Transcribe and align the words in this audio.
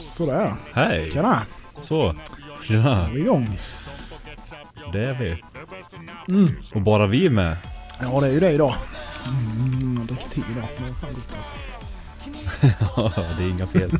Sådär. 0.00 0.54
Hej! 0.74 1.10
Tjena. 1.10 1.42
Så. 1.82 2.14
Tjena. 2.62 3.08
Vi 3.12 3.20
är 3.20 3.24
igång. 3.24 3.60
Det 4.92 5.04
är 5.04 5.14
vi. 5.14 5.42
Mm. 6.28 6.56
Och 6.74 6.80
bara 6.80 7.06
vi 7.06 7.26
är 7.26 7.30
med. 7.30 7.56
Ja, 8.00 8.20
det 8.20 8.26
är 8.26 8.32
ju 8.32 8.40
det 8.40 8.50
idag. 8.50 8.74
Mm, 9.26 9.94
jag 9.98 10.06
dricker 10.06 10.28
te 10.28 10.40
idag. 10.52 10.68
Det 10.76 10.82
var 10.82 10.94
fan 10.94 11.14
gott 11.14 11.36
alltså. 11.36 11.52
det 13.38 13.44
är 13.44 13.50
inga 13.50 13.66
fel. 13.66 13.90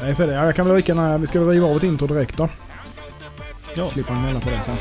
Nej, 0.00 0.14
så 0.14 0.22
är 0.22 0.26
det. 0.26 0.32
Ja, 0.34 0.44
Jag 0.44 0.56
kan 0.56 0.66
väl 0.66 0.76
lika 0.76 0.94
gärna... 0.94 1.18
Vi 1.18 1.26
ska 1.26 1.40
riva 1.40 1.66
av 1.66 1.76
ett 1.76 1.82
intro 1.82 2.06
direkt 2.06 2.36
då. 2.36 2.48
Ja. 3.76 3.90
Slipper 3.90 4.14
gnälla 4.14 4.40
på 4.40 4.50
det 4.50 4.60
sen. 4.64 4.76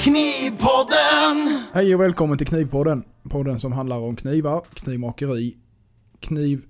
Knivpodden! 0.00 1.62
Hej 1.72 1.94
och 1.94 2.00
välkommen 2.00 2.38
till 2.38 2.46
Knivpodden. 2.46 3.04
Podden 3.30 3.60
som 3.60 3.72
handlar 3.72 3.98
om 3.98 4.16
knivar, 4.16 4.62
knivmakeri, 4.74 5.56
kniv... 6.20 6.60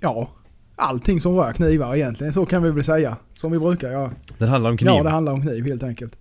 Ja, 0.00 0.28
allting 0.76 1.20
som 1.20 1.34
rör 1.36 1.52
knivar 1.52 1.94
egentligen. 1.94 2.32
Så 2.32 2.46
kan 2.46 2.62
vi 2.62 2.70
väl 2.70 2.84
säga. 2.84 3.16
Som 3.34 3.52
vi 3.52 3.58
brukar 3.58 3.90
göra. 3.90 4.10
Den 4.38 4.48
handlar 4.48 4.70
om 4.70 4.76
kniv. 4.76 4.88
Ja, 4.88 5.02
det 5.02 5.10
handlar 5.10 5.32
om 5.32 5.42
kniv 5.42 5.66
helt 5.66 5.82
enkelt. 5.82 6.18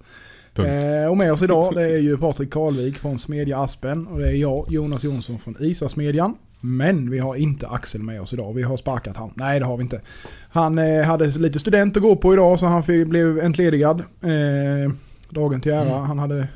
Eh, 0.55 1.09
och 1.09 1.17
med 1.17 1.33
oss 1.33 1.41
idag 1.41 1.75
det 1.75 1.83
är 1.83 1.97
ju 1.97 2.17
Patrik 2.17 2.53
Karlvik 2.53 2.97
från 2.97 3.19
Smedja 3.19 3.57
Aspen 3.57 4.07
och 4.07 4.19
det 4.19 4.27
är 4.27 4.35
jag, 4.35 4.65
Jonas 4.69 5.03
Jonsson 5.03 5.39
från 5.39 5.55
Isasmedjan. 5.59 6.35
Men 6.65 7.09
vi 7.09 7.19
har 7.19 7.35
inte 7.35 7.67
Axel 7.67 8.03
med 8.03 8.21
oss 8.21 8.33
idag. 8.33 8.53
Vi 8.53 8.63
har 8.63 8.77
sparkat 8.77 9.17
han. 9.17 9.31
Nej, 9.35 9.59
det 9.59 9.65
har 9.65 9.77
vi 9.77 9.83
inte. 9.83 10.01
Han 10.49 10.77
eh, 10.77 11.03
hade 11.03 11.27
lite 11.27 11.59
student 11.59 11.97
att 11.97 12.03
gå 12.03 12.15
på 12.15 12.33
idag 12.33 12.59
så 12.59 12.65
han 12.65 12.83
fick, 12.83 13.07
blev 13.07 13.39
entledigad. 13.39 13.99
Eh, 14.21 14.91
dagen 15.29 15.61
till 15.61 15.71
ära. 15.71 15.95
Mm. 15.95 16.01
Han 16.01 16.19
hade 16.19 16.47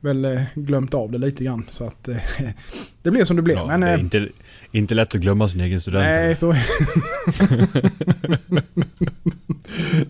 väl 0.00 0.24
eh, 0.24 0.42
glömt 0.54 0.94
av 0.94 1.10
det 1.10 1.18
lite 1.18 1.44
grann. 1.44 1.66
Så 1.70 1.84
att 1.84 2.08
eh, 2.08 2.16
det 3.02 3.10
blev 3.10 3.24
som 3.24 3.36
det 3.36 3.42
blev. 3.42 3.56
ja, 3.56 3.66
Men, 3.66 3.80
det 3.80 3.86
är 3.86 3.94
eh, 3.94 4.00
inte, 4.00 4.28
inte 4.72 4.94
lätt 4.94 5.14
att 5.14 5.20
glömma 5.20 5.48
sin 5.48 5.60
egen 5.60 5.80
student. 5.80 6.04
Nej, 6.04 6.36
så 6.36 6.52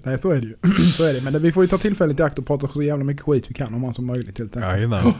Nej, 0.02 0.18
så 0.18 0.30
är 0.30 0.40
det 0.40 0.46
ju. 0.46 0.56
så 0.92 1.04
är 1.04 1.14
det. 1.14 1.20
Men 1.20 1.32
det, 1.32 1.38
vi 1.38 1.52
får 1.52 1.64
ju 1.64 1.68
ta 1.68 1.78
tillfället 1.78 2.20
i 2.20 2.22
akt 2.22 2.38
och 2.38 2.46
prata 2.46 2.68
så 2.68 2.82
jävla 2.82 3.04
mycket 3.04 3.22
skit 3.22 3.50
vi 3.50 3.54
kan 3.54 3.74
om 3.74 3.84
han 3.84 3.94
som 3.94 4.06
möjligt 4.06 4.38
helt 4.38 4.56
enkelt. 4.56 4.74
Jajamän. 4.74 5.12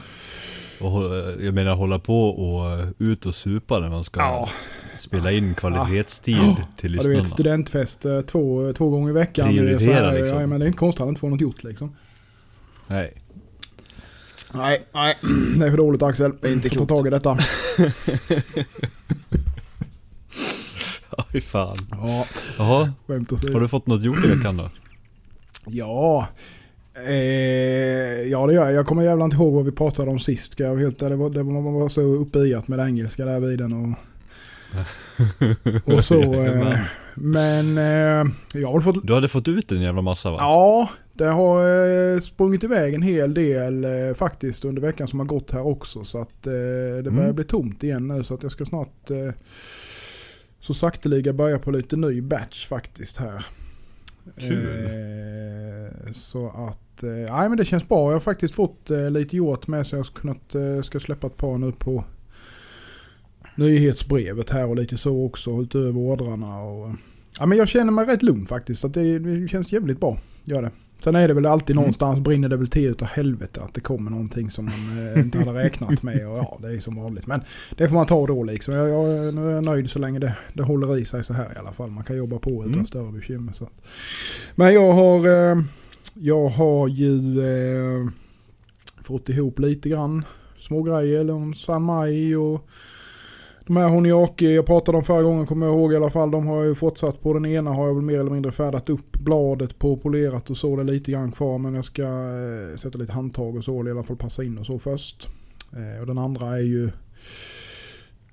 Och 0.80 0.90
hå- 0.90 1.44
jag 1.44 1.54
menar 1.54 1.74
hålla 1.74 1.98
på 1.98 2.28
och 2.28 2.70
eh, 2.80 2.88
ut 2.98 3.26
och 3.26 3.34
supa 3.34 3.78
när 3.78 3.88
man 3.88 4.04
ska 4.04 4.20
Ja. 4.20 4.48
spela 4.96 5.32
in 5.32 5.54
kvalitetstid 5.54 6.36
Ja. 6.36 6.56
till 6.76 6.94
Ja, 6.94 7.02
du 7.02 7.08
vet 7.08 7.18
lyssnarna. 7.18 7.24
studentfest 7.34 8.04
eh, 8.04 8.20
två, 8.20 8.72
två 8.72 8.90
gånger 8.90 9.10
i 9.10 9.12
veckan. 9.12 9.48
Prioritera, 9.48 9.78
Det 9.78 9.84
är 9.84 10.02
så 10.02 10.04
här, 10.10 10.18
liksom. 10.18 10.40
Ja, 10.40 10.46
men 10.46 10.60
det 10.60 10.64
är 10.64 10.66
inte 10.66 10.78
konstigt 10.78 11.00
att 11.00 11.08
inte 11.08 11.20
får 11.20 11.30
något 11.30 11.40
gjort 11.40 11.64
liksom. 11.64 11.96
Nej. 12.86 13.22
Nej, 14.54 14.86
nej. 14.92 15.16
Det 15.58 15.66
är 15.66 15.70
för 15.70 15.76
dåligt 15.76 16.02
Axel. 16.02 16.32
Det 16.40 16.48
är 16.48 16.52
inte 16.52 16.68
får 16.68 16.76
ta 16.76 16.86
klokt. 16.86 16.88
tag 16.88 17.06
i 17.06 17.10
detta. 17.10 17.38
Ja, 21.16 21.24
fy 21.32 21.40
fan. 21.40 21.76
Ja, 21.90 22.26
Jaha, 22.58 22.92
har 23.06 23.60
du 23.60 23.68
fått 23.68 23.86
något 23.86 24.02
gjort 24.02 24.24
i 24.24 24.28
veckan 24.28 24.56
då? 24.56 24.68
Ja. 25.66 26.28
Eh, 27.06 28.22
ja 28.30 28.46
det 28.46 28.54
gör 28.54 28.64
jag. 28.64 28.72
Jag 28.72 28.86
kommer 28.86 29.02
jävla 29.02 29.24
inte 29.24 29.36
ihåg 29.36 29.54
vad 29.54 29.64
vi 29.64 29.72
pratade 29.72 30.10
om 30.10 30.18
sist. 30.20 30.52
Ska 30.52 30.62
jag 30.64 30.76
helt. 30.76 30.98
Det 30.98 31.16
var, 31.16 31.30
det 31.30 31.44
man 31.44 31.74
var 31.74 31.88
så 31.88 32.00
uppe 32.00 32.38
i 32.38 32.54
att 32.54 32.68
med 32.68 32.78
det 32.78 32.84
engelska 32.84 33.24
där 33.24 33.40
vid 33.40 33.58
den 33.58 33.72
och, 33.72 33.94
och 35.94 36.04
så. 36.04 36.34
Eh, 36.34 36.76
men 37.14 37.78
eh, 37.78 38.24
jag 38.54 38.72
har 38.72 38.80
fått... 38.80 39.06
Du 39.06 39.14
hade 39.14 39.28
fått 39.28 39.48
ut 39.48 39.72
en 39.72 39.80
jävla 39.82 40.02
massa 40.02 40.30
va? 40.30 40.36
Ja, 40.40 40.88
det 41.12 41.26
har 41.26 41.58
eh, 42.14 42.20
sprungit 42.20 42.64
iväg 42.64 42.94
en 42.94 43.02
hel 43.02 43.34
del 43.34 43.84
eh, 43.84 44.14
faktiskt 44.14 44.64
under 44.64 44.82
veckan 44.82 45.08
som 45.08 45.18
har 45.18 45.26
gått 45.26 45.50
här 45.50 45.66
också. 45.66 46.04
Så 46.04 46.20
att 46.22 46.46
eh, 46.46 46.52
det 46.52 47.10
börjar 47.10 47.24
Mm. 47.24 47.34
bli 47.34 47.44
tomt 47.44 47.82
igen 47.82 48.08
nu. 48.08 48.24
Så 48.24 48.34
att 48.34 48.42
jag 48.42 48.52
ska 48.52 48.64
snart 48.64 49.10
så 50.60 50.74
sakteliga 50.74 51.32
börja 51.32 51.58
på 51.58 51.70
lite 51.70 51.96
ny 51.96 52.20
batch 52.20 52.66
faktiskt 52.66 53.16
här. 53.16 53.44
Kul. 54.38 54.90
Så 56.14 56.48
att, 56.48 56.78
eh, 57.02 57.08
nej 57.10 57.48
men 57.48 57.56
det 57.56 57.64
känns 57.64 57.88
bra. 57.88 58.06
Jag 58.08 58.12
har 58.12 58.20
faktiskt 58.20 58.54
fått 58.54 58.90
eh, 58.90 59.10
lite 59.10 59.36
gjort 59.36 59.66
med 59.66 59.86
så 59.86 59.96
jag 59.96 60.06
ska, 60.06 60.20
kunnat, 60.20 60.54
eh, 60.54 60.82
ska 60.82 61.00
släppa 61.00 61.26
ett 61.26 61.36
par 61.36 61.58
nu 61.58 61.72
på 61.72 62.04
nyhetsbrevet 63.54 64.50
här 64.50 64.66
och 64.68 64.76
lite 64.76 64.96
så 64.98 65.24
också 65.24 65.50
utöver 65.62 65.98
ordrarna. 66.00 66.60
Och, 66.62 66.90
ja 67.38 67.46
men 67.46 67.58
jag 67.58 67.68
känner 67.68 67.92
mig 67.92 68.06
rätt 68.06 68.22
lugn 68.22 68.46
faktiskt. 68.46 68.84
Att 68.84 68.94
det, 68.94 69.18
det 69.18 69.48
känns 69.48 69.72
jävligt 69.72 70.00
bra. 70.00 70.18
Gör 70.44 70.62
det. 70.62 70.70
Sen 71.04 71.14
är 71.14 71.28
det 71.28 71.34
väl 71.34 71.46
alltid 71.46 71.70
Mm. 71.76 71.80
någonstans 71.82 72.18
brinner 72.20 72.48
det 72.48 72.56
väl 72.56 72.68
till 72.68 72.84
utav 72.86 73.08
helvete 73.08 73.60
att 73.62 73.74
det 73.74 73.80
kommer 73.80 74.10
någonting 74.10 74.50
som 74.50 74.64
man 74.64 75.14
eh, 75.14 75.20
inte 75.20 75.38
hade 75.38 75.52
räknat 75.64 76.02
med. 76.02 76.28
Och 76.28 76.38
ja, 76.38 76.58
det 76.62 76.68
är 76.74 76.80
som 76.80 76.96
vanligt. 76.96 77.26
Men 77.26 77.40
det 77.76 77.88
får 77.88 77.94
man 77.94 78.06
ta 78.06 78.26
då 78.26 78.44
liksom. 78.44 78.74
Jag, 78.74 78.88
jag, 78.88 79.34
nu 79.34 79.48
är 79.48 79.54
jag 79.54 79.64
nöjd 79.64 79.90
så 79.90 79.98
länge 79.98 80.18
det, 80.18 80.36
det 80.52 80.62
håller 80.62 80.98
i 80.98 81.04
sig 81.04 81.24
så 81.24 81.32
här 81.34 81.52
i 81.54 81.58
alla 81.58 81.72
fall. 81.72 81.90
Man 81.90 82.04
kan 82.04 82.16
jobba 82.16 82.38
på 82.38 82.50
utan 82.50 82.72
Mm. 82.72 82.86
större 82.86 83.12
bekymmer. 83.12 83.52
Så. 83.52 83.68
Men 84.54 84.74
jag 84.74 84.92
har, 84.92 85.16
eh, 85.50 85.56
jag 86.14 86.48
har 86.48 86.88
ju 86.88 87.40
eh, 87.40 88.08
fått 89.02 89.28
ihop 89.28 89.58
lite 89.58 89.88
grann 89.88 90.24
små 90.58 90.82
grejer. 90.82 91.20
Eller 91.20 91.54
San 91.54 91.82
Mai 91.82 92.34
och 92.36 92.68
de 93.66 93.76
här 93.76 93.88
Honiaki 93.88 94.54
jag 94.54 94.66
pratade 94.66 94.98
om 94.98 95.04
förra 95.04 95.22
gången 95.22 95.46
kommer 95.46 95.66
jag 95.66 95.74
ihåg 95.74 95.92
i 95.92 95.96
alla 95.96 96.10
fall. 96.10 96.30
De 96.30 96.46
har 96.46 96.56
jag 96.56 96.66
ju 96.66 96.74
fortsatt 96.74 97.22
på. 97.22 97.32
Den 97.32 97.46
ena 97.46 97.70
har 97.70 97.86
jag 97.86 97.94
väl 97.94 98.04
mer 98.04 98.20
eller 98.20 98.30
mindre 98.30 98.52
färdat 98.52 98.88
upp 98.88 99.12
bladet 99.12 99.78
på, 99.78 99.96
polerat 99.96 100.50
och 100.50 100.56
så. 100.56 100.76
Det 100.76 100.82
är 100.82 100.84
lite 100.84 101.12
grann 101.12 101.32
kvar 101.32 101.58
men 101.58 101.74
jag 101.74 101.84
ska 101.84 102.02
eh, 102.02 102.76
sätta 102.76 102.98
lite 102.98 103.12
handtag 103.12 103.56
och 103.56 103.64
så. 103.64 103.80
Eller 103.80 103.90
i 103.90 103.92
alla 103.92 104.02
fall 104.02 104.16
passa 104.16 104.44
in 104.44 104.58
och 104.58 104.66
så 104.66 104.78
först. 104.78 105.28
Eh, 105.72 106.00
och 106.00 106.06
den 106.06 106.18
andra 106.18 106.46
är 106.46 106.62
ju 106.62 106.90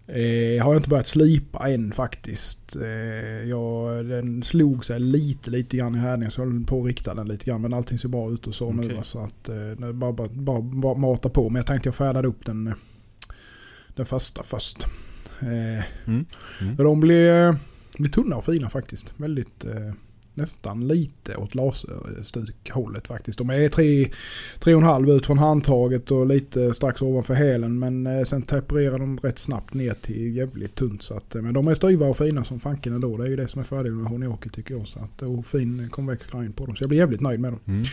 Eh, 0.10 0.64
har 0.64 0.74
jag 0.74 0.80
inte 0.80 0.90
börjat 0.90 1.08
slipa 1.08 1.70
än 1.70 1.92
faktiskt. 1.92 2.76
Eh, 2.76 3.50
jag, 3.50 4.06
den 4.06 4.44
slog 4.44 4.86
sig 4.86 5.00
lite, 5.00 5.50
lite 5.52 5.78
grann 5.78 5.96
i 5.96 5.98
härdningen 5.98 6.32
så 6.32 6.42
jag 6.42 6.46
höll 6.46 6.66
på 6.66 6.80
att 6.82 6.86
rikta 6.88 7.14
den 7.16 7.28
lite 7.28 7.46
grann. 7.46 7.62
Men 7.62 7.74
allting 7.74 8.00
ser 8.00 8.10
bra 8.10 8.32
ut 8.32 8.48
och 8.48 8.56
så 8.56 8.72
nu. 8.72 8.86
Okej. 8.86 8.98
va, 8.98 9.04
Så 9.04 9.20
att 9.20 9.50
eh, 9.50 9.92
bara, 9.94 10.14
bara, 10.14 10.28
bara, 10.28 10.62
bara 10.62 10.98
mata 10.98 11.30
på. 11.30 11.50
Men 11.50 11.56
jag 11.60 11.66
tänkte 11.66 11.88
jag 11.88 11.96
färdade 11.96 12.28
upp 12.28 12.46
den, 12.46 12.68
eh, 12.68 12.74
den 13.96 14.06
första 14.06 14.44
först. 14.44 14.84
Eh, 15.40 15.84
Mm. 16.06 16.26
Mm. 16.62 16.76
de 16.76 17.00
blir, 17.00 17.56
blir 17.98 18.10
tunna 18.12 18.36
och 18.36 18.46
fina 18.46 18.70
faktiskt. 18.70 19.14
Väldigt, 19.18 19.66
eh, 19.66 19.94
nästan 20.38 20.88
lite 20.88 21.36
åt 21.36 21.56
laserstukhållet 21.56 23.08
faktiskt. 23.08 23.38
De 23.38 23.50
är 23.50 23.70
tre, 23.70 24.10
tre 24.60 24.74
och 24.74 24.82
en 24.82 24.88
halv 24.88 25.10
ut 25.10 25.26
från 25.26 25.38
handtaget 25.38 26.12
och 26.12 26.28
lite 26.28 26.74
strax 26.74 27.02
ovanför 27.02 27.34
hälen. 27.34 27.80
Men 27.80 28.08
eh, 28.08 28.24
sen 28.24 28.42
tempererar 28.42 29.00
de 29.00 29.18
rätt 29.18 29.40
snabbt 29.40 29.74
ner 29.74 29.94
till 29.94 30.36
jävligt 30.36 30.76
tunt. 30.76 31.04
Så 31.04 31.18
att, 31.18 31.36
eh, 31.36 31.42
men 31.42 31.54
de 31.54 31.68
är 31.68 31.76
styva 31.76 32.06
och 32.06 32.18
fina 32.18 32.44
som 32.44 32.60
fanken 32.60 32.94
ändå. 32.94 33.18
Det 33.18 33.24
är 33.24 33.30
ju 33.30 33.36
det 33.36 33.48
som 33.48 33.62
är 33.62 33.66
fördelen 33.66 34.02
med 34.02 34.12
Honioki 34.12 34.50
tycker 34.50 34.74
jag. 34.76 34.88
Så 34.88 35.00
att, 35.00 35.22
eh, 35.22 35.40
och 35.40 35.46
fin 35.46 35.90
konvex 35.90 36.28
grind 36.32 36.56
på 36.56 36.66
dem. 36.66 36.76
Så 36.76 36.84
jag 36.84 36.90
blir 36.90 37.00
jävligt 37.00 37.22
nöjd 37.22 37.40
med 37.40 37.52
dem. 37.52 37.60
Mm. 37.66 37.84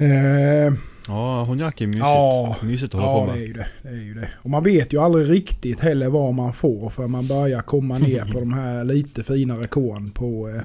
Eh, 0.00 0.72
Ja, 1.08 1.42
honjak 1.44 1.80
är 1.80 1.86
mysigt. 1.86 2.00
Ja. 2.04 2.56
Mysigt 2.62 2.94
att 2.94 3.00
hålla 3.00 3.12
Ja, 3.12 3.26
på 3.26 3.32
det 3.32 3.38
är, 3.38 3.38
med. 3.38 3.46
ju 3.48 3.52
det. 3.52 3.66
det 3.82 3.88
är 3.88 4.02
ju 4.04 4.14
det. 4.14 4.28
Och 4.36 4.50
man 4.50 4.64
vet 4.64 4.92
ju 4.92 4.98
aldrig 5.00 5.30
riktigt 5.30 5.80
heller 5.80 6.08
vad 6.08 6.34
man 6.34 6.52
får 6.52 6.90
för 6.90 7.06
man 7.06 7.26
börjar 7.26 7.62
komma 7.62 7.98
ner 7.98 8.24
på 8.32 8.40
de 8.40 8.52
här 8.52 8.84
lite 8.84 9.22
finare 9.24 9.66
korn 9.66 10.10
på 10.10 10.48
eh, 10.48 10.62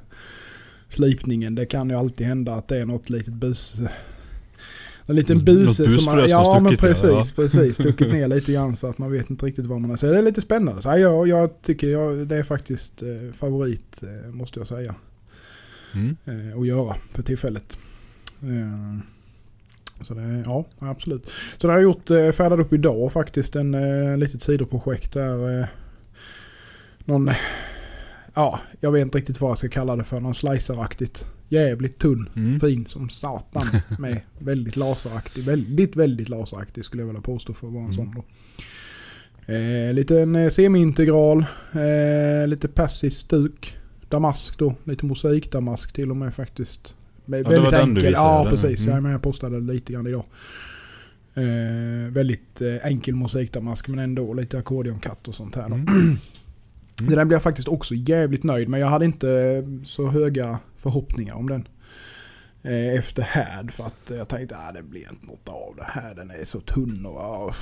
slipningen. 0.90 1.56
Det 1.56 1.66
kan 1.66 1.90
ju 1.90 1.96
alltid 1.96 2.28
hända 2.28 2.54
att 2.56 2.68
det 2.68 2.78
är 2.78 2.86
något 2.86 3.10
litet 3.10 3.34
bus... 3.34 3.74
En 5.08 5.16
liten 5.16 5.46
buse 5.46 5.92
som 5.92 6.06
man... 6.06 6.20
som 6.20 6.30
Ja 6.30 6.60
men 6.60 6.78
stuckit, 6.78 7.04
ja. 7.04 7.10
precis, 7.24 7.36
precis. 7.36 7.76
Stuckit 7.76 8.12
ner 8.12 8.28
lite 8.28 8.52
grann 8.52 8.76
så 8.76 8.88
att 8.88 8.98
man 8.98 9.12
vet 9.12 9.30
inte 9.30 9.46
riktigt 9.46 9.66
vad 9.66 9.82
man 9.82 9.90
har. 9.90 9.98
Så 9.98 10.12
det 10.12 10.18
är 10.18 10.22
lite 10.24 10.42
spännande. 10.42 10.82
Så 10.82 10.90
jag, 10.90 11.28
jag 11.28 11.62
tycker 11.62 11.88
jag, 11.88 12.28
det 12.28 12.36
är 12.38 12.44
faktiskt 12.44 13.02
eh, 13.02 13.34
favorit 13.34 14.04
eh, 14.04 14.32
måste 14.32 14.60
jag 14.60 14.68
säga 14.68 14.96
Mm. 15.94 16.16
eh, 16.26 16.60
att 16.60 16.68
göra 16.68 16.96
för 17.12 17.24
tillfället. 17.24 17.78
Eh, 18.42 19.00
så 20.02 20.14
det, 20.14 20.44
ja, 20.46 20.66
absolut. 20.80 21.32
Så 21.58 21.68
det 21.68 21.74
har 21.74 21.80
jag 21.80 21.84
gjort, 21.84 22.10
eh, 22.12 22.32
färdat 22.32 22.60
upp 22.60 22.74
idag 22.74 23.12
faktiskt, 23.12 23.56
en 23.56 23.74
eh, 23.74 24.18
litet 24.18 24.42
sidoprojekt 24.42 25.14
där. 25.14 25.60
Eh, 25.60 25.66
någon, 27.06 27.32
ja, 28.34 28.60
jag 28.80 28.92
vet 28.92 29.02
inte 29.02 29.18
riktigt 29.18 29.42
vad 29.42 29.52
jag 29.52 29.58
ska 29.58 29.70
kalla 29.70 29.96
det 29.96 30.04
för, 30.04 30.20
någon 30.20 30.36
sliceraktigt. 30.36 31.26
Jävligt 31.50 32.00
tunn, 32.00 32.30
Mm. 32.36 32.60
fin 32.60 32.86
som 32.86 33.10
satan 33.10 33.68
med 34.00 34.22
väldigt 34.40 34.76
laseraktig, 34.76 35.44
väldigt, 35.44 35.96
väldigt 35.96 36.30
laseraktig 36.30 36.86
skulle 36.86 37.02
jag 37.04 37.08
vilja 37.08 37.22
påstå 37.22 37.54
för 37.54 37.68
att 37.68 37.74
vara 37.74 37.84
en 37.86 37.92
Mm. 37.92 37.96
sån 38.06 38.16
då. 38.16 38.24
Eh, 39.54 39.94
liten 39.94 40.52
semi-integral, 40.52 41.46
eh, 41.74 42.48
lite 42.48 42.68
persisk 42.68 43.20
stuk, 43.20 43.78
damask 44.10 44.58
då, 44.58 44.76
lite 44.84 45.06
mosaikdamask 45.06 45.94
till 45.94 46.12
och 46.12 46.18
med 46.18 46.36
faktiskt. 46.36 46.96
Med, 47.26 47.46
Ja, 47.46 47.50
det 47.50 47.60
var 47.60 47.72
väldigt 47.72 47.72
den 47.72 47.94
du 47.94 48.00
enkel, 48.00 48.12
visade, 48.12 48.28
ja 48.28 48.40
eller? 48.42 48.50
precis. 48.50 48.82
Mm. 48.88 48.96
Ja, 48.96 49.02
men 49.02 49.12
jag 49.12 49.22
postade 49.22 49.60
lite 49.60 49.94
grann 49.94 50.08
idag. 50.08 50.24
Eh, 51.34 52.12
väldigt 52.12 52.62
eh, 52.62 52.86
enkel 52.86 53.16
mosaikdamask 53.16 53.88
men 53.88 54.00
ändå 54.00 54.34
lite 54.34 54.58
ackordionkatt 54.58 55.28
och 55.28 55.36
sånt 55.36 55.56
här 55.56 55.70
då. 55.70 55.76
Mm. 55.76 56.18
Det 56.98 57.16
där 57.16 57.26
blev 57.26 57.36
jag 57.36 57.44
faktiskt 57.44 57.68
också 57.68 57.94
jävligt 57.96 58.44
nöjd 58.44 58.70
med. 58.70 58.80
Jag 58.80 58.88
hade 58.88 59.06
inte 59.06 59.64
så 59.84 60.08
höga 60.08 60.60
förhoppningar 60.78 61.36
om 61.36 61.50
den. 61.50 61.68
Eh, 62.66 63.00
efter 63.00 63.22
härd 63.22 63.72
för 63.72 63.84
att 63.84 64.12
jag 64.18 64.28
tänkte 64.28 64.56
att 64.58 64.70
ah, 64.70 64.72
det 64.72 64.84
blir 64.84 65.02
inte 65.12 65.26
något 65.26 65.50
av 65.50 65.76
det 65.78 65.86
här. 65.88 66.16
Den 66.16 66.32
är 66.32 66.46
så 66.46 66.60
tunn 66.60 67.06
och, 67.06 67.46
och, 67.46 67.56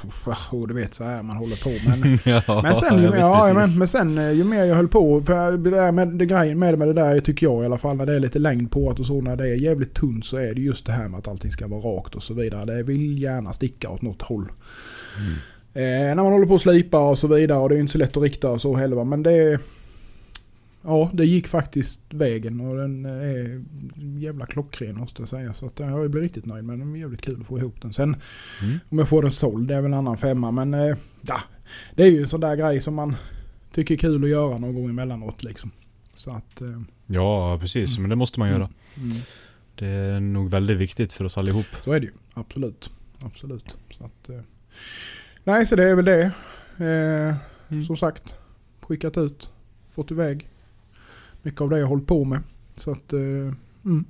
och 0.51 0.67
du 0.67 0.73
vet 0.73 0.93
så 0.93 1.03
här 1.03 1.23
man 1.23 1.37
håller 1.37 1.63
på. 1.63 1.89
Men, 1.89 2.19
ja, 2.47 2.61
men 2.61 2.75
sen 2.75 3.01
ju 3.01 3.09
mer, 3.09 3.17
ja, 3.17 3.51
men, 3.53 3.77
men 3.77 3.87
sen 3.87 4.17
eh, 4.17 4.31
ju 4.31 4.43
mer 4.43 4.63
jag 4.63 4.75
höll 4.75 4.87
på, 4.87 5.21
för 5.21 5.57
det 5.57 5.69
där 5.69 5.91
med, 5.91 6.07
det 6.07 6.25
grejen 6.25 6.59
med, 6.59 6.79
med 6.79 6.87
det 6.87 6.93
där 6.93 7.19
tycker 7.19 7.45
jag 7.45 7.63
i 7.63 7.65
alla 7.65 7.77
fall 7.77 7.97
när 7.97 8.05
det 8.05 8.15
är 8.15 8.19
lite 8.19 8.39
längd 8.39 8.71
på 8.71 8.93
det 8.93 8.99
och 8.99 9.07
så 9.07 9.21
när 9.21 9.35
det 9.35 9.49
är 9.49 9.55
jävligt 9.55 9.93
tunt 9.93 10.25
så 10.25 10.37
är 10.37 10.53
det 10.53 10.61
just 10.61 10.85
det 10.85 10.91
här 10.91 11.07
med 11.07 11.19
att 11.19 11.27
allting 11.27 11.51
ska 11.51 11.67
vara 11.67 11.81
rakt 11.81 12.15
och 12.15 12.23
så 12.23 12.33
vidare. 12.33 12.65
Det 12.65 12.83
vill 12.83 13.21
gärna 13.21 13.53
sticka 13.53 13.89
åt 13.89 14.01
något 14.01 14.21
håll. 14.21 14.51
Mm. 15.17 15.33
Eh, 15.75 16.15
när 16.15 16.23
man 16.23 16.31
håller 16.31 16.45
på 16.45 16.55
att 16.55 16.61
slipa 16.61 16.99
och 16.99 17.19
så 17.19 17.27
vidare 17.27 17.59
och 17.59 17.69
det 17.69 17.75
är 17.75 17.79
inte 17.79 17.91
så 17.91 17.97
lätt 17.97 18.17
att 18.17 18.23
rikta 18.23 18.49
och 18.49 18.61
så 18.61 18.75
heller. 18.75 19.03
Men 19.03 19.23
det... 19.23 19.59
Ja, 20.85 21.09
det 21.13 21.25
gick 21.25 21.47
faktiskt 21.47 21.99
vägen 22.09 22.61
och 22.61 22.77
den 22.77 23.05
är 23.05 23.63
jävla 24.19 24.45
klockren 24.45 24.97
måste 24.97 25.21
jag 25.21 25.29
säga. 25.29 25.53
Så 25.53 25.65
att 25.65 25.79
jag 25.79 25.87
har 25.87 26.07
blivit 26.07 26.25
riktigt 26.25 26.45
nöjd 26.45 26.63
med 26.65 26.79
den. 26.79 26.91
Det 26.93 26.97
är 26.97 27.01
jävligt 27.01 27.21
kul 27.21 27.41
att 27.41 27.47
få 27.47 27.57
ihop 27.59 27.81
den. 27.81 27.93
Sen 27.93 28.15
Mm. 28.63 28.79
om 28.89 28.99
jag 28.99 29.09
får 29.09 29.21
den 29.21 29.31
såld, 29.31 29.67
det 29.67 29.75
är 29.75 29.81
väl 29.81 29.91
en 29.93 29.97
annan 29.97 30.17
femma. 30.17 30.51
Men 30.51 30.73
eh, 30.73 30.95
ja, 31.21 31.39
det 31.95 32.03
är 32.03 32.07
ju 32.11 32.21
en 32.21 32.27
sån 32.27 32.39
där 32.41 32.55
grej 32.55 32.81
som 32.81 32.93
man 32.95 33.15
tycker 33.73 33.93
är 33.93 33.97
kul 33.97 34.23
att 34.23 34.29
göra 34.29 34.57
någon 34.57 34.73
gång 34.75 34.89
emellanåt 34.89 35.43
liksom. 35.43 35.71
Så 36.15 36.31
att... 36.31 36.61
Eh, 36.61 36.81
Ja, 37.07 37.57
precis. 37.61 37.91
Mm. 37.91 38.01
Men 38.03 38.09
det 38.09 38.15
måste 38.15 38.39
man 38.39 38.49
göra. 38.49 38.69
mm, 38.97 39.17
Det 39.75 39.87
är 39.87 40.19
nog 40.19 40.49
väldigt 40.49 40.77
viktigt 40.77 41.13
för 41.13 41.25
oss 41.25 41.37
allihop. 41.37 41.65
så 41.83 41.91
är 41.91 41.99
det 41.99 42.05
ju. 42.05 42.11
Absolut. 42.33 42.89
Absolut. 43.19 43.77
Så 43.97 44.03
att, 44.05 44.29
eh, 44.29 44.39
nej, 45.43 45.67
så 45.67 45.75
det 45.75 45.83
är 45.89 45.95
väl 45.95 46.05
det. 46.05 46.31
Eh, 46.77 47.35
Mm. 47.69 47.83
Som 47.85 47.97
sagt, 47.97 48.35
skickat 48.81 49.17
ut, 49.17 49.49
fått 49.91 50.11
iväg. 50.11 50.47
Mycket 51.43 51.61
av 51.61 51.69
det 51.69 51.79
jag 51.79 51.87
hållit 51.87 52.07
på 52.07 52.25
med. 52.25 52.39
Så 52.75 52.91
att, 52.91 53.13
eh, 53.13 53.19
mm. 53.19 54.05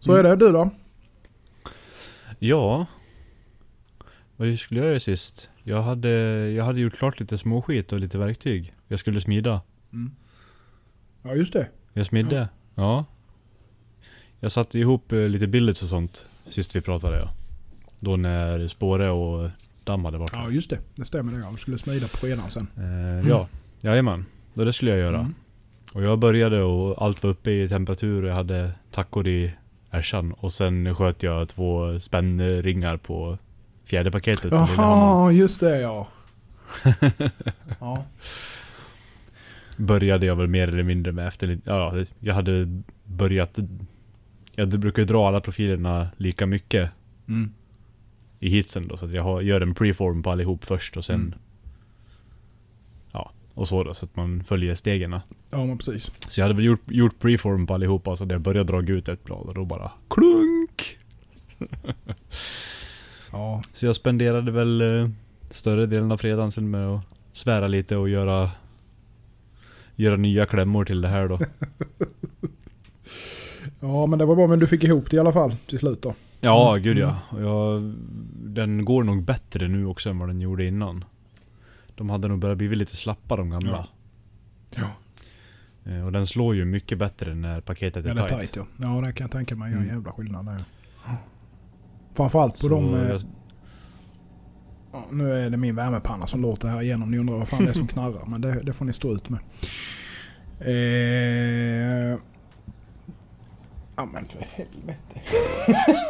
Så 0.00 0.12
Mm. 0.12 0.26
är 0.26 0.30
det. 0.30 0.36
Du 0.36 0.52
då? 0.52 0.70
Ja. 2.38 2.86
Vad 4.36 4.58
skulle 4.58 4.80
jag 4.80 4.88
göra 4.88 5.00
sist? 5.00 5.50
Jag 5.62 5.82
hade, 5.82 6.10
jag 6.50 6.64
hade 6.64 6.80
gjort 6.80 6.94
klart 6.96 7.20
lite 7.20 7.38
småskit 7.38 7.92
och 7.92 8.00
lite 8.00 8.18
verktyg. 8.18 8.74
Jag 8.88 8.98
skulle 8.98 9.20
smida. 9.20 9.60
Mm. 9.92 10.10
Ja, 11.22 11.34
just 11.34 11.52
det. 11.52 11.68
Jag 11.92 12.06
smidde. 12.06 12.48
Ja. 12.74 13.04
Jag 14.40 14.52
satte 14.52 14.78
ihop 14.78 15.12
eh, 15.12 15.18
lite 15.18 15.46
billets 15.46 15.82
och 15.82 15.88
sånt 15.88 16.24
sist 16.46 16.76
vi 16.76 16.80
pratade 16.80 17.18
ja. 17.18 17.30
Då 18.00 18.16
när 18.16 18.68
spåre 18.68 19.10
och 19.10 19.50
damm 19.84 20.04
hade 20.04 20.18
varit 20.18 20.32
Ja, 20.32 20.50
just 20.50 20.70
det. 20.70 20.78
Det 20.94 21.04
stämmer 21.04 21.32
det. 21.32 21.38
Jag 21.38 21.58
skulle 21.58 21.78
smida 21.78 22.08
på 22.08 22.16
fredagen 22.16 22.50
sen. 22.50 22.66
Eh, 22.76 23.28
ja, 23.28 23.48
jajamän. 23.80 24.24
Det 24.54 24.72
skulle 24.72 24.90
jag 24.90 25.00
göra. 25.00 25.18
Mm. 25.20 25.34
Och 25.92 26.02
jag 26.02 26.18
började 26.18 26.62
och 26.62 27.02
allt 27.04 27.22
var 27.22 27.30
uppe 27.30 27.50
i 27.50 27.68
temperatur 27.68 28.22
och 28.22 28.28
jag 28.28 28.34
hade 28.34 28.72
tackor 28.90 29.28
i 29.28 29.52
ärsan. 29.90 30.32
Och 30.32 30.52
sen 30.52 30.94
sköt 30.94 31.22
jag 31.22 31.48
två 31.48 32.00
spännringar 32.00 32.96
på 32.96 33.38
fjärde 33.84 34.10
paketet. 34.10 34.52
Jaha, 34.52 35.32
just 35.32 35.60
det 35.60 35.80
ja. 35.80 36.08
ja. 37.80 38.04
Började 39.76 40.26
jag 40.26 40.36
väl 40.36 40.48
mer 40.48 40.68
eller 40.68 40.82
mindre 40.82 41.12
med 41.12 41.26
efter 41.28 41.58
ja, 41.64 41.94
jag 42.18 42.34
hade 42.34 42.82
börjat 43.04 43.58
Jag 44.54 44.68
brukar 44.68 45.04
dra 45.04 45.28
alla 45.28 45.40
profilerna 45.40 46.08
lika 46.16 46.46
mycket 46.46 46.90
Mm. 47.28 47.50
i 48.40 48.48
hitsen 48.48 48.88
då. 48.88 48.96
Så 48.96 49.08
jag 49.12 49.22
har, 49.22 49.40
gör 49.40 49.60
en 49.60 49.74
preform 49.74 50.22
på 50.22 50.30
allihop 50.30 50.64
först 50.64 50.96
och 50.96 51.04
sen 51.04 51.14
Mm. 51.20 51.34
Och 53.54 53.68
så 53.68 53.84
då. 53.84 53.94
Så 53.94 54.04
att 54.04 54.16
man 54.16 54.44
följer 54.44 54.74
stegen. 54.74 55.12
Ja, 55.50 55.64
men 55.66 55.78
precis. 55.78 56.10
Så 56.28 56.40
jag 56.40 56.44
hade 56.44 56.54
väl 56.54 56.64
gjort, 56.64 56.82
gjort 56.86 57.18
preform 57.18 57.66
på 57.66 57.74
allihopa, 57.74 58.16
så 58.16 58.24
när 58.24 58.34
jag 58.34 58.40
började 58.42 58.72
dra 58.72 58.92
ut 58.92 59.08
ett 59.08 59.24
blad 59.24 59.46
och 59.48 59.54
då 59.54 59.64
bara 59.64 59.90
klunk! 60.10 60.98
Ja. 63.32 63.62
Så 63.74 63.86
jag 63.86 63.96
spenderade 63.96 64.50
väl 64.50 64.80
eh, 64.80 65.08
större 65.50 65.86
delen 65.86 66.12
av 66.12 66.16
fredagen 66.16 66.50
sen 66.50 66.70
med 66.70 66.88
att 66.88 67.00
svära 67.32 67.66
lite 67.66 67.96
och 67.96 68.08
göra 68.08 68.50
Göra 69.96 70.16
nya 70.16 70.46
klämmor 70.46 70.84
till 70.84 71.00
det 71.00 71.08
här 71.08 71.28
då. 71.28 71.38
ja, 73.80 74.06
men 74.06 74.18
det 74.18 74.24
var 74.24 74.36
bra. 74.36 74.46
Men 74.46 74.58
du 74.58 74.66
fick 74.66 74.84
ihop 74.84 75.10
det 75.10 75.16
i 75.16 75.18
alla 75.18 75.32
fall 75.32 75.54
till 75.66 75.78
slut 75.78 76.02
då. 76.02 76.14
Ja, 76.40 76.70
Mm. 76.70 76.82
gud 76.82 76.98
ja. 76.98 77.18
Och 77.30 77.42
Jag, 77.42 77.94
den 78.34 78.84
går 78.84 79.02
nog 79.04 79.22
bättre 79.22 79.68
nu 79.68 79.86
också 79.86 80.10
än 80.10 80.18
vad 80.18 80.28
den 80.28 80.40
gjorde 80.40 80.64
innan. 80.64 81.04
De 82.02 82.10
hade 82.10 82.28
nog 82.28 82.38
börjat 82.38 82.58
bli 82.58 82.68
lite 82.76 82.96
slappa 82.96 83.36
de 83.36 83.50
gamla. 83.50 83.86
Ja. 84.70 84.90
Eh, 85.92 86.04
Och 86.06 86.12
den 86.12 86.26
slår 86.26 86.54
ju 86.54 86.64
mycket 86.64 86.98
bättre 86.98 87.34
när 87.34 87.60
paketet 87.60 88.06
är 88.06 88.10
Eller 88.10 88.28
tight. 88.28 88.40
tight 88.52 88.56
ja. 88.56 88.66
Ja, 88.76 89.06
det 89.06 89.12
kan 89.12 89.24
jag 89.24 89.30
tänka 89.30 89.54
mig. 89.56 89.70
Gör 89.70 89.78
en 89.78 89.82
Mm. 89.84 89.94
jävla 89.96 90.12
skillnad 90.12 90.46
där. 90.46 90.64
Framförallt 92.14 92.54
på 92.54 92.60
Så 92.60 92.68
de... 92.68 92.94
eh, 92.94 93.08
jag, 93.08 93.20
Ja, 94.92 95.04
nu 95.10 95.32
är 95.32 95.50
det 95.50 95.56
min 95.56 95.76
värmepanna 95.76 96.26
som 96.26 96.42
låter 96.42 96.68
här 96.68 96.82
igenom. 96.82 97.10
Ni 97.10 97.18
undrar 97.18 97.34
vad 97.36 97.48
fan 97.48 97.64
det 97.64 97.70
är 97.70 97.74
som 97.74 97.86
knarrar. 97.94 98.24
Men 98.26 98.40
det, 98.40 98.60
det 98.62 98.72
får 98.72 98.84
ni 98.84 98.92
stå 98.92 99.12
ut 99.14 99.28
med. 99.28 99.40
Eh, 100.60 102.18
ja 103.96 104.04
men 104.12 104.24
för 104.28 104.44
helvete. 104.50 105.20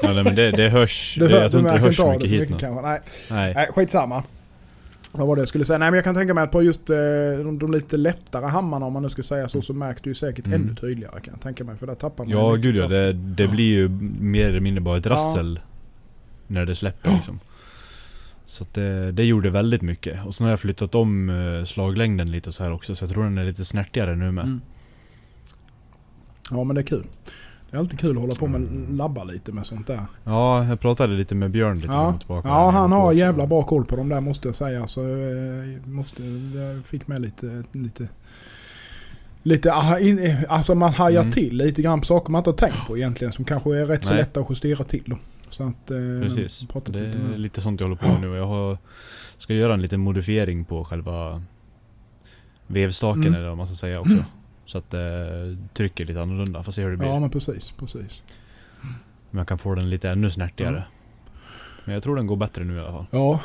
ja, 0.03 0.13
nej, 0.13 0.25
men 0.25 0.35
det, 0.35 0.51
det 0.51 0.69
hörs. 0.69 1.17
Det, 1.21 1.29
hör, 1.29 1.43
jag 1.43 1.51
tror 1.51 1.61
inte 1.63 1.73
det 1.75 1.79
hörs 1.79 1.87
inte 2.01 2.03
så 2.03 2.13
mycket 2.13 2.31
hit 2.31 2.41
mycket 2.41 2.55
nu. 2.55 2.59
kanske. 2.59 2.83
Nej, 2.89 3.01
Nej. 3.31 3.55
nej, 3.55 3.67
skitsamma. 3.75 4.23
Vad 5.13 5.27
var 5.27 5.37
det 5.37 5.41
jag 5.43 5.49
skulle 5.49 5.65
säga? 5.65 5.79
Nej 5.79 5.91
men 5.91 5.95
jag 5.97 6.05
kan 6.05 6.15
tänka 6.15 6.35
mig 6.35 6.45
att 6.45 6.51
på 6.51 6.63
just 6.63 6.91
eh, 6.91 6.97
de, 7.45 7.59
de 7.59 7.73
lite 7.73 7.97
lättare 7.97 8.47
hammarna 8.47 8.87
om 8.87 8.93
man 8.93 9.03
nu 9.03 9.11
ska 9.11 9.23
säga 9.23 9.49
så, 9.49 9.63
så 9.63 9.73
märks 9.73 10.03
det 10.03 10.11
ju 10.11 10.15
säkert 10.15 10.47
Mm. 10.47 10.63
ännu 10.63 10.75
tydligare 10.75 11.21
kan 11.21 11.35
jag 11.35 11.41
tänka 11.41 11.65
mig. 11.65 11.77
För 11.77 11.87
där 11.87 11.95
tappar 11.95 12.25
man 12.25 12.33
Ja 12.33 12.55
gud 12.55 12.77
ja, 12.77 12.89
det, 12.89 13.13
det 13.13 13.49
blir 13.49 13.65
ju 13.73 13.89
mer 14.21 14.49
eller 14.49 14.61
mindre 14.61 14.81
bara 14.81 14.99
ett 14.99 15.05
Ja. 15.05 15.11
rassel 15.13 15.61
när 16.47 16.67
det 16.67 16.75
släpper 16.75 17.11
liksom. 17.11 17.41
Så 18.45 18.67
det, 18.73 19.13
det 19.13 19.25
gjorde 19.25 19.51
väldigt 19.51 19.83
mycket. 19.83 20.27
Och 20.27 20.35
sen 20.35 20.45
har 20.45 20.51
jag 20.53 20.61
flyttat 20.61 20.95
om 20.95 21.29
eh, 21.31 21.65
slaglängden 21.65 22.31
lite 22.31 22.53
så 22.53 22.63
här 22.65 22.73
också, 22.73 22.97
så 22.97 23.05
jag 23.05 23.11
tror 23.11 23.25
den 23.25 23.39
är 23.39 23.45
lite 23.45 23.65
snärtigare 23.65 24.17
nu 24.17 24.33
med. 24.33 24.45
Mm. 24.45 24.61
Ja 26.51 26.65
men 26.65 26.75
det 26.75 26.81
är 26.81 26.87
kul. 26.87 27.05
Det 27.73 27.77
är 27.77 27.81
alltid 27.81 27.99
kul 28.01 28.11
att 28.17 28.21
hålla 28.23 28.35
på 28.35 28.47
med 28.47 28.87
labba 28.91 29.25
lite 29.25 29.53
med 29.53 29.67
sånt 29.67 29.87
där. 29.87 30.07
Ja, 30.25 30.65
jag 30.65 30.81
pratade 30.81 31.15
lite 31.15 31.35
med 31.35 31.51
Björn 31.51 31.75
lite 31.79 31.87
Ja, 31.93 32.15
tillbaka. 32.19 32.49
ja 32.49 32.71
han 32.71 32.93
har 32.93 33.13
jävla 33.13 33.47
bra 33.47 33.63
koll 33.63 33.85
på 33.85 33.97
dem 33.97 34.09
där 34.09 34.21
måste 34.21 34.49
jag 34.49 34.55
säga. 34.55 34.87
Så 34.87 35.01
eh, 35.01 35.87
måste, 35.87 36.23
jag 36.55 36.85
fick 36.85 37.07
med 37.09 37.21
lite, 37.23 37.63
lite, 37.73 38.09
lite 39.43 39.73
aha, 39.73 39.99
in, 39.99 40.37
alltså 40.49 40.75
man 40.75 40.93
hajar 40.93 41.21
Mm. 41.21 41.33
till 41.33 41.57
lite 41.57 41.83
grann 41.83 42.01
på 42.01 42.07
saker 42.07 42.31
man 42.33 42.39
inte 42.41 42.51
har 42.51 42.57
tänkt 42.57 42.87
på 42.87 42.97
egentligen. 42.99 43.33
Som 43.33 43.45
kanske 43.45 43.77
är 43.79 43.87
rätt 43.87 44.03
så 44.03 44.09
Nej. 44.11 44.19
lätta 44.19 44.41
att 44.41 44.51
justera 44.51 44.85
till 44.85 45.03
då. 45.07 45.17
Så 45.49 45.63
att, 45.63 45.91
eh, 45.91 45.97
Precis. 46.23 46.67
Det 46.85 46.89
lite 46.93 46.99
är 47.19 47.23
med. 47.23 47.39
lite 47.39 47.61
sånt 47.61 47.81
jag 47.81 47.89
håller 47.89 48.01
på 48.03 48.09
med 48.09 48.21
nu. 48.31 48.37
Jag 48.37 48.47
har, 48.47 48.79
ska 49.37 49.55
göra 49.55 49.75
en 49.75 49.83
liten 49.83 50.01
modifiering 50.01 50.65
på 50.65 50.85
själva 50.85 51.43
vevstaken 52.67 53.23
Mm. 53.23 53.35
eller 53.35 53.49
vad 53.49 53.57
man 53.57 53.67
ska 53.67 53.75
säga 53.77 54.01
också. 54.01 54.25
Så 54.67 54.79
att 54.79 54.91
det 54.91 55.57
trycker 55.75 56.05
lite 56.05 56.23
annorlunda. 56.23 56.63
Får 56.63 56.73
se 56.73 56.83
hur 56.83 56.91
det 56.91 56.97
blir. 56.97 57.09
Ja 57.09 57.21
men 57.21 57.31
precis, 57.31 57.73
precis. 57.79 58.23
Jag 59.31 59.49
kan 59.49 59.59
få 59.59 59.75
den 59.75 59.91
lite 59.91 60.11
ännu 60.11 60.31
snärtigare. 60.31 60.85
Men 61.85 61.95
jag 61.95 62.03
tror 62.03 62.17
den 62.17 62.27
går 62.27 62.37
bättre 62.37 62.65
nu 62.65 62.77
i 62.77 62.81
alla 62.81 62.93
fall. 62.93 63.07
Ja, 63.11 63.41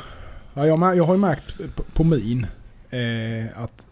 ja 0.54 0.66
jag, 0.66 0.96
jag 0.96 1.04
har 1.04 1.14
ju 1.14 1.20
märkt 1.20 1.60
på, 1.94 2.04
min 2.04 2.46
eh, 2.90 3.62
att 3.62 3.86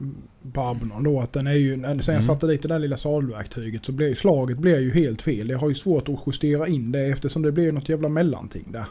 mm, 0.00 0.14
på 0.52 0.60
Abnon 0.60 1.02
då 1.02 1.20
att 1.20 1.32
den 1.32 1.46
är 1.46 1.52
ju, 1.52 1.74
sen 1.74 1.84
jag 1.84 2.08
Mm. 2.08 2.22
satte 2.22 2.46
dit 2.46 2.62
det 2.62 2.68
där 2.68 2.78
lilla 2.78 2.96
sadelverktyget 2.96 3.84
så 3.84 3.92
blev 3.92 4.14
slaget 4.14 4.58
blev 4.58 4.80
ju 4.80 4.94
helt 4.94 5.22
fel. 5.22 5.48
Jag 5.48 5.58
har 5.58 5.68
ju 5.68 5.74
svårt 5.74 6.08
att 6.08 6.18
justera 6.26 6.68
in 6.68 6.92
det 6.92 7.06
eftersom 7.06 7.42
det 7.42 7.52
blir 7.52 7.72
något 7.72 7.88
jävla 7.88 8.08
mellanting 8.08 8.64
där. 8.72 8.84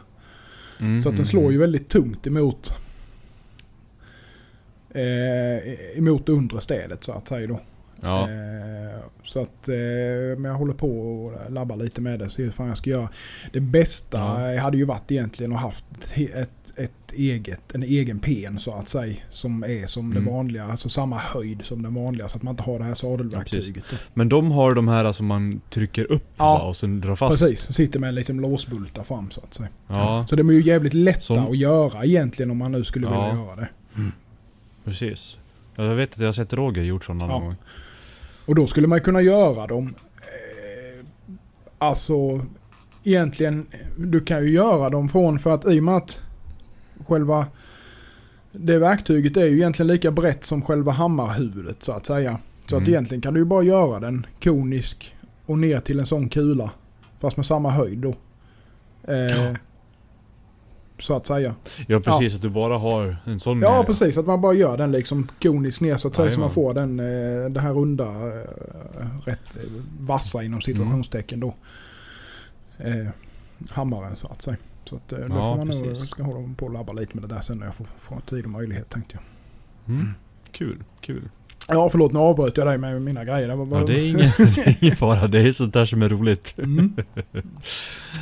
Mm, 0.80 1.00
Så 1.00 1.08
att 1.08 1.12
den 1.12 1.18
mm, 1.18 1.26
slår 1.26 1.40
mm. 1.42 1.52
ju 1.52 1.58
väldigt 1.58 1.88
tungt 1.88 2.26
emot 2.26 2.74
eh, 4.94 5.98
emot 5.98 6.26
det 6.26 6.32
undre 6.32 6.60
städet 6.60 7.04
så 7.04 7.12
att 7.12 7.28
säga 7.28 7.46
då. 7.46 7.60
Ja, 8.00 8.28
Eh, 8.30 9.00
så 9.24 9.40
att, 9.40 9.68
eh, 9.68 9.74
men 10.38 10.44
jag 10.44 10.54
håller 10.54 10.74
på 10.74 11.00
och 11.00 11.52
labbar 11.52 11.76
lite 11.76 12.00
med 12.00 12.18
det. 12.18 12.30
Se 12.30 12.42
hur 12.42 12.50
fan 12.50 12.68
jag 12.68 12.78
ska 12.78 12.90
göra. 12.90 13.08
Det 13.52 13.60
bästa 13.60 14.18
Ja. 14.54 14.60
hade 14.60 14.76
ju 14.76 14.84
varit 14.84 15.10
egentligen 15.10 15.52
att 15.52 15.60
haft 15.60 15.84
ett, 16.16 16.50
ett 16.76 17.12
eget, 17.12 17.74
en 17.74 17.82
egen 17.82 18.18
pen 18.18 18.58
så 18.58 18.72
att 18.74 18.88
säga. 18.88 19.14
Som 19.30 19.62
är 19.64 19.86
som 19.86 20.10
Mm. 20.10 20.24
det 20.24 20.30
vanliga, 20.30 20.64
alltså 20.64 20.88
samma 20.88 21.16
höjd 21.18 21.62
som 21.64 21.82
det 21.82 21.88
vanliga. 21.88 22.28
Så 22.28 22.36
att 22.36 22.42
man 22.42 22.52
inte 22.52 22.62
har 22.62 22.78
det 22.78 22.84
här 22.84 22.94
sadelverktyget. 22.94 23.84
då. 23.90 23.96
men 24.14 24.28
de 24.28 24.50
har 24.52 24.74
de 24.74 24.88
här 24.88 25.12
som 25.12 25.26
man 25.26 25.60
trycker 25.70 26.12
upp 26.12 26.24
Ja. 26.36 26.44
va, 26.44 26.60
och 26.68 26.76
sen 26.76 27.00
drar 27.00 27.14
fast. 27.16 27.40
Precis, 27.42 27.72
sitter 27.72 27.98
med 28.00 28.08
en 28.08 28.14
liten 28.14 28.36
låsbultar 28.36 29.02
fram 29.02 29.30
så 29.30 29.40
att 29.40 29.54
säga. 29.54 29.68
Ja, 29.88 30.26
Så 30.30 30.36
de 30.36 30.48
är 30.48 30.52
ju 30.52 30.62
jävligt 30.62 30.94
lätta 30.94 31.20
Som- 31.20 31.46
att 31.46 31.56
göra 31.58 32.04
egentligen 32.04 32.50
om 32.50 32.56
man 32.58 32.72
nu 32.72 32.84
skulle 32.84 33.06
Ja. 33.06 33.28
vilja 33.30 33.44
göra 33.44 33.56
det. 33.56 33.68
Precis. 34.84 35.36
Ja, 35.76 35.84
Jag 35.84 35.94
vet 35.94 36.12
att 36.12 36.18
jag 36.18 36.26
har 36.28 36.32
sett 36.32 36.52
Roger 36.52 36.82
gjort 36.82 37.04
sådana 37.04 37.24
Ja. 37.24 37.28
någon 37.28 37.44
gång. 37.44 37.56
Och 38.46 38.54
då 38.54 38.66
skulle 38.66 38.86
man 38.86 39.00
kunna 39.00 39.20
göra 39.22 39.66
dem. 39.66 39.94
Eh, 40.16 41.04
alltså 41.78 42.40
egentligen, 43.04 43.66
du 43.96 44.20
kan 44.20 44.42
ju 44.44 44.50
göra 44.50 44.90
dem 44.90 45.08
från 45.08 45.38
för 45.38 45.54
att 45.54 45.66
i 45.66 45.80
och 45.80 45.84
med 45.84 45.96
att 45.96 46.18
själva 47.06 47.46
det 48.52 48.78
verktyget 48.78 49.36
är 49.36 49.46
ju 49.46 49.56
egentligen 49.56 49.86
lika 49.86 50.10
brett 50.10 50.44
som 50.44 50.62
själva 50.62 50.92
hammarhuvudet 50.92 51.76
så 51.82 51.92
att 51.92 52.06
säga. 52.06 52.38
Så 52.66 52.76
att 52.76 52.80
Mm. 52.82 52.92
egentligen 52.92 53.20
kan 53.22 53.34
du 53.34 53.40
ju 53.40 53.44
bara 53.46 53.62
göra 53.62 54.00
den 54.00 54.26
konisk 54.42 55.14
och 55.46 55.58
ner 55.58 55.80
till 55.80 56.00
en 56.00 56.06
sån 56.06 56.28
kula. 56.28 56.70
Fast 57.18 57.36
med 57.36 57.46
samma 57.46 57.70
höjd 57.70 57.98
då. 57.98 58.14
Eh, 59.08 59.16
Ja. 59.16 59.56
Så 61.02 61.16
att 61.16 61.26
säga. 61.26 61.54
Ja 61.86 62.00
precis, 62.00 62.34
att 62.34 62.42
du 62.42 62.50
bara 62.50 62.78
har 62.78 63.16
en 63.24 63.40
sån... 63.40 63.60
Ja 63.60 63.80
eh, 63.80 63.86
precis, 63.86 64.18
att 64.18 64.26
man 64.26 64.40
bara 64.40 64.52
gör 64.54 64.76
den 64.76 64.92
liksom 64.92 65.28
koniskt 65.42 65.80
ner 65.80 65.96
så 65.96 66.08
att 66.08 66.16
säga 66.16 66.30
så 66.30 66.40
man 66.40 66.50
får 66.50 66.74
den, 66.74 67.00
eh, 67.00 67.50
det 67.50 67.60
här 67.60 67.72
runda, 67.72 68.04
eh, 68.04 69.24
rätt 69.24 69.56
eh, 69.56 69.62
vassa 70.00 70.42
inom 70.42 70.60
situationstecken 70.60 71.40
då. 71.40 71.54
Eh, 72.78 73.08
hammaren 73.70 74.16
så 74.16 74.26
att 74.26 74.42
säga. 74.42 74.56
Så 74.84 74.96
att 74.96 75.08
då 75.08 75.16
Ja, 75.16 75.28
får 75.28 75.64
man 75.64 75.68
nog, 75.68 75.96
ska 75.96 76.22
hålla 76.22 76.54
på 76.56 76.66
och 76.66 76.72
labba 76.72 76.92
lite 76.92 77.16
med 77.16 77.28
det 77.28 77.34
där 77.34 77.42
sen 77.42 77.58
när 77.58 77.66
jag 77.66 77.74
får, 77.74 77.86
får 77.98 78.20
tid 78.20 78.44
och 78.44 78.50
möjlighet 78.50 78.90
tänkte 78.90 79.14
jag. 79.14 79.22
Mm. 79.94 80.14
Kul, 80.52 80.84
kul. 81.00 81.28
Ja 81.68 81.88
förlåt 81.88 82.12
nu 82.12 82.18
avbröt 82.18 82.56
jag 82.56 82.66
dig 82.66 82.78
med 82.78 83.02
mina 83.02 83.24
grejer. 83.24 83.48
Det 83.48 83.56
bara... 83.56 83.80
Ja, 83.80 83.86
det 83.86 84.00
är 84.00 84.08
ingen, 84.82 84.96
fara. 84.96 85.28
Det 85.28 85.40
är 85.40 85.52
sånt 85.52 85.74
där 85.74 85.84
som 85.84 86.02
är 86.02 86.08
roligt. 86.08 86.54
Mm. 86.58 86.96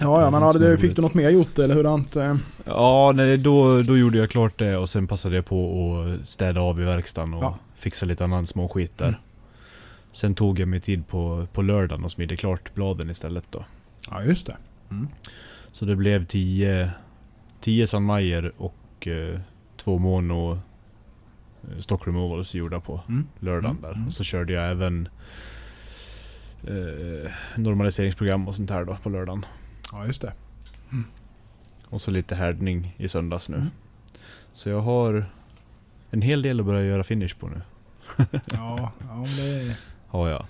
Ja, 0.01 0.21
ja 0.23 0.31
men 0.31 0.43
hade 0.43 0.59
du, 0.59 0.79
fick 0.79 0.97
du 0.97 1.03
något 1.03 1.15
mer 1.15 1.31
gjort 1.31 1.59
eller 1.59 1.75
hurdant? 1.75 2.17
Ja, 2.65 3.13
nej, 3.15 3.39
då, 3.39 3.83
då 3.83 3.97
gjorde 3.99 4.19
jag 4.19 4.31
klart 4.31 4.59
det 4.59 4.77
och 4.77 4.91
sen 4.91 5.07
passade 5.07 5.37
jag 5.37 5.45
på 5.47 5.97
att 6.23 6.29
städa 6.29 6.61
av 6.61 6.81
i 6.81 6.85
verkstaden 6.85 7.35
och 7.35 7.45
Ja. 7.45 7.59
fixa 7.79 8.07
lite 8.07 8.25
annan 8.25 8.47
småskit 8.47 8.99
där. 8.99 9.09
Mm. 9.09 9.21
Sen 10.13 10.35
tog 10.35 10.59
jag 10.59 10.69
mig 10.69 10.81
tid 10.81 11.07
på, 11.09 11.47
på 11.53 11.63
lördagen 11.63 12.05
och 12.05 12.11
smidde 12.13 12.37
klart 12.37 12.75
bladen 12.75 13.11
istället 13.11 13.45
då. 13.51 13.65
Ja 14.11 14.23
just 14.23 14.47
det. 14.47 14.57
Mm. 14.91 15.09
Så 15.73 15.85
det 15.85 15.97
blev 15.97 16.27
10 16.27 16.91
10 17.61 17.87
San 17.87 18.03
Mayer 18.03 18.53
och 18.57 19.07
eh, 19.07 19.41
två 19.77 19.99
mono 19.99 20.59
stock 21.79 22.07
removals 22.07 22.55
gjorda 22.55 22.81
på 22.81 23.01
Mm. 23.09 23.27
lördagen 23.41 23.71
Mm, 23.77 23.83
där. 23.83 23.93
mm. 23.93 24.07
Och 24.07 24.13
så 24.13 24.25
körde 24.25 24.53
jag 24.53 24.71
även 24.71 25.09
eh, 26.67 27.31
normaliseringsprogram 27.57 28.49
och 28.49 28.55
sånt 28.55 28.71
här 28.71 28.85
då 28.85 28.97
på 29.03 29.09
lördagen. 29.09 29.47
Ja 29.93 30.07
just 30.07 30.21
det. 30.21 30.33
Och 31.85 32.01
så 32.01 32.11
lite 32.11 32.35
härdning 32.35 32.95
i 32.99 33.09
söndags 33.09 33.49
nu. 33.49 33.57
Mm. 33.57 33.69
Så 34.53 34.69
jag 34.69 34.81
har 34.81 35.25
en 36.11 36.23
hel 36.23 36.43
del 36.43 36.61
att 36.61 36.67
börja 36.67 36.85
göra 36.85 37.05
finish 37.05 37.35
på 37.39 37.49
nu. 37.49 37.61
Ja, 38.53 38.93
ja 39.01 39.27
det. 39.37 39.77
Har 40.09 40.29
jag. 40.29 40.47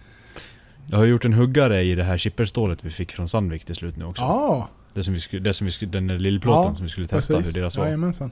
Jag 0.90 0.99
har 0.99 1.05
gjort 1.05 1.25
en 1.25 1.33
huggare 1.33 1.83
i 1.83 1.95
det 1.95 2.05
här 2.05 2.19
chipperstålet 2.19 2.85
vi 2.85 2.90
fick 2.90 3.12
från 3.12 3.29
Sandvik 3.29 3.64
till 3.64 3.75
slut 3.75 3.97
nu 3.97 4.05
också. 4.05 4.23
Ja, 4.23 4.69
Det 4.95 5.02
som 5.02 5.14
vi 5.14 5.21
skulle, 5.21 5.43
det 5.43 5.55
som 5.55 5.64
vi 5.64 5.71
skulle, 5.73 5.90
den 5.93 6.07
där 6.07 6.19
lillplåten 6.19 6.71
Ja, 6.71 6.75
som 6.75 6.83
vi 6.85 6.88
skulle 6.90 7.09
testa 7.09 7.35
precis. 7.37 7.57
hur 7.57 7.61
deras 7.61 7.76
var. 7.76 7.85
Jajamensan. 7.85 8.31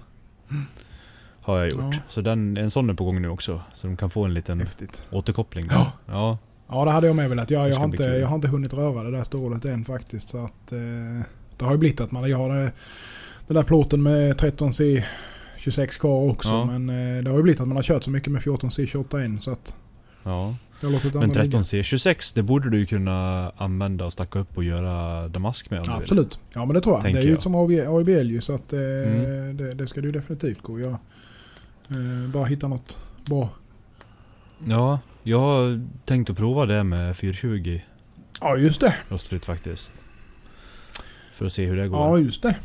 Har 1.48 1.58
jag 1.58 1.68
gjort. 1.68 1.80
Ja. 1.94 2.00
Så 2.08 2.20
den, 2.20 2.56
en 2.56 2.70
sån 2.70 2.90
är 2.90 2.94
på 2.94 3.04
gång 3.04 3.22
nu 3.22 3.28
också. 3.28 3.60
Så 3.74 3.86
de 3.86 3.96
kan 3.96 4.10
få 4.10 4.24
en 4.24 4.34
liten 4.34 4.60
Häftigt. 4.60 5.02
återkoppling. 5.10 5.66
Ja. 5.70 5.92
ja. 6.06 6.38
Ja 6.68 6.84
det 6.84 6.90
hade 6.90 7.06
jag 7.06 7.16
med 7.16 7.28
velat. 7.30 7.50
Jag, 7.50 7.68
jag, 7.68 7.76
har 7.76 7.84
inte, 7.84 8.02
jag 8.04 8.28
har 8.28 8.34
inte 8.34 8.48
hunnit 8.48 8.72
röra 8.74 9.02
det 9.02 9.10
där 9.16 9.24
stålet 9.24 9.64
än 9.64 9.84
faktiskt. 9.84 10.28
Så 10.28 10.44
att, 10.44 10.72
eh, 10.72 10.78
det 11.58 11.64
har 11.64 11.72
ju 11.72 11.78
blivit 11.78 12.00
att 12.00 12.10
man 12.10 12.30
jag 12.30 12.38
har 12.38 12.48
det, 12.56 12.72
den 13.46 13.54
där 13.56 13.62
plåten 13.62 14.02
med 14.02 14.36
13C 14.40 15.02
26K 15.58 16.30
också. 16.30 16.48
Ja. 16.48 16.64
Men 16.64 16.88
eh, 17.18 17.22
det 17.24 17.30
har 17.30 17.36
ju 17.36 17.42
blivit 17.42 17.60
att 17.60 17.68
man 17.68 17.76
har 17.76 17.82
kört 17.82 18.04
så 18.04 18.10
mycket 18.10 18.32
med 18.32 18.42
14C 18.42 18.86
28N 18.86 19.38
så 19.40 19.50
att 19.50 19.74
ja. 20.22 20.54
Men 20.80 20.94
andra 21.22 21.42
ligga. 21.42 21.58
13C26, 21.60 22.32
det 22.34 22.42
borde 22.42 22.70
du 22.70 22.86
kunna 22.86 23.50
använda 23.56 24.04
och 24.04 24.12
stacka 24.12 24.38
upp 24.38 24.56
och 24.56 24.64
göra 24.64 25.28
damask 25.28 25.70
med 25.70 25.78
om 25.80 25.84
Ja, 25.86 25.92
du 25.92 25.98
vill. 25.98 26.02
absolut. 26.02 26.38
Ja 26.52 26.64
men 26.64 26.74
det 26.74 26.80
tror 26.80 26.94
jag. 26.94 27.02
Tänker 27.02 27.20
det 27.20 27.24
är 27.24 27.28
ju 27.28 27.32
jag. 27.34 27.42
som 27.42 27.54
AIBL 27.54 28.30
ju 28.30 28.40
så 28.40 28.54
att 28.54 28.72
eh, 28.72 28.78
Mm. 28.80 29.56
det, 29.56 29.74
det 29.74 29.86
ska 29.88 30.00
ju 30.00 30.12
definitivt 30.12 30.62
gå 30.62 30.74
att 30.74 30.80
göra. 30.80 30.98
Eh, 31.90 32.30
bara 32.32 32.44
hitta 32.44 32.68
något 32.68 32.98
bra. 33.24 33.48
Ja, 34.66 35.00
jag 35.22 35.40
har 35.40 35.86
tänkt 36.04 36.30
att 36.30 36.36
prova 36.36 36.66
det 36.66 36.84
med 36.84 37.16
420 37.16 37.80
Ja 38.40 38.56
just 38.56 38.80
det. 38.80 38.94
rostfritt 39.08 39.44
faktiskt. 39.44 39.92
För 41.34 41.46
att 41.46 41.52
se 41.52 41.66
hur 41.66 41.76
det 41.76 41.88
går. 41.88 41.98
Ja 42.00 42.18
just 42.18 42.42
det. 42.42 42.56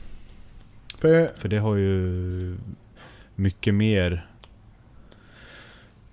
För, 0.98 1.28
För 1.38 1.50
det 1.50 1.58
har 1.58 1.76
ju 1.76 2.58
mycket 3.36 3.74
mer 3.74 4.28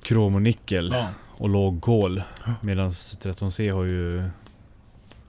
krom 0.03 0.35
och 0.35 0.43
nickel 0.43 0.91
ja. 0.95 1.09
och 1.29 1.49
låg 1.49 1.81
kol. 1.83 2.23
Ja. 2.47 2.55
Medan 2.63 2.91
13C 2.91 3.73
har 3.73 3.85
ju 3.85 4.29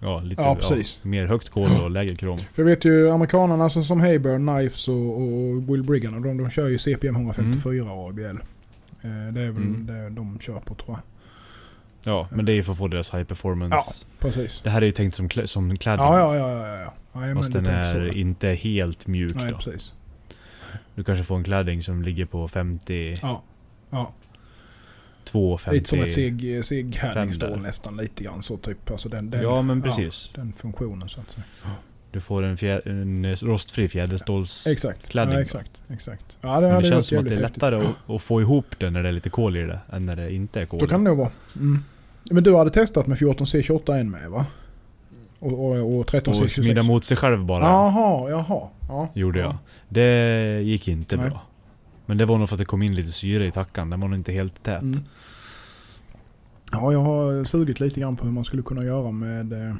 ja, 0.01 0.19
lite 0.19 0.41
Ja, 0.41 0.55
precis. 0.55 0.99
mer 1.01 1.25
högt 1.25 1.49
kol 1.49 1.69
och 1.83 1.91
lägre 1.91 2.15
krom. 2.15 2.37
För 2.37 2.61
jag 2.61 2.65
vet 2.65 2.85
ju 2.85 3.09
amerikanerna 3.11 3.69
som, 3.69 3.83
som 3.83 3.99
Hayburn, 4.01 4.47
Knives 4.47 4.87
och, 4.87 4.95
och 5.21 5.69
Will 5.69 5.83
Briggan. 5.83 6.21
De, 6.21 6.37
de 6.37 6.49
kör 6.49 6.67
ju 6.67 6.79
CPM 6.79 7.15
154 7.15 7.83
ABL. 8.09 8.21
Eh, 8.21 8.31
det 9.33 9.41
är 9.41 9.51
väl 9.51 9.63
Mm. 9.63 9.85
det 9.85 10.09
de 10.09 10.39
kör 10.39 10.59
på 10.59 10.75
tror 10.75 10.87
jag. 10.87 10.99
Ja, 12.03 12.27
men 12.31 12.45
det 12.45 12.51
är 12.51 12.53
ju 12.53 12.63
för 12.63 12.71
att 12.71 12.77
få 12.77 12.87
deras 12.87 13.13
high 13.13 13.23
performance. 13.23 13.75
Ja. 13.75 14.15
Precis. 14.19 14.61
Det 14.63 14.69
här 14.69 14.81
är 14.81 14.85
ju 14.85 14.91
tänkt 14.91 15.15
som, 15.15 15.29
klä- 15.29 15.45
som 15.45 15.77
klädning. 15.77 16.05
Ja, 16.07 16.19
ja, 16.19 16.35
ja. 16.35 16.67
ja, 16.67 16.77
ja. 16.81 16.93
ja 17.13 17.27
ja, 17.27 17.35
Fast 17.35 17.53
den 17.53 17.65
är 17.65 17.93
så. 18.09 18.17
inte 18.17 18.47
helt 18.47 19.07
mjuk 19.07 19.35
Nej, 19.35 19.51
då. 19.51 19.57
precis. 19.57 19.93
Du 20.95 21.03
kanske 21.03 21.23
får 21.25 21.35
en 21.37 21.43
klädning 21.43 21.83
som 21.83 22.01
ligger 22.01 22.25
på 22.25 22.47
50, 22.47 23.15
Ja. 23.21 23.41
ja. 23.89 24.11
2, 25.23 25.57
50. 25.57 25.75
Lite 25.75 25.89
som 25.89 26.77
ett 26.77 26.95
härdningsstål 26.95 27.49
Fender. 27.49 27.67
nästan 27.67 27.97
lite 27.97 28.23
grann 28.23 28.43
så 28.43 28.57
typ. 28.57 28.91
Alltså 28.91 29.09
den, 29.09 29.29
den, 29.29 29.43
Ja 29.43 29.61
men 29.61 29.81
precis. 29.81 30.31
den 30.35 30.53
funktionen 30.53 31.09
så 31.09 31.19
att 31.19 31.31
säga. 31.31 31.43
Du 32.11 32.21
får 32.21 32.43
en, 32.43 32.57
fjär, 32.57 32.87
en 32.87 33.35
rostfri 33.35 33.87
fjäderståls... 33.87 34.67
Exakt. 34.67 35.07
Klädning 35.07 35.35
ja, 35.35 35.41
exakt. 35.41 35.81
exakt. 35.87 36.37
Ja, 36.41 36.59
det 36.59 36.67
Men 36.67 36.81
det 36.81 36.89
känns 36.89 37.07
som 37.07 37.17
att 37.17 37.27
det 37.27 37.35
är 37.35 37.39
lättare 37.39 37.75
att, 37.75 38.09
att 38.09 38.21
få 38.21 38.41
ihop 38.41 38.65
det 38.77 38.89
när 38.89 39.03
det 39.03 39.09
är 39.09 39.13
lite 39.13 39.29
kol 39.29 39.57
i 39.57 39.61
det, 39.61 39.79
än 39.91 40.05
när 40.05 40.15
det 40.15 40.33
inte 40.33 40.61
är 40.61 40.65
kol. 40.65 40.79
Då 40.79 40.87
kan 40.87 41.03
det 41.03 41.09
nog 41.09 41.17
vara. 41.17 41.31
Mm. 41.55 41.83
Men 42.31 42.43
du 42.43 42.55
hade 42.55 42.69
testat 42.69 43.07
med 43.07 43.17
14C28 43.17 43.99
en 43.99 44.11
med 44.11 44.29
va? 44.29 44.45
Och, 45.39 45.65
och, 45.65 45.99
och 45.99 46.09
13C26? 46.09 46.43
och 46.43 46.51
smida 46.51 46.83
mot 46.83 47.05
sig 47.05 47.17
själv 47.17 47.45
bara, 47.45 47.63
Jaha, 47.63 48.29
jaha. 48.29 48.67
Ja. 48.87 49.09
gjorde 49.13 49.39
jag. 49.39 49.49
Ja. 49.49 49.57
Det 49.89 50.61
gick 50.63 50.87
inte 50.87 51.17
Nej. 51.17 51.29
bra. 51.29 51.41
Men 52.11 52.17
det 52.17 52.25
var 52.25 52.37
nog 52.37 52.49
för 52.49 52.55
att 52.55 52.59
det 52.59 52.65
kom 52.65 52.81
in 52.81 52.95
lite 52.95 53.11
syre 53.11 53.47
i 53.47 53.51
tackan, 53.51 53.89
den 53.89 53.99
var 53.99 54.07
nog 54.07 54.19
inte 54.19 54.31
helt 54.31 54.63
tät. 54.63 54.81
Mm. 54.81 54.99
Ja, 56.71 56.91
jag 56.91 57.03
har 57.03 57.43
sugit 57.43 57.79
lite 57.79 57.99
grann 57.99 58.15
på 58.15 58.25
hur 58.25 58.31
man 58.31 58.45
skulle 58.45 58.61
kunna 58.61 58.83
göra 58.83 59.11
med 59.11 59.53
eh, 59.53 59.75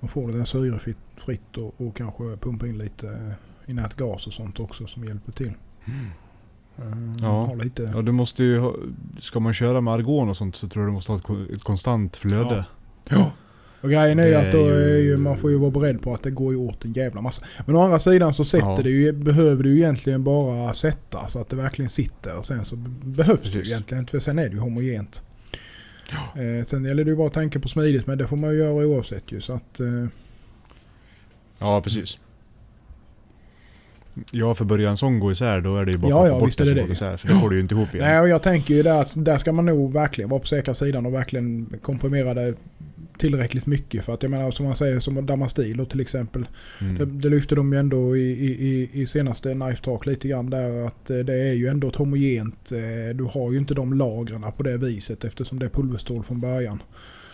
att 0.00 0.10
få 0.10 0.26
det 0.26 0.38
där 0.38 0.44
syrefritt 0.44 0.96
fritt 1.16 1.56
och, 1.56 1.80
och 1.80 1.96
kanske 1.96 2.36
pumpa 2.36 2.66
in 2.66 2.78
lite 2.78 3.08
eh, 3.08 3.70
inert 3.70 3.96
gas 3.96 4.26
och 4.26 4.32
sånt 4.32 4.60
också 4.60 4.86
som 4.86 5.04
hjälper 5.04 5.32
till. 5.32 5.52
Eh, 6.76 6.84
Ja. 7.20 7.44
Ha 7.44 7.54
lite, 7.54 7.90
Ja, 7.94 8.02
du 8.02 8.12
måste 8.12 8.44
ju 8.44 8.58
ha, 8.58 8.74
Ska 9.18 9.40
man 9.40 9.54
köra 9.54 9.80
med 9.80 9.94
argon 9.94 10.28
och 10.28 10.36
sånt 10.36 10.56
så 10.56 10.68
tror 10.68 10.84
jag 10.84 10.88
du 10.90 10.94
måste 10.94 11.12
ha 11.12 11.18
ett, 11.18 11.50
ett 11.50 11.62
konstant 11.62 12.16
flöde. 12.16 12.64
Ja. 13.08 13.32
Och 13.82 13.90
grejen 13.90 14.18
är 14.18 14.24
ju 14.26 14.30
Det 14.30 14.38
att 14.40 14.52
då 14.52 14.66
är 14.68 14.96
ju- 14.98 15.16
man 15.16 15.38
får 15.38 15.50
ju 15.50 15.56
vara 15.58 15.70
beredd 15.70 16.02
på 16.02 16.14
att 16.14 16.22
det 16.22 16.30
går 16.30 16.52
ju 16.52 16.58
åt 16.58 16.84
en 16.84 16.92
jävla 16.92 17.20
massa. 17.20 17.42
Men 17.66 17.76
å 17.76 17.80
andra 17.80 17.98
sidan 17.98 18.34
så 18.34 18.44
sätter 18.44 18.66
Ja. 18.66 18.80
det 18.82 18.88
ju, 18.90 19.12
behöver 19.12 19.62
det 19.62 19.68
ju 19.68 19.76
egentligen 19.76 20.24
bara 20.24 20.74
sätta 20.74 21.28
så 21.28 21.38
att 21.40 21.48
det 21.48 21.56
verkligen 21.56 21.90
sitter. 21.90 22.42
Sen 22.42 22.64
så 22.64 22.76
behövs 23.04 23.40
det 23.42 23.48
ju 23.48 23.52
Precis. 23.58 23.72
egentligen 23.72 24.00
inte 24.02 24.10
för 24.10 24.20
sen 24.20 24.38
är 24.38 24.48
det 24.48 24.54
ju 24.54 24.58
homogent. 24.58 25.22
Eh, 26.10 26.64
sen 26.66 26.84
gäller 26.84 27.04
det 27.04 27.10
ju 27.10 27.16
bara 27.16 27.26
att 27.26 27.32
tänka 27.34 27.60
på 27.60 27.68
smidigt 27.68 28.06
men 28.06 28.18
det 28.18 28.26
får 28.26 28.36
man 28.36 28.50
ju 28.50 28.56
göra 28.58 28.72
oavsett 28.86 29.32
ju 29.32 29.40
så 29.40 29.52
att... 29.52 29.80
Eh, 29.80 29.86
Ja, 31.58 31.80
precis. 31.80 32.18
Ja, 34.30 34.54
för 34.54 34.64
börjar 34.64 34.90
en 34.90 34.96
sån 34.96 35.20
gå 35.20 35.32
isär 35.32 35.60
då 35.60 35.76
är 35.76 35.84
det 35.84 35.92
ju 35.92 35.98
bara 35.98 36.10
Ja, 36.10 36.26
ja, 36.28 36.38
bort 36.38 36.48
visst 36.48 36.60
är 36.60 36.64
det 36.64 36.74
det. 36.74 36.92
isär. 36.92 37.16
För 37.16 37.28
det 37.28 37.34
får 37.40 37.50
du 37.50 37.56
ju 37.56 37.62
inte 37.62 37.74
ihop 37.74 37.94
igen. 37.94 38.06
nej 38.08 38.20
och 38.20 38.28
jag 38.28 38.42
tänker 38.42 38.74
ju 38.74 38.82
där 38.82 39.00
att 39.00 39.14
där 39.24 39.38
ska 39.38 39.52
man 39.52 39.66
nog 39.66 39.92
verkligen 39.92 40.30
vara 40.30 40.40
på 40.40 40.46
säkra 40.46 40.74
sidan 40.74 41.06
och 41.06 41.12
verkligen 41.14 41.66
komprimera 41.82 42.34
det 42.34 42.54
tillräckligt 43.18 43.66
mycket. 43.66 44.04
För 44.04 44.14
att 44.14 44.22
jag 44.22 44.30
menar 44.30 44.50
som 44.50 44.66
man 44.66 44.76
säger 44.76 45.00
som 45.00 45.26
Damastil 45.26 45.76
då 45.76 45.84
till 45.84 46.00
exempel. 46.00 46.46
Mm. 46.80 46.94
Det, 46.98 47.04
det 47.04 47.28
lyfte 47.28 47.54
de 47.54 47.72
ju 47.72 47.78
ändå 47.78 48.16
i, 48.16 48.30
i, 48.30 48.90
i- 48.92 49.06
senaste 49.06 49.52
Knife 49.52 49.82
Talk 49.84 50.06
lite 50.06 50.28
grann 50.28 50.50
där 50.50 50.86
att 50.86 51.10
eh, 51.10 51.18
det 51.18 51.34
är 51.48 51.52
ju 51.52 51.68
ändå 51.68 51.88
ett 51.88 51.96
homogent. 51.96 52.72
eh, 52.72 53.14
Du 53.16 53.24
har 53.24 53.52
ju 53.52 53.58
inte 53.58 53.74
de 53.74 53.92
lagren 53.92 54.44
på 54.56 54.62
det 54.62 54.76
viset 54.76 55.24
eftersom 55.24 55.58
det 55.58 55.64
är 55.66 55.70
pulverstål 55.70 56.24
från 56.24 56.40
början. 56.40 56.82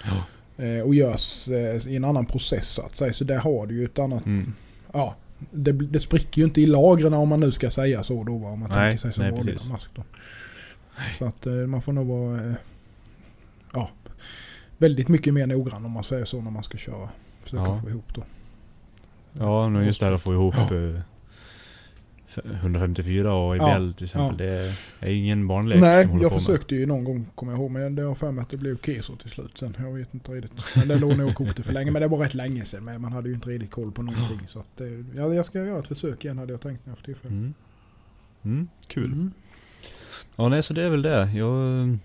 Ja. 0.05 0.25
Eh, 0.65 0.83
Och 0.83 0.95
görs 0.95 1.49
i 1.87 1.97
en 1.97 2.05
annan 2.05 2.27
process 2.27 2.69
så 2.69 2.83
att 2.83 2.97
säga. 2.97 3.13
Så 3.13 3.25
där 3.25 3.39
har 3.39 3.67
du 3.67 3.75
ju 3.75 3.85
ett 3.85 3.99
annat... 3.99 4.27
Mm. 4.27 4.53
Ja, 4.93 5.17
det, 5.51 5.73
det 5.73 6.01
spricker 6.01 6.39
ju 6.39 6.45
inte 6.45 6.61
i 6.61 6.67
lagren 6.67 7.15
om 7.15 7.29
man 7.29 7.41
nu 7.41 7.53
ska 7.53 7.71
säga 7.71 8.03
så 8.03 8.25
då. 8.25 8.33
Om 8.33 8.61
man 8.61 8.69
Nej, 8.71 8.79
tänker 8.79 8.99
sig 8.99 9.13
som 9.13 9.23
nej, 9.25 9.43
precis. 9.43 9.71
mask 9.71 9.91
då. 9.95 10.03
Så 11.19 11.25
att 11.25 11.47
man 11.69 11.83
får 11.83 11.93
nog 11.93 12.07
vara... 12.07 12.55
Ja, 13.75 13.91
väldigt 14.79 15.09
mycket 15.09 15.35
mer 15.35 15.47
noggrann 15.47 15.85
om 15.85 15.93
man 15.93 16.05
säger 16.05 16.25
så 16.25 16.41
när 16.41 16.51
man 16.51 16.65
ska 16.65 16.79
köra. 16.79 17.09
Försöka 17.43 17.63
Ja. 17.63 17.81
få 17.83 17.89
ihop 17.91 18.15
då. 18.15 18.23
Ja, 19.33 19.69
men 19.69 19.85
just 19.87 20.01
det 20.01 20.07
här 20.07 20.13
att 20.13 20.23
få 20.23 20.33
ihop 20.33 20.55
eh, 20.55 21.01
154 22.61 23.35
och 23.35 23.57
i 23.57 23.59
Ja, 23.59 23.93
till 23.97 24.05
exempel. 24.05 24.37
Det 24.37 24.73
är, 25.01 25.09
ingen 25.11 25.47
barnlek 25.47 25.81
Nej, 25.81 26.09
jag 26.23 26.33
försökte 26.33 26.75
ju 26.75 26.87
någon 26.87 27.05
gång 27.05 27.27
komma 27.35 27.53
ihåg 27.53 27.71
men 27.71 27.95
det 27.95 28.03
har 28.03 28.15
för 28.15 28.33
mig 28.33 28.43
att 28.43 28.51
det 28.51 28.57
blev 28.57 28.79
keso 28.81 29.17
till 29.17 29.31
slut 29.31 29.59
sen. 29.59 29.75
Jag 29.79 29.93
vet 29.93 30.15
inte 30.15 30.33
riktigt. 30.33 30.65
Men 30.77 30.89
det 30.89 30.97
låg 30.99 31.17
nog 31.19 31.29
och 31.29 31.35
kokte 31.35 31.63
för 31.63 31.73
länge. 31.73 31.91
Men 31.91 32.03
det 32.03 32.09
var 32.09 32.19
rätt 32.19 32.35
länge 32.35 32.65
sedan. 32.65 32.85
Men 32.85 33.01
man 33.01 33.13
hade 33.13 33.29
ju 33.29 33.35
inte 33.35 33.49
riktigt 33.49 33.71
koll 33.71 33.93
på 33.93 34.03
någonting. 34.03 34.41
Så 34.49 34.59
att, 34.59 34.77
det- 34.77 35.05
ja, 35.17 35.35
jag 35.35 35.47
ska 35.47 35.59
göra 35.65 35.79
ett 35.79 35.89
försök 35.89 36.25
igen 36.25 36.39
hade 36.39 36.53
jag 36.53 36.61
tänkt 36.61 36.87
när 36.87 36.91
jag 36.91 36.99
får 36.99 37.05
tillfälle. 37.05 37.35
Mm. 37.35 37.55
Mm, 38.45 38.69
kul. 38.87 39.13
Mm. 39.13 39.33
Ja, 40.37 40.49
nej, 40.49 40.63
så 40.63 40.75
det 40.75 40.83
är 40.83 40.91
väl 40.91 41.03
det. 41.03 41.31
Jag 41.35 41.99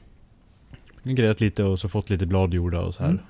grejat 1.04 1.42
lite 1.42 1.64
och 1.64 1.80
så 1.80 1.90
fått 1.90 2.10
lite 2.10 2.26
blad 2.26 2.54
gjorda 2.54 2.80
och 2.82 2.94
så 2.94 3.04
här. 3.04 3.10
Mm. 3.10 3.22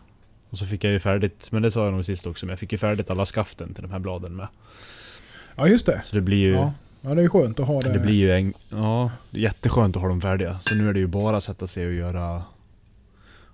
Och 0.49 0.57
så 0.57 0.65
fick 0.65 0.83
jag 0.83 0.93
ju 0.93 0.99
färdigt, 0.99 1.51
men 1.51 1.61
det 1.61 1.71
sa 1.71 1.83
jag 1.85 1.93
nog 1.93 2.05
sist 2.05 2.27
också, 2.27 2.45
men 2.45 2.51
jag 2.53 2.59
fick 2.59 2.71
ju 2.71 2.77
färdigt 2.77 3.09
alla 3.09 3.25
skaften 3.25 3.73
till 3.73 3.83
de 3.83 3.91
här 3.91 3.99
bladen 3.99 4.35
med. 4.35 4.47
Ja 5.55 5.67
just 5.67 5.85
det. 5.85 6.01
Så 6.05 6.15
det 6.15 6.21
blir 6.21 6.37
ju... 6.37 6.51
Ja. 6.51 6.73
ja 7.01 7.13
det 7.15 7.21
är 7.21 7.27
skönt 7.29 7.59
att 7.59 7.67
ha 7.67 7.81
det. 7.81 7.93
Det 7.93 7.99
blir 7.99 8.13
ju 8.13 8.31
en, 8.33 8.53
ja, 8.69 9.11
det 9.29 9.37
är 9.37 9.41
jätteskönt 9.41 9.95
att 9.95 10.01
ha 10.01 10.09
dem 10.09 10.21
färdiga. 10.21 10.59
Så 10.59 10.75
nu 10.75 10.89
är 10.89 10.93
det 10.93 10.99
ju 10.99 11.07
bara 11.07 11.37
att 11.37 11.43
sätta 11.43 11.67
sig 11.67 11.87
och 11.87 11.93
göra 11.93 12.43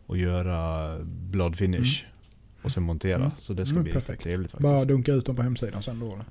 och 0.06 0.18
göra 0.18 0.96
bladfinish. 1.04 2.06
Och 2.62 2.72
sen 2.72 2.84
montera. 2.84 3.16
Mm. 3.16 3.32
Så 3.38 3.54
det 3.54 3.66
ska 3.66 3.72
Mm, 3.74 3.84
bli 3.84 3.94
perfekt. 3.94 4.24
trevligt 4.24 4.52
faktiskt. 4.52 4.64
Bara 4.72 4.86
dunka 4.86 5.12
ut 5.14 5.26
dem 5.26 5.36
på 5.36 5.42
hemsidan 5.42 5.84
sen 5.84 6.00
då 6.00 6.06
eller? 6.06 6.26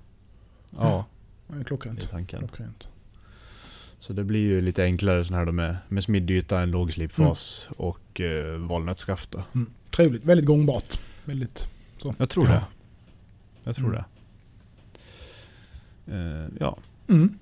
Ja, 0.78 1.04
Det 1.46 1.52
är 1.52 1.56
det 1.56 1.62
är 1.62 1.64
klockrent. 1.64 2.10
tanken. 2.10 2.38
klockrent. 2.38 2.88
Så 4.00 4.12
det 4.12 4.24
blir 4.24 4.40
ju 4.40 4.60
lite 4.60 4.84
enklare 4.84 5.24
sån 5.24 5.36
här 5.36 5.46
då 5.46 5.52
med, 5.52 5.76
med 5.88 6.04
smidd 6.04 6.30
yta, 6.30 6.60
en 6.60 6.70
låg 6.70 6.92
slipfas 6.92 7.66
Mm. 7.68 7.76
och 7.88 8.20
eh, 8.20 8.58
valnötsskaft 8.58 9.30
då. 9.30 9.42
Trevligt. 9.90 10.24
Väldigt 10.24 10.46
gångbart. 10.46 10.98
Väldigt 11.24 11.68
så. 11.98 12.14
Jag 12.18 12.28
tror 12.30 12.46
Ja. 12.46 12.52
det. 12.52 12.62
Jag 13.64 13.76
tror 13.76 13.86
Mm. 13.88 14.02
det. 16.06 16.14
Eh, 16.14 16.46
ja, 16.60 16.78
Mm. 17.08 17.38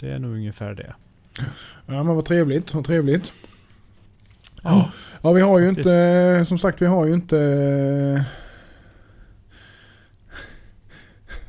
det 0.00 0.10
är 0.10 0.18
nog 0.18 0.32
ungefär 0.34 0.74
det. 0.74 0.94
Ja 1.86 2.02
men 2.02 2.06
vad 2.16 2.24
trevligt. 2.24 2.74
Vad 2.74 2.84
trevligt. 2.84 3.32
Ja. 4.62 4.90
Ja 5.22 5.32
vi 5.32 5.40
har 5.40 5.58
ju 5.58 5.66
Faktiskt. 5.68 5.86
inte, 5.88 6.44
som 6.46 6.58
sagt 6.58 6.82
vi 6.82 6.86
har 6.86 7.06
ju 7.06 7.14
inte 7.14 7.38
eh, 7.40 8.22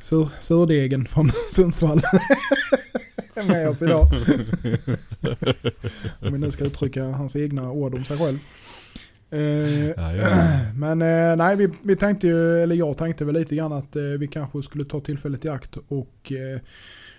sur, 0.00 0.28
surdegen 0.40 1.04
från 1.06 1.30
Sundsvall 1.52 2.00
med 3.46 3.68
oss 3.68 3.82
idag. 3.82 4.06
Om 6.20 6.32
vi 6.32 6.38
nu 6.38 6.50
ska 6.50 6.64
uttrycka 6.64 7.04
hans 7.04 7.36
egna 7.36 7.70
ord 7.70 7.94
om 7.94 8.04
sig 8.04 8.18
själv. 8.18 8.38
Eh, 9.30 9.88
Ja, 9.88 10.14
ja. 10.14 10.60
men 10.76 11.02
eh, 11.02 11.36
nej, 11.36 11.56
vi, 11.56 11.68
vi 11.82 11.96
tänkte 11.96 12.26
ju, 12.26 12.62
eller 12.62 12.76
jag 12.76 12.98
tänkte 12.98 13.24
väl 13.24 13.34
lite 13.34 13.56
grann 13.56 13.72
att 13.72 13.96
eh, 13.96 14.02
vi 14.02 14.28
kanske 14.28 14.62
skulle 14.62 14.84
ta 14.84 15.00
tillfället 15.00 15.44
i 15.44 15.48
akt 15.48 15.76
och 15.88 16.32
eh, 16.32 16.60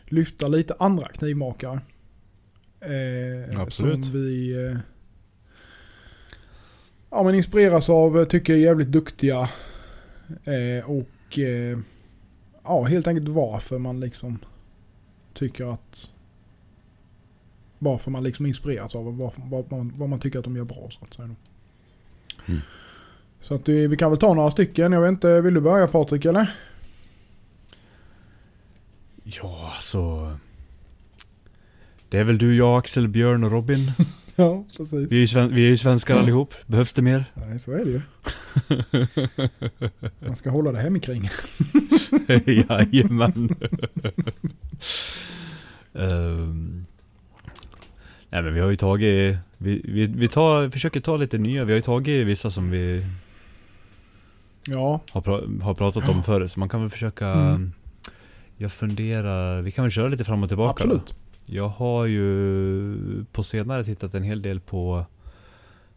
lyfta 0.06 0.48
lite 0.48 0.76
andra 0.80 1.08
knivmakare. 1.08 1.80
Eh, 2.82 3.60
Absolut. 3.60 4.06
Som 4.06 4.14
vi 4.14 4.66
eh, 4.66 4.78
ja, 7.10 7.24
men 7.24 7.36
inspireras 7.36 7.90
av, 7.90 8.26
tycker 8.26 8.54
är 8.54 8.58
jävligt 8.58 8.92
duktiga. 8.92 9.50
Och 10.86 11.40
ja, 12.64 12.84
helt 12.84 13.08
enkelt 13.08 13.28
varför 13.28 13.78
man 13.78 14.00
liksom 14.00 14.40
tycker 15.38 15.74
att 15.74 16.10
varför 17.80 18.12
man 18.12 18.24
liksom 18.24 18.46
inspireras 18.46 18.96
av 18.96 19.18
varför, 19.18 19.42
vad, 19.46 19.72
man, 19.72 19.94
vad 19.96 20.10
man 20.10 20.20
tycker 20.20 20.40
att 20.40 20.46
de 20.46 20.56
gör 20.56 20.64
bra 20.64 20.90
så 20.92 21.00
att 21.02 21.14
säga. 21.14 21.36
Mm. 22.46 22.62
Så 23.42 23.56
att 23.56 23.70
vi, 23.70 23.88
vi 23.88 23.98
kan 23.98 24.12
väl 24.12 24.20
ta 24.20 24.34
några 24.34 24.52
stycken. 24.52 24.92
Jag 24.92 25.02
vet 25.02 25.10
inte, 25.10 25.42
vill 25.42 25.54
du 25.54 25.62
börja 25.62 25.88
Patrik 25.88 26.26
eller? 26.26 26.56
Ja, 29.24 29.72
alltså... 29.76 30.34
Det 32.10 32.18
är 32.18 32.24
väl 32.24 32.38
du, 32.38 32.56
jag, 32.56 32.78
Axel, 32.78 33.08
Björn 33.08 33.44
och 33.44 33.52
Robin. 33.52 33.80
Ja, 34.40 34.66
precis. 34.78 35.12
Vi 35.12 35.16
är 35.16 35.20
ju, 35.20 35.28
sven- 35.28 35.56
vi 35.56 35.66
är 35.66 35.70
ju 35.70 35.78
svenskar 35.78 36.16
Ja. 36.16 36.22
allihop. 36.22 36.54
Behövs 36.68 36.94
det 36.94 37.02
mer? 37.02 37.26
Nej, 37.34 37.60
så 37.60 37.72
är 37.72 37.86
det 37.86 37.92
ju. 37.92 38.02
Man 40.20 40.36
ska 40.36 40.50
hålla 40.50 40.72
det 40.72 40.78
hemikring. 40.80 41.30
Jajamän. 42.70 43.56
um, 45.94 46.86
nej 48.30 48.42
men 48.44 48.54
vi 48.54 48.60
har 48.60 48.70
ju 48.70 48.76
tagit, 48.76 49.38
vi, 49.58 49.82
vi, 49.86 50.06
vi 50.06 50.28
tar, 50.28 50.70
försöker 50.70 51.00
ta 51.00 51.18
lite 51.18 51.38
nya. 51.38 51.66
Vi 51.66 51.72
har 51.72 51.76
ju 51.78 51.82
tagit 51.82 52.28
vissa 52.28 52.52
som 52.52 52.70
vi 52.72 53.06
Ja, 54.68 55.02
har, 55.12 55.22
pra, 55.22 55.42
har 55.66 55.74
pratat 55.74 56.10
om 56.10 56.24
förut. 56.24 56.52
Så 56.52 56.60
man 56.60 56.70
kan 56.70 56.82
väl 56.82 56.90
försöka, 56.90 57.28
Mm. 57.28 57.72
jag 58.58 58.72
funderar, 58.72 59.62
vi 59.62 59.72
kan 59.72 59.86
väl 59.86 59.92
köra 59.92 60.08
lite 60.08 60.24
fram 60.24 60.44
och 60.44 60.50
tillbaka 60.50 60.86
då. 60.86 61.02
Jag 61.50 61.68
har 61.68 62.06
ju 62.06 63.26
på 63.32 63.44
senare 63.44 63.84
tittat 63.84 64.14
en 64.14 64.24
hel 64.24 64.42
del 64.42 64.60
på 64.60 65.06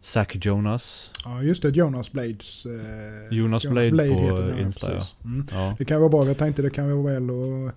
Zack 0.01 0.45
Jonas. 0.45 1.11
Ja, 1.25 1.43
just 1.43 1.61
det. 1.61 1.69
Jonas 1.69 2.11
Blades. 2.11 2.65
Eh, 2.65 3.37
Jonas 3.37 3.65
Blade 3.65 3.89
på 3.89 4.03
heter 4.03 4.55
det, 4.55 4.61
Insta, 4.61 4.87
precis. 4.87 5.15
Mm. 5.25 5.47
Ja. 5.51 5.75
Det 5.77 5.85
kan 5.85 5.99
vara 5.99 6.09
bra. 6.09 6.25
Jag 6.25 6.37
tänkte 6.37 6.61
det 6.61 6.69
kan 6.69 7.03
vara 7.03 7.13
väl 7.13 7.29
att 7.29 7.75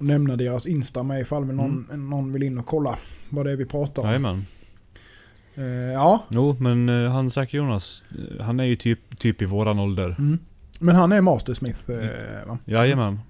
nämna 0.00 0.36
deras 0.36 0.66
Insta 0.66 1.02
med 1.02 1.20
ifall 1.20 1.46
någon, 1.46 1.86
någon 2.10 2.32
vill 2.32 2.42
in 2.42 2.58
och 2.58 2.66
kolla 2.66 2.98
vad 3.28 3.46
det 3.46 3.52
är 3.52 3.56
vi 3.56 3.66
pratar 3.66 4.02
om. 4.02 4.08
Mm. 4.08 4.22
Jajamän. 4.22 4.44
Eh, 5.54 5.92
ja, 5.92 6.24
Jo, 6.28 6.56
men 6.60 6.88
eh, 6.88 7.10
han 7.10 7.30
Zack 7.30 7.54
Jonas, 7.54 8.04
eh, 8.10 8.44
han 8.44 8.60
är 8.60 8.64
ju 8.64 8.76
typ, 8.76 9.18
typ 9.18 9.42
i 9.42 9.44
våran 9.44 9.78
ålder. 9.78 10.16
mm. 10.18 10.38
men 10.78 10.94
han 10.94 11.12
är 11.12 11.20
Mastersmith 11.20 11.90
eh, 11.90 12.46
va? 12.46 12.58
Jajamän. 12.64 13.20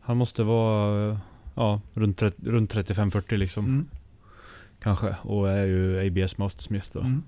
Han 0.00 0.16
måste 0.16 0.42
vara 0.42 1.10
eh, 1.10 1.18
ja, 1.58 1.80
runt, 1.94 2.18
30 2.18 2.42
runt 2.50 2.74
35-40 2.74 3.36
liksom. 3.36 3.64
Mm. 3.64 3.86
Kanske. 4.82 5.16
Och 5.22 5.50
är 5.50 5.66
ju 5.66 6.06
ABS 6.06 6.38
Mastersmith 6.38 6.88
då. 6.92 7.00
Mm. 7.00 7.22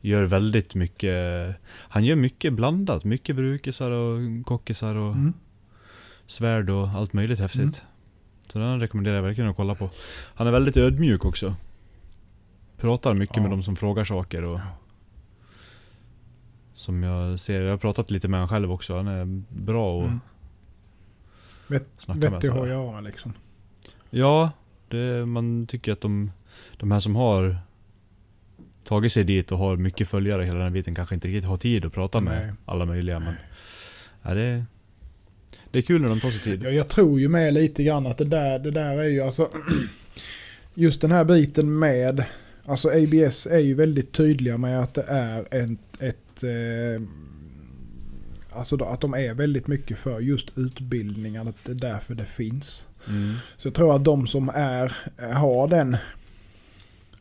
Gör 0.00 0.24
väldigt 0.24 0.74
mycket. 0.74 1.16
Han 1.70 2.04
gör 2.04 2.16
mycket 2.16 2.52
blandat. 2.52 3.04
Mycket 3.04 3.36
brukisar 3.36 3.90
och 3.90 4.18
kockisar 4.46 4.94
och 4.94 5.12
Mm. 5.14 5.32
svärd 6.26 6.70
och 6.70 6.88
allt 6.88 7.12
möjligt 7.12 7.38
häftigt. 7.40 7.60
Mm. 7.60 7.72
Så 8.48 8.58
den 8.58 8.80
rekommenderar 8.80 9.16
jag 9.16 9.22
verkligen 9.22 9.50
att 9.50 9.56
kolla 9.56 9.74
på. 9.74 9.90
Han 10.34 10.46
är 10.46 10.50
väldigt 10.50 10.76
ödmjuk 10.76 11.24
också. 11.24 11.54
Pratar 12.76 13.14
mycket 13.14 13.36
Ja. 13.36 13.42
med 13.42 13.50
de 13.50 13.62
som 13.62 13.76
frågar 13.76 14.04
saker 14.04 14.44
och... 14.44 14.60
Som 16.72 17.02
jag 17.02 17.40
ser, 17.40 17.60
jag 17.62 17.70
har 17.70 17.78
pratat 17.78 18.10
lite 18.10 18.28
med 18.28 18.40
honom 18.40 18.48
själv 18.48 18.72
också. 18.72 18.96
Han 18.96 19.06
är 19.08 19.24
bra 19.48 19.96
och 19.96 20.04
Mm. 20.04 20.20
Vet- 21.72 21.88
snacka 21.98 22.20
med. 22.20 22.30
Vettig 22.30 22.48
att 22.48 22.54
ha 22.54 22.60
sådär. 22.60 22.72
att 22.72 22.78
göra 22.84 22.92
med 22.92 23.04
liksom. 23.04 23.32
Ja, 24.10 24.50
det, 24.88 25.26
man 25.26 25.66
tycker 25.66 25.92
att 25.92 26.00
de, 26.00 26.30
de 26.76 26.90
här 26.90 27.00
som 27.00 27.16
har 27.16 27.56
tagit 28.84 29.12
sig 29.12 29.24
dit 29.24 29.52
och 29.52 29.58
har 29.58 29.76
mycket 29.76 30.08
följare 30.08 30.44
hela 30.44 30.58
den 30.58 30.72
biten 30.72 30.94
kanske 30.94 31.14
inte 31.14 31.28
riktigt 31.28 31.44
har 31.44 31.56
tid 31.56 31.84
att 31.84 31.92
prata 31.92 32.20
med 32.20 32.46
Nej. 32.46 32.54
alla 32.64 32.84
möjliga. 32.86 33.18
Men 33.18 33.34
ja, 34.22 34.34
det, 34.34 34.64
det 35.70 35.78
är 35.78 35.82
kul 35.82 36.00
när 36.00 36.08
de 36.08 36.20
tar 36.20 36.30
sig 36.30 36.40
tid. 36.40 36.62
Ja, 36.64 36.70
jag 36.70 36.88
tror 36.88 37.20
ju 37.20 37.28
med 37.28 37.54
lite 37.54 37.82
grann 37.84 38.06
att 38.06 38.18
det 38.18 38.24
där, 38.24 38.58
det 38.58 38.70
där 38.70 38.98
är 38.98 39.08
ju 39.08 39.20
alltså 39.20 39.48
just 40.74 41.00
den 41.00 41.10
här 41.10 41.24
biten 41.24 41.78
med 41.78 42.24
alltså 42.64 42.88
ABS 42.88 43.46
är 43.46 43.58
ju 43.58 43.74
väldigt 43.74 44.12
tydliga 44.12 44.56
med 44.56 44.80
att 44.80 44.94
det 44.94 45.02
är 45.08 45.40
ett, 45.40 46.02
ett 46.02 46.42
eh, 46.42 47.02
alltså 48.54 48.76
då, 48.76 48.84
att 48.84 49.00
de 49.00 49.14
är 49.14 49.34
väldigt 49.34 49.66
mycket 49.66 49.98
för 49.98 50.20
just 50.20 50.58
utbildningen 50.58 51.48
att 51.48 51.56
det 51.64 51.72
är 51.72 51.92
därför 51.92 52.14
det 52.14 52.24
finns. 52.24 52.86
Mm. 53.08 53.34
Så 53.56 53.68
jag 53.68 53.74
tror 53.74 53.96
att 53.96 54.04
de 54.04 54.26
som 54.26 54.48
är, 54.54 54.96
har 55.34 55.68
den 55.68 55.96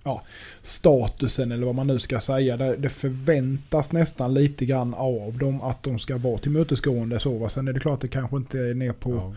ja, 0.04 0.24
statusen 0.62 1.52
eller 1.52 1.66
vad 1.66 1.76
man 1.76 1.88
nu 1.88 2.00
ska 2.00 2.20
säga. 2.20 2.58
Det, 2.58 2.76
det 2.76 2.90
förväntas 2.90 3.94
nästan 3.94 4.34
lite 4.34 4.66
grann 4.66 4.94
av 4.94 5.38
dem 5.38 5.62
att 5.62 5.84
de 5.84 6.00
ska 6.00 6.18
vara 6.18 6.38
tillmötesgående. 6.38 7.20
Så, 7.20 7.38
va? 7.38 7.50
Sen 7.50 7.68
är 7.68 7.74
det 7.74 7.80
klart 7.80 7.94
att 7.94 8.02
det 8.02 8.08
kanske 8.08 8.38
inte 8.38 8.60
är 8.60 8.74
ner 8.74 8.94
på, 8.94 9.12
Ja. 9.12 9.34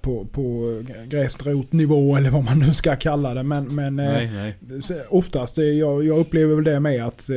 på, 0.00 0.24
på 0.24 0.76
gräsrotnivå 1.06 2.16
eller 2.16 2.30
vad 2.30 2.44
man 2.44 2.58
nu 2.58 2.74
ska 2.74 2.96
kalla 2.96 3.34
det. 3.34 3.42
Men, 3.42 3.74
men 3.74 3.98
eh, 3.98 4.12
Nej, 4.12 4.30
nej. 4.60 4.82
så 4.82 4.94
oftast, 5.08 5.58
eh, 5.58 5.64
jag, 5.64 6.04
jag 6.04 6.18
upplever 6.18 6.54
väl 6.54 6.64
det 6.64 6.80
med 6.80 7.04
att 7.06 7.28
eh, 7.28 7.36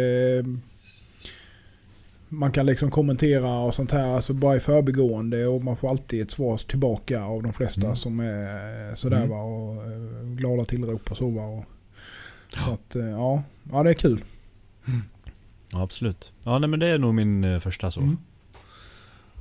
man 2.40 2.52
kan 2.52 2.66
liksom 2.66 2.92
kommentera 2.92 3.60
och 3.60 3.76
sånt 3.76 3.92
här, 3.92 4.08
alltså 4.16 4.34
bara 4.34 4.56
i 4.56 4.60
förbigående 4.60 5.48
och 5.48 5.64
man 5.64 5.78
får 5.78 5.90
alltid 5.90 6.22
ett 6.22 6.32
svar 6.32 6.58
tillbaka 6.58 7.24
av 7.24 7.44
de 7.44 7.54
flesta 7.54 7.82
Mm. 7.82 7.96
som 7.96 8.20
är 8.20 8.96
sådär 8.96 9.18
Mm. 9.18 9.30
va 9.30 9.42
och 9.42 9.84
eh, 9.84 10.24
glada 10.36 10.66
tillrop 10.66 11.12
och 11.12 11.18
så 11.18 11.30
va. 11.30 11.46
Och, 11.46 11.66
så 12.48 12.72
att 12.72 12.96
eh, 12.96 13.06
ja, 13.10 13.44
ja 13.72 13.84
det 13.84 13.90
är 13.90 13.94
kul. 13.94 14.24
Ja, 15.72 15.82
absolut. 15.84 16.32
Ja, 16.46 16.60
nej, 16.60 16.70
men 16.70 16.80
det 16.80 16.88
är 16.88 16.98
nog 16.98 17.14
min 17.14 17.44
eh, 17.44 17.60
första 17.60 17.92
så. 17.92 18.02
Mm. 18.02 18.18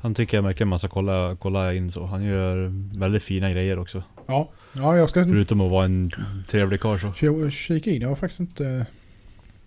Han 0.02 0.14
tycker 0.14 0.36
jag 0.36 0.42
verkligen 0.42 0.68
man 0.68 0.78
ska 0.78 0.88
kolla, 0.88 1.36
kolla 1.40 1.74
in 1.74 1.90
så. 1.90 2.04
Han 2.06 2.24
gör 2.24 2.72
väldigt 2.98 3.22
fina 3.22 3.50
grejer 3.50 3.78
också. 3.78 4.02
Ja, 4.26 4.50
ja 4.72 4.96
jag 4.96 5.10
ska 5.10 5.24
Förutom 5.24 5.60
att 5.60 5.70
vara 5.70 5.84
en 5.84 6.10
trevlig 6.48 6.80
karl 6.80 6.98
så. 6.98 7.50
kika 7.50 7.90
in. 7.90 8.02
Jag 8.02 8.08
har 8.08 8.16
faktiskt 8.16 8.40
inte, 8.40 8.86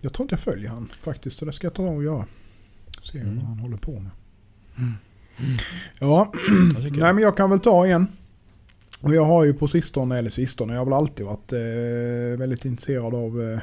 jag 0.02 0.14
tror 0.14 0.24
inte 0.24 0.34
jag 0.34 0.40
följer 0.40 0.70
han 0.70 0.92
faktiskt. 1.02 1.38
Så 1.40 1.46
det 1.46 1.54
ska 1.54 1.68
jag 1.68 1.74
ta 1.74 1.84
och 1.84 2.04
göra. 2.04 2.26
Se 3.12 3.20
Mm. 3.20 3.36
vad 3.36 3.46
han 3.46 3.60
håller 3.60 3.78
på 3.78 3.92
med. 3.92 4.12
Ja, 6.00 6.32
Jag 6.74 6.84
tycker 6.84 6.98
Nej 7.02 7.14
men 7.14 7.24
jag 7.24 7.38
kan 7.38 7.50
väl 7.50 7.60
ta 7.60 7.88
en. 7.88 8.08
Och 9.02 9.16
jag 9.16 9.26
har 9.26 9.44
ju 9.44 9.54
på 9.54 9.68
sistone, 9.68 10.18
eller 10.20 10.30
sistone, 10.30 10.74
jag 10.74 10.80
har 10.80 10.86
väl 10.86 10.94
alltid 10.94 11.26
varit 11.26 11.54
eh, 11.54 12.40
väldigt 12.40 12.66
intresserad 12.66 13.14
av 13.16 13.42
eh, 13.42 13.60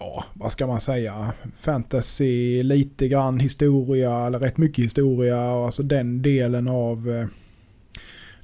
Ja, 0.00 0.24
vad 0.34 0.52
ska 0.52 0.66
man 0.66 0.80
säga? 0.80 1.32
Fantasy, 1.56 2.62
lite 2.62 3.08
grann 3.08 3.40
historia, 3.40 4.26
eller 4.26 4.38
rätt 4.38 4.56
mycket 4.58 4.84
historia. 4.84 5.40
Alltså 5.40 5.82
den 5.82 6.22
delen 6.22 6.68
av 6.68 7.10
eh, 7.10 7.26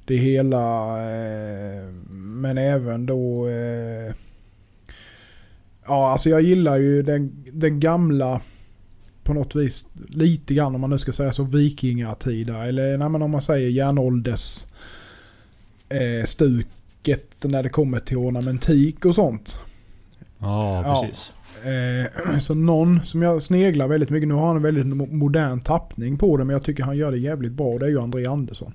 det 0.05 0.15
hela. 0.17 0.97
Eh, 1.11 1.83
men 2.09 2.57
även 2.57 3.05
då 3.05 3.47
eh, 3.47 4.13
Ja, 5.87 6.11
alltså 6.11 6.29
jag 6.29 6.41
gillar 6.41 6.77
ju 6.77 7.03
den, 7.03 7.45
den 7.53 7.79
gamla 7.79 8.41
på 9.23 9.33
något 9.33 9.55
vis 9.55 9.85
lite 10.09 10.53
grann 10.53 10.75
om 10.75 10.81
man 10.81 10.89
nu 10.89 10.99
ska 10.99 11.13
säga 11.13 11.33
så 11.33 11.43
vikingatida 11.43 12.65
eller 12.65 12.97
nej, 12.97 13.09
men 13.09 13.21
om 13.21 13.31
man 13.31 13.41
säger 13.41 13.69
järnålders 13.69 14.65
eh, 15.89 16.25
stuket 16.25 17.35
när 17.43 17.63
det 17.63 17.69
kommer 17.69 17.99
till 17.99 18.17
ornamentik 18.17 19.05
och 19.05 19.15
sånt. 19.15 19.55
Ja, 20.39 20.81
Ja. 20.85 21.01
precis. 21.01 21.31
Eh, 21.63 22.39
så 22.41 22.53
någon 22.53 23.05
som 23.05 23.21
jag 23.21 23.43
sneglar 23.43 23.87
väldigt 23.87 24.09
mycket, 24.09 24.27
nu 24.27 24.33
har 24.33 24.47
han 24.47 24.55
en 24.55 24.61
väldigt 24.63 24.85
mo- 24.85 25.11
modern 25.13 25.59
tappning 25.59 26.17
på 26.17 26.37
det 26.37 26.43
men 26.43 26.53
jag 26.53 26.63
tycker 26.63 26.83
han 26.83 26.97
gör 26.97 27.11
det 27.11 27.17
jävligt 27.17 27.51
bra. 27.51 27.77
Det 27.77 27.85
är 27.85 27.89
ju 27.89 27.99
André 28.01 28.25
Andersson. 28.25 28.73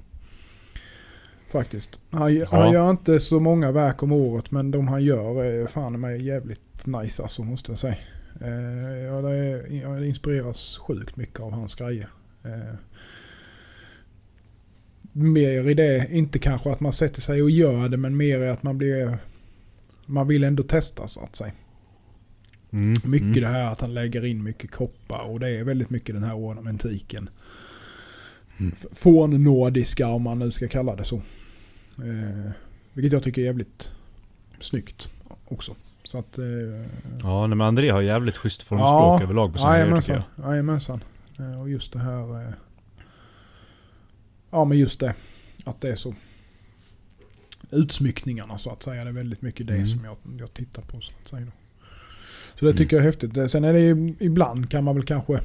Faktiskt. 1.53 2.01
Han, 2.11 2.35
Ja. 2.35 2.47
han 2.51 2.73
gör 2.73 2.91
inte 2.91 3.21
så 3.21 3.41
många 3.41 3.73
verk 3.73 4.03
om 4.03 4.13
året 4.13 4.51
men 4.51 4.71
de 4.71 4.89
han 4.89 5.05
gör 5.05 5.45
är 5.45 5.67
fan 5.67 6.01
mig 6.01 6.23
jävligt 6.27 6.61
nice 6.87 7.23
alltså 7.23 7.43
måste 7.43 7.73
jag 7.73 7.79
säga. 7.79 7.97
Eh, 8.41 8.99
ja, 8.99 9.21
det 9.21 9.31
är, 9.37 9.83
jag 9.83 10.07
inspireras 10.07 10.79
sjukt 10.79 11.17
mycket 11.17 11.41
av 11.41 11.53
hans 11.53 11.75
grejer. 11.75 12.09
Eh, 12.45 12.75
mer 15.13 15.69
i 15.69 15.75
det, 15.75 16.09
inte 16.11 16.39
kanske 16.39 16.73
att 16.73 16.81
man 16.81 16.93
sätter 16.93 17.21
sig 17.21 17.43
och 17.43 17.51
gör 17.51 17.89
det 17.89 17.97
men 17.97 18.17
mer 18.17 18.41
i 18.41 18.49
att 18.49 18.63
man 18.63 18.79
blir 18.79 19.19
man 20.07 20.29
vill 20.29 20.45
ändå 20.45 20.63
testa 20.63 21.09
så 21.09 21.21
att 21.21 21.37
säga. 21.37 21.53
Mm. 22.71 22.95
Mycket 23.05 23.27
mm. 23.27 23.41
det 23.41 23.47
här 23.47 23.73
att 23.73 23.81
han 23.81 23.95
lägger 23.95 24.25
in 24.25 24.43
mycket 24.43 24.71
koppar 24.71 25.25
och 25.25 25.41
det 25.41 25.51
är 25.51 25.65
väldigt 25.65 25.91
mycket 25.91 26.15
den 26.15 26.25
här 26.25 26.37
ornamentiken. 26.37 27.29
Mm. 28.59 28.73
F- 28.77 28.87
Fornnordiska 28.93 30.09
om 30.09 30.23
man 30.23 30.39
nu 30.39 30.51
ska 30.51 30.69
kalla 30.69 30.97
det 30.97 31.05
så. 31.05 31.17
Eh, 31.97 32.51
vilket 32.93 33.13
jag 33.13 33.23
tycker 33.23 33.43
är 33.43 33.47
jävligt 33.47 33.91
snyggt 34.61 35.09
också. 35.45 35.77
Så 36.13 36.19
att... 36.19 36.39
Eh, 36.39 36.45
Ja, 37.23 37.47
men 37.47 37.61
André 37.61 37.91
har 37.91 38.03
jävligt 38.03 38.37
schysst 38.37 38.63
formspråk 38.63 39.21
Ja, 39.21 39.23
överlag 39.23 39.53
på 39.53 39.59
sina 39.59 39.71
grejer 39.79 40.23
Jajamensan. 40.43 41.05
Eh, 41.39 41.61
Och 41.61 41.71
just 41.71 41.93
det 41.93 41.99
här... 41.99 42.47
eh, 42.47 42.53
Ja 44.51 44.65
men 44.65 44.79
just 44.79 45.01
det. 45.01 45.15
Att 45.65 45.81
det 45.81 45.89
är 45.91 45.95
så. 45.97 46.15
Utsmyckningarna 47.71 48.59
så 48.59 48.71
att 48.71 48.83
säga. 48.83 49.05
Det 49.05 49.11
är 49.11 49.13
väldigt 49.13 49.43
mycket 49.43 49.67
det 49.67 49.75
Mm. 49.75 49.87
som 49.87 50.05
jag, 50.05 50.17
jag 50.41 50.55
tittar 50.55 50.83
på 50.83 51.01
så 51.01 51.13
att 51.23 51.29
säga. 51.29 51.47
Då. 51.47 51.53
Så 52.59 52.65
det 52.65 52.75
tycker 52.75 52.97
jag 52.97 53.03
är 53.03 53.07
häftigt. 53.07 53.51
Sen 53.51 53.65
är 53.65 53.73
det 53.73 53.81
ju, 53.81 54.15
ibland 54.21 54.71
kan 54.71 54.85
man 54.85 54.95
väl 54.95 55.05
kanske... 55.05 55.41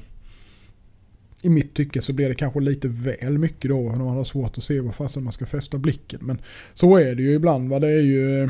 I 1.43 1.49
mitt 1.49 1.73
tycke 1.73 2.01
så 2.01 2.13
blir 2.13 2.29
det 2.29 2.35
kanske 2.35 2.59
lite 2.59 2.87
väl 2.87 3.37
mycket 3.37 3.69
då. 3.71 3.81
När 3.89 3.97
man 4.05 4.17
har 4.17 4.23
svårt 4.23 4.57
att 4.57 4.63
se 4.63 4.79
vad 4.81 4.95
fasen 4.95 5.23
man 5.23 5.33
ska 5.33 5.45
fästa 5.45 5.77
blicken. 5.77 6.19
Men 6.23 6.41
så 6.73 6.97
är 6.97 7.15
det 7.15 7.21
ju 7.23 7.33
ibland. 7.33 7.69
Va? 7.69 7.79
Det 7.79 7.87
är 7.87 8.01
ju... 8.01 8.49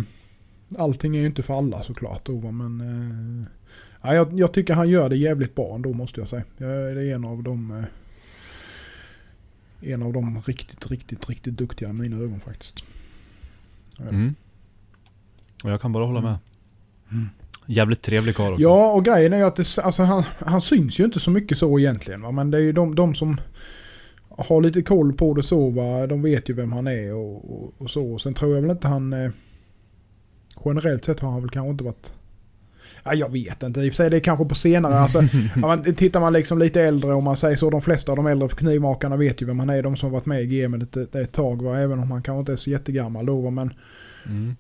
eh, 0.75 0.82
Allting 0.82 1.15
är 1.15 1.19
ju 1.19 1.25
inte 1.25 1.43
för 1.43 1.58
alla 1.58 1.84
såklart 1.84 2.30
va, 2.30 2.51
Men... 2.51 2.82
Eh, 2.82 3.51
Ja, 4.01 4.13
jag, 4.13 4.34
jag 4.34 4.51
tycker 4.51 4.73
han 4.73 4.89
gör 4.89 5.10
det 5.10 5.17
jävligt 5.17 5.56
bra 5.56 5.75
ändå 5.75 5.93
måste 5.93 6.19
jag 6.19 6.30
säga. 6.30 6.43
Jag, 6.58 6.69
det 6.69 7.03
är 7.03 7.15
en 7.15 7.25
av 7.25 7.43
de... 7.43 7.71
Eh, 7.71 7.86
en 9.93 10.03
av 10.03 10.13
de 10.13 10.41
riktigt, 10.45 10.91
riktigt, 10.91 11.30
riktigt 11.30 11.58
duktiga 11.58 11.89
i 11.89 11.93
mina 11.93 12.17
ögon 12.17 12.39
faktiskt. 12.39 12.84
Mm. 14.10 14.36
Och 15.63 15.71
jag 15.71 15.82
kan 15.82 15.91
bara 15.91 16.06
hålla 16.06 16.21
med. 16.21 16.38
Mm. 17.12 17.30
Jävligt 17.65 18.01
trevlig 18.01 18.36
karl 18.36 18.53
också. 18.53 18.63
Ja, 18.63 18.91
och 18.91 19.06
grejen 19.06 19.34
är 19.34 19.38
ju 19.38 19.43
att 19.43 19.56
det, 19.56 19.77
alltså, 19.84 20.03
han, 20.03 20.23
han 20.39 20.62
syns 20.62 20.99
ju 20.99 21.06
inte 21.06 21.19
så 21.19 21.32
mycket 21.32 21.58
så 21.58 21.80
egentligen. 21.80 22.21
Va? 22.21 22.32
Men 22.32 22.51
det 22.51 22.58
är 22.58 22.62
ju 22.62 22.71
de, 22.71 22.95
de 22.95 23.15
som 23.15 23.38
har 24.30 24.62
lite 24.62 24.82
koll 24.82 25.13
på 25.13 25.34
det 25.34 25.43
så. 25.43 25.69
Va? 25.69 26.08
De 26.08 26.21
vet 26.21 26.49
ju 26.49 26.53
vem 26.53 26.71
han 26.71 26.88
är 26.88 27.13
och, 27.13 27.51
och, 27.51 27.73
och 27.77 27.89
så. 27.89 28.13
Och 28.13 28.21
sen 28.21 28.34
tror 28.34 28.56
jag 28.56 28.62
väl 28.62 28.71
inte 28.71 28.88
han... 28.88 29.13
Generellt 30.65 31.06
sett 31.06 31.20
har 31.20 31.32
han 31.32 31.41
väl 31.41 31.50
kanske 31.50 31.70
inte 31.72 31.84
varit... 31.84 32.13
Ja, 33.04 33.13
jag 33.13 33.32
vet 33.32 33.63
inte. 33.63 33.82
I 33.82 33.89
och 33.89 33.93
för 33.93 33.96
sig 33.96 34.10
det 34.10 34.15
är 34.15 34.20
kanske 34.20 34.46
på 34.46 34.56
senare. 34.56 35.00
Alltså, 35.00 35.22
men 35.56 35.96
tittar 35.96 36.20
man 36.20 36.34
liksom 36.34 36.60
lite 36.60 36.82
äldre 36.82 37.13
om 37.13 37.24
man 37.24 37.38
säger 37.38 37.56
så. 37.56 37.70
De 37.70 37.82
flesta 37.82 38.12
av 38.12 38.15
de 38.15 38.28
äldre 38.28 38.48
knivmakarna 38.50 39.17
vet 39.17 39.41
ju 39.41 39.46
vem 39.46 39.60
han 39.60 39.70
är. 39.70 39.84
De 39.84 39.98
som 39.98 40.08
har 40.10 40.13
varit 40.13 40.26
med 40.26 40.41
i 40.41 40.62
gamet 40.62 40.98
ett, 40.98 41.15
ett 41.15 41.32
tag. 41.32 41.62
Va? 41.62 41.80
Även 41.80 42.00
om 42.00 42.12
han 42.12 42.22
kanske 42.22 42.39
inte 42.39 42.52
är 42.52 42.56
så 42.56 42.70
jättegammal 42.70 43.26
då. 43.26 43.41
Va? 43.41 43.50
Men 43.50 43.74
Mm. 44.26 44.56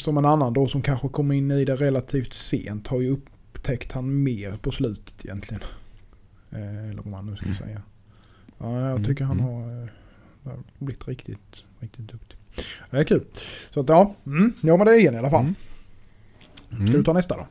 som 0.00 0.18
en 0.18 0.24
annan 0.24 0.52
då 0.52 0.68
som 0.68 0.82
kanske 0.82 1.08
kom 1.08 1.32
in 1.32 1.50
i 1.50 1.64
det 1.64 1.76
relativt 1.76 2.32
sent 2.32 2.86
har 2.88 3.00
ju 3.00 3.10
upptäckt 3.10 3.92
han 3.92 4.22
mer 4.22 4.52
på 4.62 4.70
slutet 4.70 5.24
egentligen. 5.24 5.62
Eh, 6.50 6.84
eller 6.90 6.96
vad 7.02 7.06
man 7.06 7.26
nu 7.26 7.36
ska 7.36 7.46
Mm. 7.46 7.56
säga. 7.58 7.82
Ja, 8.58 8.90
jag 8.90 9.04
tycker 9.06 9.24
han 9.24 9.40
mm. 9.40 9.52
har, 9.52 9.82
eh, 10.52 10.58
blivit 10.78 11.08
riktigt, 11.08 11.62
riktigt 11.80 12.08
duktig. 12.08 12.38
Det 12.90 12.96
är 12.98 13.04
kul. 13.04 13.24
Så 13.70 13.80
att 13.80 13.88
ja, 13.88 14.14
mm, 14.26 14.52
ja 14.60 14.76
men 14.76 14.86
det 14.86 15.02
är 15.02 15.08
en 15.08 15.14
i 15.14 15.18
alla 15.18 15.30
fall. 15.30 15.40
Mm. 16.72 16.88
Ska 16.88 16.96
du 16.96 17.04
ta 17.04 17.12
nästa 17.12 17.36
då? 17.36 17.46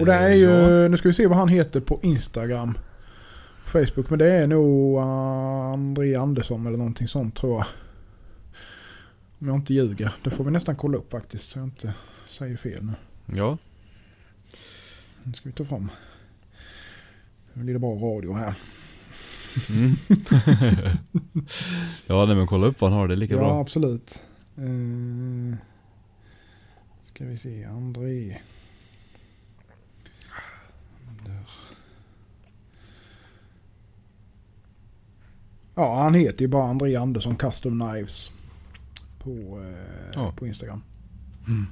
Och 0.00 0.06
det 0.06 0.14
är 0.14 0.30
Eh, 0.30 0.36
ju, 0.36 0.50
ja. 0.50 0.88
nu 0.88 0.96
ska 0.96 1.08
vi 1.08 1.14
se 1.14 1.26
vad 1.26 1.38
han 1.38 1.48
heter 1.48 1.80
på 1.80 2.00
Instagram. 2.02 2.78
Facebook, 3.66 4.10
men 4.10 4.18
det 4.18 4.32
är 4.32 4.46
nog 4.46 4.98
André 4.98 6.14
Andersson 6.14 6.66
eller 6.66 6.78
någonting 6.78 7.08
sånt 7.08 7.36
tror 7.36 7.52
jag. 7.58 7.66
Om 9.38 9.48
jag 9.48 9.56
inte 9.56 9.74
ljuger. 9.74 10.12
Det 10.24 10.30
får 10.30 10.44
vi 10.44 10.50
nästan 10.50 10.76
kolla 10.76 10.98
upp 10.98 11.10
faktiskt 11.10 11.48
så 11.50 11.58
jag 11.58 11.66
inte 11.66 11.94
säger 12.28 12.56
fel 12.56 12.84
nu. 12.84 12.92
Ja. 13.38 13.58
Nu 15.22 15.32
ska 15.32 15.48
vi 15.48 15.52
ta 15.52 15.64
fram. 15.64 15.90
Nu 17.52 17.62
blir 17.64 17.74
det 17.74 17.80
bra 17.80 17.94
radio 17.94 18.34
här. 18.34 18.54
Mm. 19.70 19.96
ja, 22.06 22.26
nej, 22.26 22.36
men 22.36 22.46
kolla 22.46 22.66
upp 22.66 22.80
vad 22.80 22.90
han 22.90 23.00
har. 23.00 23.08
Det 23.08 23.14
är 23.14 23.16
lika 23.16 23.34
ja, 23.34 23.38
bra. 23.40 23.60
absolut. 23.60 24.20
Uh, 24.58 25.54
ska 27.14 27.24
vi 27.24 27.38
se, 27.38 27.64
André. 27.64 28.36
Ja, 35.74 36.02
han 36.02 36.14
heter 36.14 36.40
ju 36.42 36.48
bara 36.48 36.64
André 36.70 36.96
Andersson 36.96 37.36
Custom 37.36 37.80
Knives. 37.80 38.30
På, 39.18 39.30
eh, 39.64 40.12
Ja. 40.14 40.32
på 40.36 40.46
Instagram. 40.46 40.82
Mm. 41.46 41.66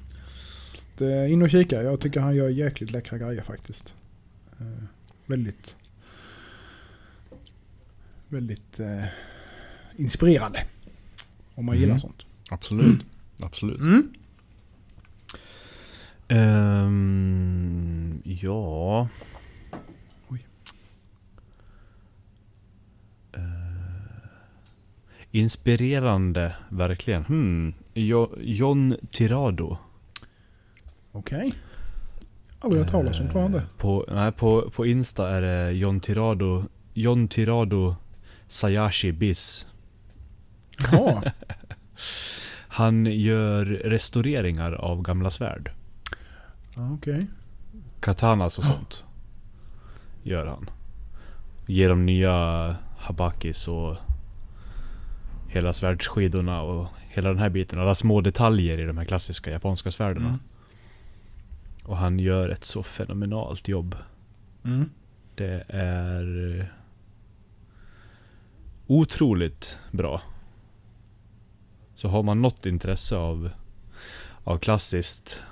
Så 0.98 1.04
eh, 1.08 1.32
in 1.32 1.42
och 1.42 1.50
kika. 1.50 1.82
Jag 1.82 2.00
tycker 2.00 2.20
han 2.20 2.36
gör 2.36 2.48
jäkligt 2.48 2.90
läckra 2.90 3.18
grejer 3.18 3.42
faktiskt. 3.42 3.94
Eh, 4.60 4.84
väldigt 5.26 5.76
väldigt 8.30 8.80
eh, 8.80 9.04
inspirerande. 9.96 10.64
Om 11.54 11.64
man 11.64 11.74
Mm. 11.74 11.82
gillar 11.82 11.98
sånt. 11.98 12.26
Absolut. 12.50 13.04
Absolut. 13.42 13.80
Mm. 13.80 14.12
Ehm, 16.90 18.22
ja. 18.24 19.08
Oj. 20.28 20.46
Eh, 23.32 23.40
inspirerande, 25.30 26.52
verkligen. 26.68 27.24
Hmm. 27.24 27.74
Jo, 27.94 28.34
John 28.40 28.96
Tirado. 29.12 29.76
Okej. 31.12 31.52
Aldrig 32.60 32.82
hört 32.82 32.90
talas 32.92 33.20
om 33.20 33.28
tror 33.28 33.40
jag 33.40 33.48
inte. 33.48 33.58
Eh, 33.58 33.64
På, 33.78 34.04
nej, 34.08 34.32
på, 34.32 34.70
på 34.70 34.86
Insta 34.86 35.30
är 35.30 35.40
det 35.42 35.72
John 35.72 36.00
Tirado, 36.00 36.64
John 36.94 37.28
Tirado 37.28 37.96
Sayashi 38.50 39.12
Biz. 39.12 39.66
Ja, 40.92 41.22
Han 42.68 43.06
gör 43.06 43.64
restaureringar 43.64 44.72
av 44.72 45.02
gamla 45.02 45.30
svärd. 45.30 45.70
okej. 46.76 47.20
Katanas 48.00 48.58
och 48.58 48.64
sånt. 48.64 49.04
Gör 50.22 50.46
han. 50.46 50.70
Ger 51.66 51.88
dem 51.88 52.06
nya 52.06 52.76
habakis 52.98 53.68
och 53.68 53.96
hela 55.48 55.72
svärdsskidorna 55.72 56.62
och 56.62 56.88
hela 57.08 57.28
den 57.28 57.38
här 57.38 57.48
biten. 57.48 57.80
Alla 57.80 57.94
små 57.94 58.20
detaljer 58.20 58.78
i 58.78 58.86
de 58.86 58.98
här 58.98 59.04
klassiska 59.04 59.50
japanska 59.50 59.90
svärden. 59.90 60.26
Mm. 60.26 60.38
Och 61.84 61.96
han 61.96 62.18
gör 62.18 62.48
ett 62.48 62.64
så 62.64 62.82
fenomenalt 62.82 63.68
jobb. 63.68 63.96
Mm. 64.64 64.90
Det 65.34 65.64
är 65.68 66.72
otroligt 68.90 69.79
bra. 69.90 70.22
Så 71.94 72.09
har 72.09 72.22
man 72.22 72.42
något 72.42 72.66
intresse 72.66 73.16
av, 73.16 73.50
av 74.44 74.59
klassiskt, 74.59 75.42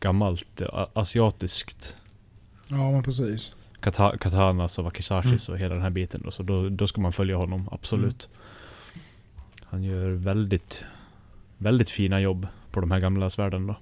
gammalt, 0.00 0.62
asiatiskt 0.92 1.96
Ja, 2.68 2.90
men 2.90 3.02
precis. 3.02 3.52
kata, 3.80 4.18
katanas 4.18 4.78
och 4.78 4.84
wakisashis 4.84 5.48
Mm. 5.48 5.54
och 5.54 5.60
hela 5.64 5.74
den 5.74 5.82
här 5.82 5.90
biten. 5.90 6.20
Då, 6.24 6.30
så 6.30 6.42
då, 6.42 6.68
då 6.68 6.86
ska 6.86 7.00
man 7.00 7.12
följa 7.12 7.36
honom, 7.36 7.68
absolut. 7.72 8.28
Han 9.64 9.82
gör 9.82 10.10
väldigt, 10.10 10.84
väldigt 11.58 11.90
fina 11.90 12.20
jobb 12.20 12.46
på 12.70 12.80
de 12.80 12.90
här 12.90 13.00
gamla 13.00 13.30
svärden 13.30 13.66
då. 13.66 13.76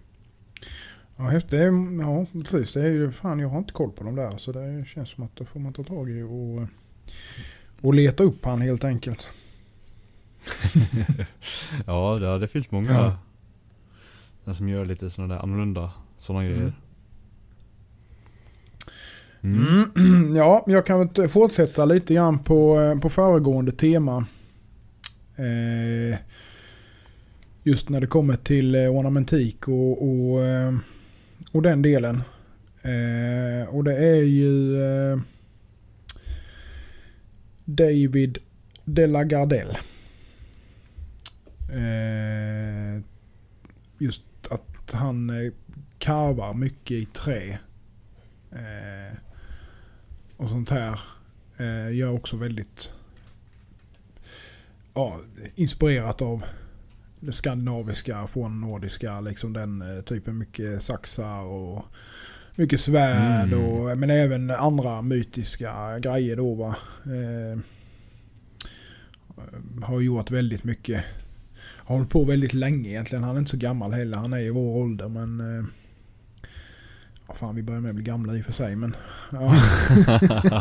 Ja, 1.16 1.24
häftigt. 1.24 1.60
Ja, 2.00 2.26
precis. 2.42 2.72
Det 2.72 2.80
är 2.82 2.90
ju, 2.90 3.12
fan, 3.12 3.38
jag 3.38 3.48
har 3.48 3.58
inte 3.58 3.72
koll 3.72 3.90
på 3.90 4.04
dem 4.04 4.16
där. 4.16 4.38
Så 4.38 4.52
det 4.52 4.84
känns 4.88 5.08
som 5.10 5.24
att 5.24 5.36
det 5.36 5.44
får 5.44 5.60
man 5.60 5.72
ta 5.72 5.84
tag 5.84 6.10
i 6.10 6.22
och, 6.22 6.68
och 7.84 7.94
leta 7.94 8.22
upp 8.22 8.44
han 8.44 8.60
helt 8.60 8.84
enkelt. 8.84 9.28
Ja, 11.86 12.18
det, 12.20 12.38
det 12.38 12.48
finns 12.48 12.70
många 12.70 13.16
Ja. 14.44 14.54
som 14.54 14.68
gör 14.68 14.84
lite 14.84 15.10
sådana 15.10 15.34
där 15.34 15.42
annorlunda 15.42 15.90
sådana 16.18 16.44
Mm. 16.44 16.54
grejer. 16.56 16.72
Mm. 19.40 19.84
Mm. 19.96 20.34
Ja, 20.36 20.64
jag 20.66 20.86
kan 20.86 20.98
väl 21.14 21.28
fortsätta 21.28 21.84
lite 21.84 22.14
grann 22.14 22.38
på, 22.38 22.80
eh, 22.80 23.00
på 23.00 23.10
föregående 23.10 23.72
tema. 23.72 24.26
Eh, 25.36 26.18
just 27.62 27.88
när 27.88 28.00
det 28.00 28.06
kommer 28.06 28.36
till 28.36 28.74
eh, 28.74 28.80
ornamentik 28.88 29.68
och, 29.68 30.02
och, 30.08 30.44
eh, 30.44 30.74
och 31.52 31.62
den 31.62 31.82
delen. 31.82 32.22
Eh, 32.82 33.68
och 33.74 33.84
det 33.84 33.94
är 33.96 34.22
ju 34.22 34.82
eh, 34.82 35.18
David 37.64 38.38
de 38.84 39.06
la 39.06 39.24
Gardelle. 39.24 39.78
Eh, 41.72 43.02
just 43.98 44.22
att 44.50 44.92
han 44.92 45.30
eh, 45.30 45.52
karvar 45.98 46.54
mycket 46.54 46.90
i 46.90 47.04
trä. 47.04 47.58
Eh, 48.52 49.18
och 50.36 50.48
sånt 50.48 50.70
här. 50.70 51.00
Eh, 51.56 51.98
är 51.98 52.10
också 52.10 52.36
väldigt 52.36 52.92
ja, 54.94 55.20
inspirerat 55.54 56.22
av 56.22 56.44
det 57.20 57.32
skandinaviska 57.32 58.26
från 58.26 58.60
nordiska. 58.60 59.20
Liksom 59.20 59.52
den 59.52 59.96
eh, 59.96 60.02
typen. 60.02 60.38
Mycket 60.38 60.82
saxar 60.82 61.40
och 61.40 61.84
mycket 62.56 62.80
svärd. 62.80 63.52
Mm. 63.52 63.64
Och, 63.64 63.98
men 63.98 64.10
även 64.10 64.50
andra 64.50 65.02
mytiska 65.02 65.98
grejer 65.98 66.36
då 66.36 66.54
va. 66.54 66.76
Eh, 67.04 67.58
har 69.82 70.00
gjort 70.00 70.30
väldigt 70.30 70.64
mycket. 70.64 71.04
Har 71.56 71.96
hållit 71.96 72.10
på 72.10 72.24
väldigt 72.24 72.52
länge 72.52 72.88
egentligen. 72.88 73.24
Han 73.24 73.34
är 73.34 73.38
inte 73.38 73.50
så 73.50 73.56
gammal 73.56 73.92
heller. 73.92 74.18
Han 74.18 74.32
är 74.32 74.40
i 74.40 74.50
vår 74.50 74.76
ålder 74.76 75.08
men... 75.08 75.40
Eh, 75.40 75.64
ja, 77.28 77.34
fan 77.34 77.56
vi 77.56 77.62
börjar 77.62 77.80
med 77.80 77.88
att 77.88 77.94
bli 77.94 78.04
gamla 78.04 78.36
i 78.36 78.40
och 78.40 78.44
för 78.44 78.52
sig 78.52 78.76
men... 78.76 78.96
Ja. 79.32 79.56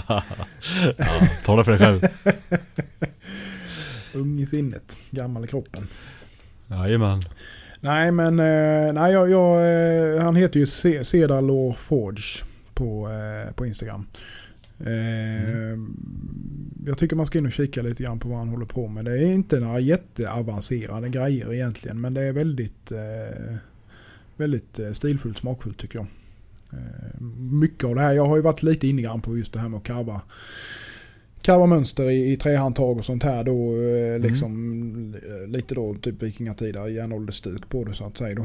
ja, 0.98 1.28
tala 1.46 1.64
för 1.64 1.72
dig 1.72 1.80
själv. 1.80 2.02
Ung 4.14 4.40
i 4.40 4.46
sinnet, 4.46 4.98
gammal 5.12 5.44
i 5.44 5.48
kroppen. 5.48 5.88
Jajamän. 6.68 7.22
Nej 7.84 8.12
men, 8.12 8.40
eh, 8.40 8.94
nej 8.94 9.14
jag, 9.14 9.30
jag, 9.30 9.56
eh, 10.16 10.24
han 10.24 10.36
heter 10.36 10.60
ju 10.60 10.66
Ce- 10.66 11.04
Cedar 11.04 11.74
Forge 11.74 12.44
på, 12.74 13.10
eh, 13.10 13.54
på 13.54 13.66
Instagram. 13.66 14.06
Eh, 14.86 15.78
Jag 16.86 16.98
tycker 16.98 17.16
man 17.16 17.26
ska 17.26 17.38
in 17.38 17.46
och 17.46 17.52
kika 17.52 17.82
lite 17.82 18.04
grann 18.04 18.20
på 18.20 18.30
vad 18.30 18.38
han 18.38 18.50
håller 18.50 18.66
på 18.66 18.88
med. 18.88 19.06
Det 19.06 19.12
är 19.12 19.26
inte 19.32 19.60
några 19.60 19.80
jätteavancerade 19.80 21.10
grejer 21.10 21.54
egentligen 21.54 22.02
men 22.02 22.14
det 22.14 22.22
är 22.22 22.32
väldigt, 22.34 22.92
väldigt 24.38 24.80
stilfullt, 24.94 25.38
smakfullt 25.38 25.78
tycker 25.78 26.00
jag. 26.00 26.08
Mycket 27.40 27.84
av 27.84 27.96
det 27.96 28.02
här, 28.02 28.14
jag 28.14 28.26
har 28.26 28.36
ju 28.36 28.42
varit 28.42 28.64
lite 28.64 28.88
inne 28.88 29.02
grann 29.02 29.22
på 29.22 29.38
just 29.38 29.54
det 29.54 29.60
här 29.60 29.70
med 29.70 29.78
att 29.78 29.84
karva 29.84 30.22
karva 31.44 31.66
mönster 31.66 32.10
i, 32.10 32.32
i 32.34 32.38
trähandtag 32.38 32.98
och 32.98 33.06
sånt 33.06 33.24
här 33.24 33.44
då. 33.44 33.76
Eh, 33.82 34.20
liksom 34.20 35.16
eh, 35.16 35.48
lite 35.52 35.76
då 35.76 35.96
typ 36.02 36.24
vikingatida 36.24 36.90
järnåldersstuk 36.90 37.70
på 37.70 37.84
det 37.84 37.94
så 37.94 38.06
att 38.06 38.18
säga 38.18 38.36
då. 38.36 38.42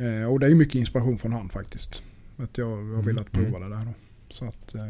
Eh, 0.00 0.24
och 0.32 0.40
det 0.40 0.46
är 0.46 0.54
mycket 0.54 0.74
inspiration 0.74 1.18
från 1.18 1.32
han 1.32 1.48
faktiskt. 1.48 2.02
Att 2.36 2.58
jag 2.58 2.66
har 2.66 3.02
velat 3.02 3.34
Mm. 3.36 3.52
prova 3.52 3.64
det 3.68 3.74
där 3.74 3.84
då. 3.84 3.92
Så 4.28 4.44
att, 4.44 4.74
eh, 4.74 4.80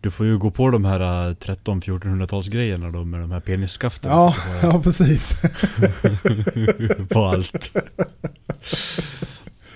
Du 0.00 0.10
får 0.10 0.26
ju 0.26 0.38
gå 0.38 0.50
på 0.50 0.70
de 0.70 0.84
här 0.84 1.28
äh, 1.28 1.34
13-1400-tals 1.34 2.48
grejerna 2.48 2.90
då 2.90 3.04
med 3.04 3.20
de 3.20 3.30
här 3.30 3.40
penisskaften. 3.40 4.10
ja, 4.10 4.34
ja, 4.62 4.80
precis. 4.84 5.34
på 7.10 7.24
allt. 7.24 7.72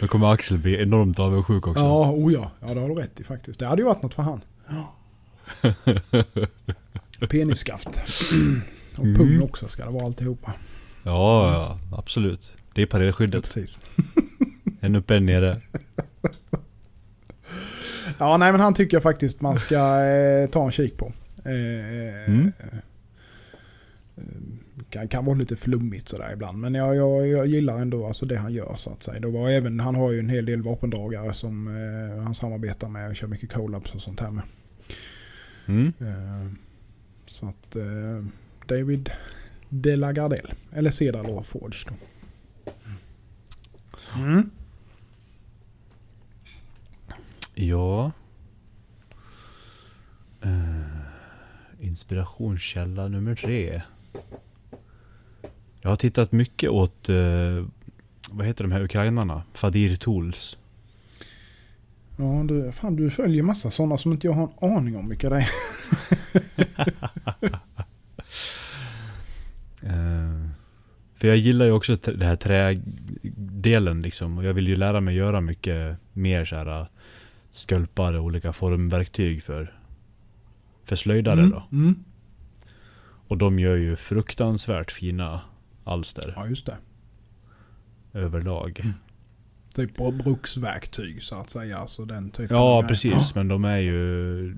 Då 0.01 0.07
kommer 0.07 0.33
Axel 0.33 0.59
bli 0.59 0.83
enormt 0.83 1.19
avundsjuk 1.19 1.67
också. 1.67 1.83
Ja, 1.85 2.11
oh 2.11 2.33
ja. 2.33 2.51
ja, 2.61 2.75
det 2.75 2.81
har 2.81 2.89
du 2.89 2.95
rätt 2.95 3.21
i 3.21 3.25
faktiskt. 3.25 3.61
Det 3.61 3.67
hade 3.67 3.83
ju 3.83 3.87
varit 3.87 4.03
något 4.03 4.15
för 4.15 4.23
han. 4.23 4.41
Penisskaft. 7.21 7.89
Och 8.99 9.05
Mm. 9.05 9.17
pung 9.17 9.41
också 9.43 9.69
ska 9.69 9.85
det 9.85 9.91
vara 9.91 10.05
alltihopa. 10.05 10.53
Ja, 11.03 11.53
ja, 11.53 11.97
absolut. 11.99 12.53
Det 12.75 12.81
är 12.83 12.87
Ja, 12.87 12.91
parerskyddet. 12.91 13.43
precis. 13.45 13.81
En 14.81 14.95
uppe, 14.97 15.17
en 15.17 15.27
nere. 15.27 15.61
Ja, 18.19 18.37
nej 18.37 18.53
men 18.53 18.61
han 18.61 18.75
tycker 18.75 18.97
jag 18.97 19.03
faktiskt 19.03 19.41
man 19.41 19.59
ska 19.59 20.05
eh, 20.05 20.49
ta 20.51 20.65
en 20.65 20.73
kik 20.73 20.97
på. 20.97 21.13
Eh, 21.45 21.51
Mm. 22.29 22.53
eh, 22.59 22.79
kan, 24.91 25.09
kan 25.09 25.25
vara 25.25 25.37
lite 25.37 25.57
flummigt 25.57 26.09
sådär 26.09 26.31
ibland. 26.33 26.59
Men 26.59 26.75
jag, 26.75 26.97
jag, 26.97 27.27
jag 27.29 27.47
gillar 27.47 27.79
ändå 27.79 28.07
alltså 28.07 28.27
det 28.27 28.37
han 28.37 28.53
gör 28.53 28.75
så 28.77 28.91
att 28.91 29.03
säga. 29.03 29.21
Det 29.21 29.29
var 29.29 29.51
även, 29.51 29.81
han 29.81 29.95
har 29.95 30.13
ju 30.13 30.19
en 30.19 30.29
hel 30.29 30.45
del 30.47 30.63
vapendragare 30.63 31.35
som 31.35 31.69
eh, 31.69 32.23
han 32.25 32.35
samarbetar 32.35 32.89
med 32.89 33.09
och 33.11 33.17
kör 33.17 33.27
mycket 33.27 33.53
collabs 33.53 33.95
och 33.95 34.03
sånt 34.03 34.21
här 34.21 34.31
med. 34.31 34.45
Mm. 35.67 35.93
Så 37.35 37.47
att 37.47 37.77
eh, 37.77 38.25
David 38.67 39.11
de 39.69 39.97
la 39.97 40.13
Gardelle. 40.13 40.55
Eller 40.73 40.91
Cedar 40.91 41.43
Forge 41.43 41.79
då. 41.89 41.95
Mm. 44.21 44.51
Ja. 47.55 48.13
Eh, 50.43 51.81
inspirationskälla 51.81 53.09
nummer 53.09 53.35
tre. 53.35 53.83
Jag 55.81 55.91
har 55.91 55.97
tittat 55.97 56.33
mycket 56.33 56.71
åt, 56.71 57.09
eh, 57.09 57.65
vad 58.31 58.47
heter 58.47 58.65
de 58.65 58.73
här 58.73 58.83
ukrainarna? 58.83 59.43
Fadir 59.55 59.97
Tools. 59.97 60.59
Ja, 62.17 62.43
du, 62.45 62.73
fan, 62.73 62.97
du 62.97 63.11
följer 63.11 63.43
massa 63.43 63.71
sådana 63.71 63.99
som 63.99 64.13
inte 64.13 64.27
jag 64.27 64.35
har 64.35 64.43
en 64.61 64.73
aning 64.77 64.97
om 64.97 65.09
vilka 65.09 65.31
det 65.31 65.37
är. 65.37 65.49
Eh, 69.83 70.49
för 71.15 71.29
jag 71.29 71.37
gillar 71.37 71.67
ju 71.67 71.73
också 71.73 71.97
det 71.97 72.25
här 72.25 72.37
trädelen 72.37 74.03
liksom. 74.03 74.39
Och 74.39 74.45
jag 74.45 74.55
vill 74.55 74.69
ju 74.69 74.77
lära 74.77 75.01
mig 75.01 75.15
göra 75.17 75.41
mycket 75.41 75.97
mer 76.13 76.45
så 76.45 76.57
här 76.57 76.89
skulpar 77.51 78.13
och 78.15 78.25
olika 78.25 78.53
formverktyg 78.53 79.43
för, 79.43 79.79
för 80.85 80.97
slöjdare 80.97 81.41
Mm, 81.41 81.51
då. 81.51 81.63
Mm. 81.73 82.05
Och 83.29 83.39
de 83.39 83.59
gör 83.59 83.77
ju 83.77 83.97
fruktansvärt 83.97 84.93
fina 84.93 85.41
alster 85.85 86.33
Ja, 86.37 86.47
just 86.47 86.67
det. 86.67 86.77
överlag. 88.13 88.81
Mm. 88.81 88.95
Typ 89.75 89.97
på 89.97 90.11
bruksverktyg 90.11 91.23
så 91.23 91.37
att 91.37 91.51
säga. 91.51 91.79
Alltså 91.79 92.05
den 92.05 92.31
typen 92.31 92.57
Ja, 92.57 92.63
av 92.63 92.83
precis. 92.83 93.35
Men 93.35 93.49
de 93.49 93.65
är 93.65 93.79
ju... 93.79 94.55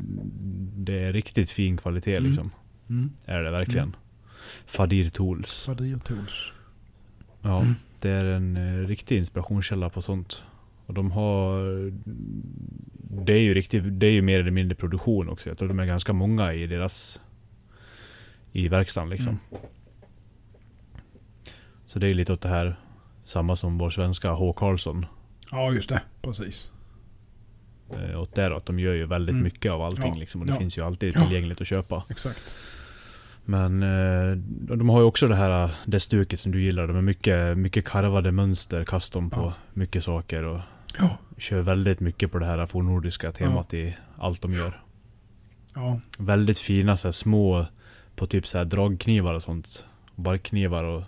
Det 0.76 0.98
är 1.04 1.12
riktigt 1.12 1.50
fin 1.50 1.76
kvalitet 1.76 2.16
Mm. 2.16 2.24
liksom. 2.26 2.50
Mm. 2.88 3.10
Är 3.24 3.42
det 3.42 3.50
verkligen. 3.50 3.96
Fadir 4.66 5.08
Tools. 5.08 5.64
Fadir 5.64 5.98
Tools. 5.98 6.52
Ja, 7.42 7.60
Mm. 7.60 7.74
det 8.00 8.10
är 8.10 8.24
en 8.24 8.56
eh, 8.56 8.86
riktig 8.86 9.18
inspirationskälla 9.18 9.90
på 9.90 10.02
sånt. 10.02 10.42
Och 10.86 10.94
de 10.94 11.10
har... 11.10 11.60
Det 13.24 13.32
är 13.32 13.40
ju 13.42 13.54
riktigt, 13.54 13.82
det 13.86 14.06
är 14.06 14.10
ju 14.12 14.22
mer 14.22 14.40
eller 14.40 14.50
mindre 14.50 14.74
produktion 14.74 15.28
också. 15.28 15.48
Jag 15.50 15.58
tror 15.58 15.68
de 15.68 15.78
är 15.78 15.86
ganska 15.86 16.12
många 16.12 16.52
i 16.54 16.66
deras... 16.66 17.20
I 18.52 18.68
verkstaden 18.68 19.10
liksom. 19.10 19.38
Mm. 19.50 19.62
Så 21.86 21.98
det 21.98 22.08
är 22.08 22.14
lite 22.14 22.32
åt 22.32 22.40
det 22.40 22.48
här. 22.48 22.76
Samma 23.26 23.56
som 23.56 23.78
vår 23.78 23.90
svenska 23.90 24.30
H. 24.30 24.52
Karlsson. 24.52 25.06
Ja, 25.52 25.72
just 25.72 25.88
det. 25.88 26.02
Precis. 26.22 26.70
Eh, 27.92 28.20
åt 28.20 28.34
det 28.34 28.48
då, 28.48 28.56
att 28.56 28.66
de 28.66 28.78
gör 28.78 28.94
ju 28.94 29.06
väldigt 29.06 29.32
Mm. 29.32 29.44
mycket 29.44 29.72
av 29.72 29.82
allting 29.82 30.12
Ja, 30.14 30.20
liksom. 30.20 30.40
Och 30.40 30.46
det 30.46 30.52
ja. 30.52 30.58
finns 30.58 30.78
ju 30.78 30.82
alltid 30.82 31.14
Ja. 31.16 31.20
tillgängligt 31.20 31.60
att 31.60 31.66
köpa. 31.66 32.04
Exakt. 32.08 32.40
Men 33.44 33.82
eh, 33.82 34.36
de 34.76 34.88
har 34.88 35.00
ju 35.00 35.04
också 35.06 35.28
det 35.28 35.34
här 35.34 35.70
det 35.86 36.00
stuket 36.00 36.40
som 36.40 36.52
du 36.52 36.62
gillar. 36.62 36.86
De 36.86 36.96
är 36.96 37.00
mycket, 37.02 37.58
mycket 37.58 37.84
karvade 37.84 38.32
mönster, 38.32 38.84
custom 38.84 39.30
på 39.30 39.40
Ja. 39.40 39.54
mycket 39.72 40.04
saker. 40.04 40.42
Och 40.44 40.60
Ja. 40.98 41.18
kör 41.38 41.60
väldigt 41.60 42.00
mycket 42.00 42.32
på 42.32 42.38
det 42.38 42.46
här 42.46 42.66
fornnordiska 42.66 43.32
temat 43.32 43.74
i 43.74 43.96
allt 44.18 44.42
de 44.42 44.52
gör. 44.52 44.82
Ja. 45.74 46.00
Väldigt 46.18 46.58
fina 46.58 46.96
så 46.96 47.08
här, 47.08 47.12
små, 47.12 47.66
på 48.16 48.26
typ 48.26 48.46
så 48.46 48.58
här, 48.58 48.64
dragknivar 48.64 49.34
och 49.34 49.42
sånt. 49.42 49.84
Barkknivar 50.14 50.84
och 50.84 51.02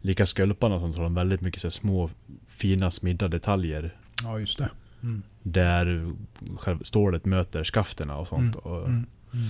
lika 0.00 0.26
skulparna. 0.26 0.92
Så 0.92 0.96
har 0.98 1.02
de 1.02 1.14
väldigt 1.14 1.40
mycket 1.40 1.60
så 1.60 1.66
här, 1.66 1.70
små 1.70 2.10
fina 2.46 2.90
smidda 2.90 3.28
detaljer. 3.28 3.96
Ja, 4.24 4.38
just 4.40 4.58
det. 4.58 4.70
Mm. 5.02 5.22
Där 5.42 6.12
själv 6.58 6.78
stålet 6.82 7.24
möter 7.24 7.64
skafterna 7.64 8.16
och 8.16 8.28
sånt. 8.28 8.56
Och, 8.56 8.78
Mm. 8.88 9.06
Mm. 9.32 9.46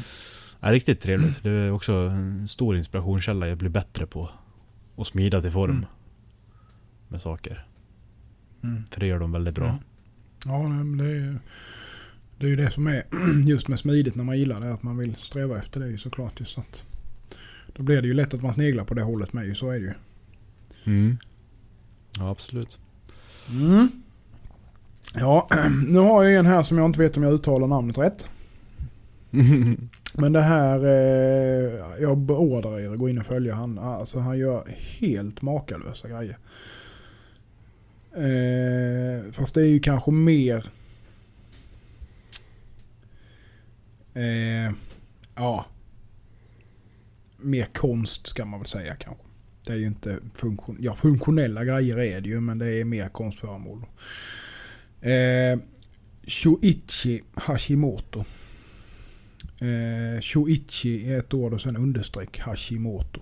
Ja, 0.60 0.72
riktigt 0.72 1.00
trevligt. 1.00 1.42
Det 1.42 1.50
är 1.50 1.70
också 1.70 1.92
en 1.92 2.48
stor 2.48 2.76
inspirationskälla 2.76 3.48
jag 3.48 3.58
blir 3.58 3.68
bättre 3.70 4.06
på. 4.06 4.30
att 4.96 5.06
smida 5.06 5.42
till 5.42 5.50
form. 5.50 5.70
Mm. 5.70 5.84
Med 7.08 7.22
saker. 7.22 7.66
Mm. 8.62 8.82
För 8.90 9.00
det 9.00 9.06
gör 9.06 9.18
de 9.18 9.32
väldigt 9.32 9.54
bra. 9.54 9.66
Ja. 9.66 9.78
Ja, 10.46 10.68
nej, 10.68 10.84
men 10.84 10.96
det 10.98 11.04
är, 11.16 11.38
det 12.38 12.46
är 12.46 12.50
ju 12.50 12.56
det 12.56 12.70
som 12.70 12.86
är 12.86 13.02
just 13.48 13.68
med 13.68 13.78
smidigt 13.78 14.14
när 14.14 14.24
man 14.24 14.38
gillar 14.38 14.60
det. 14.60 14.72
Att 14.72 14.82
man 14.82 14.98
vill 14.98 15.16
sträva 15.16 15.58
efter 15.58 15.80
det 15.80 15.98
såklart. 15.98 16.40
ju, 16.40 16.44
Så 16.44 16.60
att, 16.60 16.84
då 17.76 17.82
blir 17.82 18.02
det 18.02 18.08
ju 18.08 18.14
lätt 18.14 18.34
att 18.34 18.42
man 18.42 18.54
sneglar 18.54 18.84
på 18.84 18.94
det 18.94 19.02
hållet 19.02 19.32
med. 19.32 19.56
Så 19.56 19.70
är 19.70 19.80
det 19.80 19.86
ju. 19.86 19.92
Mm. 20.84 21.18
Ja, 22.18 22.30
absolut. 22.30 22.78
Mm. 23.50 23.88
Ja, 25.14 25.48
nu 25.88 25.98
har 25.98 26.24
jag 26.24 26.38
en 26.38 26.46
här 26.46 26.62
som 26.62 26.78
jag 26.78 26.86
inte 26.86 26.98
vet 26.98 27.16
om 27.16 27.22
jag 27.22 27.32
uttalar 27.32 27.66
namnet 27.66 27.98
rätt. 27.98 28.26
Men 30.14 30.32
det 30.32 30.40
här, 30.40 30.84
eh, 30.84 32.02
jag 32.02 32.18
beordrar 32.18 32.80
er 32.80 32.92
att 32.92 32.98
gå 32.98 33.08
in 33.08 33.18
och 33.18 33.26
följa 33.26 33.54
han. 33.54 33.78
Alltså 33.78 34.18
han 34.18 34.38
gör 34.38 34.68
helt 35.00 35.42
makalösa 35.42 36.08
grejer. 36.08 36.38
Eh, 38.12 39.32
fast 39.32 39.54
det 39.54 39.60
är 39.60 39.66
ju 39.66 39.80
kanske 39.80 40.10
mer... 40.10 40.66
Eh, 44.14 44.72
ja. 45.34 45.66
Mer 47.36 47.64
konst 47.64 48.26
ska 48.26 48.44
man 48.44 48.60
väl 48.60 48.68
säga 48.68 48.94
kanske. 48.94 49.24
Det 49.64 49.72
är 49.72 49.76
ju 49.76 49.86
inte 49.86 50.18
funktion, 50.34 50.76
ja, 50.80 50.94
funktionella 50.94 51.64
grejer 51.64 51.98
är 51.98 52.20
det 52.20 52.28
ju 52.28 52.40
men 52.40 52.58
det 52.58 52.74
är 52.74 52.84
mer 52.84 53.08
konstföremål. 53.08 53.84
Eh, 55.00 55.60
Shoichi 56.26 57.22
Hashimoto. 57.34 58.24
Eh, 59.60 60.20
Shoichi 60.20 61.12
är 61.12 61.18
ett 61.18 61.34
ord 61.34 61.54
och 61.54 61.60
sen 61.60 61.76
understreck 61.76 62.38
Hashimoto. 62.38 63.20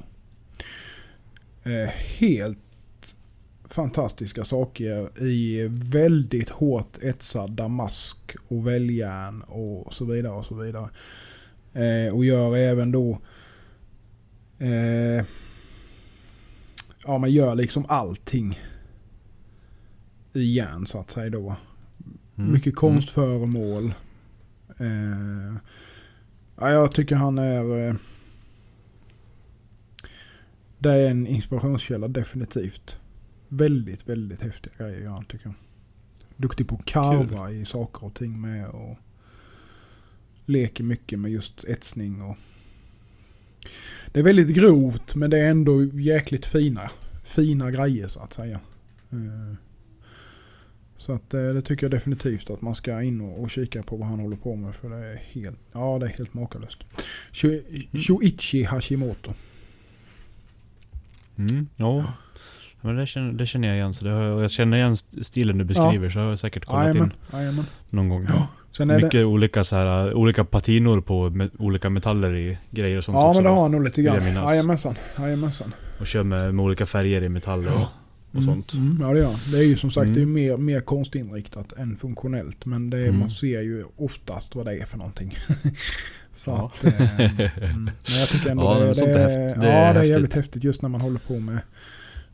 Eh, 1.62 1.88
helt 2.18 2.58
fantastiska 3.64 4.44
saker 4.44 5.22
i 5.22 5.68
väldigt 5.92 6.50
hårt 6.50 6.98
etsad 7.02 7.50
damask 7.50 8.36
och 8.48 8.66
väljärn 8.66 9.42
och 9.42 9.94
så 9.94 10.04
vidare 10.04 10.32
och 10.32 10.44
så 10.44 10.54
vidare. 10.54 10.88
Eh, 11.72 12.14
och 12.14 12.24
gör 12.24 12.56
även 12.56 12.92
då 12.92 13.18
eh, 14.58 15.24
ja 17.08 17.18
man 17.18 17.30
gör 17.30 17.54
liksom 17.54 17.84
allting 17.88 18.58
i 20.32 20.54
järn 20.54 20.86
så 20.86 21.00
att 21.00 21.10
säga 21.10 21.30
då. 21.30 21.56
Mm. 22.36 22.52
Mycket 22.52 22.76
konstföremål. 22.76 23.94
Eh, 24.78 25.54
ja, 26.56 26.70
jag 26.70 26.92
tycker 26.92 27.16
han 27.16 27.38
är... 27.38 27.88
Eh, 27.88 27.94
det 30.78 30.90
är 30.90 31.10
en 31.10 31.26
inspirationskälla 31.26 32.08
definitivt. 32.08 32.98
Väldigt, 33.48 34.08
väldigt 34.08 34.42
häftiga 34.42 34.72
grejer 34.78 35.00
gör 35.00 35.10
han 35.10 35.24
tycker 35.24 35.46
jag. 35.46 35.54
Duktig 36.36 36.68
på 36.68 36.74
att 36.74 36.84
karva 36.84 37.50
i 37.50 37.64
saker 37.64 38.04
och 38.04 38.14
ting 38.14 38.40
med 38.40 38.68
och 38.68 38.96
leker 40.44 40.84
mycket 40.84 41.18
med 41.18 41.30
just 41.30 41.64
etsning 41.64 42.22
och 42.22 42.36
det 44.12 44.20
är 44.20 44.24
väldigt 44.24 44.48
grovt 44.56 45.14
men 45.14 45.30
det 45.30 45.38
är 45.38 45.50
ändå 45.50 45.84
jäkligt 45.84 46.46
fina, 46.46 46.90
fina 47.24 47.70
grejer 47.70 48.08
så 48.08 48.20
att 48.20 48.32
säga. 48.32 48.60
Eh, 49.10 49.54
Så 50.96 51.12
att 51.12 51.34
eh, 51.34 51.40
det 51.40 51.62
tycker 51.62 51.84
jag 51.84 51.90
definitivt 51.90 52.50
att 52.50 52.62
man 52.62 52.74
ska 52.74 53.02
in 53.02 53.20
och, 53.20 53.50
kika 53.50 53.82
på 53.82 53.96
vad 53.96 54.08
han 54.08 54.20
håller 54.20 54.36
på 54.36 54.56
med 54.56 54.74
för 54.74 54.90
det 54.90 54.96
är 54.96 55.16
helt, 55.16 55.58
ja 55.72 55.98
det 55.98 56.06
är 56.06 56.10
helt 56.10 56.34
makalöst. 56.34 56.78
Shu- 57.32 57.98
Shuichi 57.98 58.62
Hashimoto. 58.64 59.32
Mm, 61.36 61.68
ja. 61.76 62.12
Men 62.80 62.96
det 62.96 63.06
känner, 63.06 63.32
det 63.32 63.46
känner 63.46 63.68
jag 63.68 63.76
igen. 63.76 63.94
Så 63.94 64.04
det 64.04 64.10
har, 64.10 64.22
jag 64.42 64.50
känner 64.50 64.76
igen 64.76 64.92
st- 64.92 65.24
stilen 65.24 65.58
du 65.58 65.64
beskriver 65.64 66.10
så 66.10 66.18
jag 66.18 66.24
har 66.24 66.30
jag 66.30 66.38
säkert 66.38 66.64
kollat 66.64 66.86
Jajamän, 66.86 67.10
in 67.32 67.38
jajamän. 67.38 67.64
någon 67.90 68.08
gång. 68.08 68.26
Ja, 68.28 68.48
Sen 68.76 68.90
är 68.90 68.96
Mycket 68.96 69.10
det, 69.12 69.24
olika, 69.24 69.64
så 69.64 69.76
här, 69.76 70.14
olika 70.14 70.44
patinor 70.44 71.00
på 71.00 71.30
me, 71.30 71.48
olika 71.58 71.90
metaller 71.90 72.34
i 72.36 72.58
grejer 72.70 72.98
och 72.98 73.04
sånt 73.04 73.14
ja 73.16 73.28
också. 73.28 73.34
men 73.40 73.44
det 73.44 73.50
har 73.50 73.62
han 73.62 73.72
nog 73.72 73.84
lite 73.84 74.02
grann. 74.02 74.34
Jajamensan, 74.34 74.94
jajamensan. 75.18 75.74
Och 76.00 76.06
kör 76.06 76.22
med, 76.22 76.54
med 76.54 76.64
olika 76.64 76.86
färger 76.86 77.22
i 77.22 77.28
metaller 77.28 77.72
och, 77.74 77.80
och 77.80 77.88
Mm, 78.34 78.44
sånt. 78.46 78.74
Mm, 78.74 78.98
ja 79.00 79.12
det 79.12 79.18
gör 79.18 79.26
han. 79.26 79.38
Det 79.52 79.58
är 79.58 79.62
ju 79.62 79.76
som 79.76 79.90
sagt 79.90 80.02
Mm. 80.04 80.14
det 80.14 80.18
är 80.20 80.22
ju 80.22 80.26
mer, 80.26 80.56
mer 80.56 80.80
konstinriktat 80.80 81.72
än 81.72 81.96
funktionellt. 81.96 82.66
Men 82.66 82.90
det 82.90 82.98
är, 82.98 83.02
Mm. 83.08 83.18
man 83.20 83.30
ser 83.30 83.60
ju 83.60 83.84
oftast 83.96 84.54
vad 84.54 84.66
det 84.66 84.72
är 84.78 84.84
för 84.84 84.98
någonting. 84.98 85.34
Så 86.32 86.50
Ja. 86.50 86.72
att, 86.74 86.84
eh, 86.84 87.20
mm. 87.20 87.84
Men 87.84 88.18
jag 88.20 88.28
tycker 88.28 88.50
ändå 88.50 88.62
Ja, 88.64 88.78
det, 88.78 88.94
det, 88.94 89.00
är 89.12 89.18
är, 89.18 89.46
häftigt. 89.46 89.62
ja, 89.64 89.68
Det 89.68 89.68
det 89.68 89.72
är 89.72 89.94
är 89.94 90.02
jävligt 90.02 90.34
häftigt 90.34 90.64
just 90.64 90.82
när 90.82 90.88
man 90.88 91.00
håller 91.00 91.18
på 91.18 91.38
med 91.38 91.58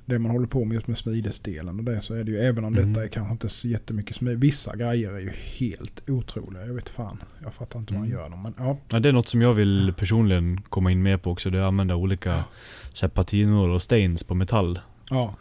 det 0.06 0.18
man 0.18 0.30
håller 0.30 0.46
på 0.46 0.64
med 0.64 0.74
just 0.74 0.86
med 0.86 0.98
smidesdelen 0.98 1.78
och 1.78 1.84
det 1.84 2.00
så 2.00 2.14
är 2.14 2.24
det 2.24 2.30
ju 2.30 2.38
även 2.38 2.64
om 2.64 2.74
Mm. 2.76 2.92
detta 2.92 3.04
är 3.04 3.08
kanske 3.08 3.32
inte 3.32 3.48
så 3.48 3.68
jättemycket 3.68 4.16
smid. 4.16 4.40
Vissa 4.40 4.76
grejer 4.76 5.12
är 5.12 5.18
ju 5.20 5.30
helt 5.58 6.10
otroliga. 6.10 6.66
Jag 6.66 6.74
vet 6.74 6.88
fan. 6.88 7.18
Jag 7.42 7.54
fattar 7.54 7.78
inte 7.78 7.94
hur 7.94 8.00
man 8.00 8.08
Mm. 8.08 8.18
gör 8.20 8.30
dem. 8.30 8.42
Men 8.42 8.54
ja, 8.58 8.78
Ja, 8.88 9.00
det 9.00 9.08
är 9.08 9.12
något 9.12 9.28
som 9.28 9.42
jag 9.42 9.52
vill 9.54 9.94
personligen 9.98 10.60
komma 10.60 10.90
in 10.90 11.02
med 11.02 11.22
på 11.22 11.30
också. 11.30 11.50
Det 11.50 11.58
är 11.58 11.62
att 11.62 11.68
använda 11.68 11.96
olika 11.96 12.44
så 12.94 13.06
här, 13.06 13.10
patinor 13.10 13.68
och 13.70 13.82
stains 13.82 14.22
på 14.24 14.34
metall. 14.34 14.80
ja. 15.10 15.34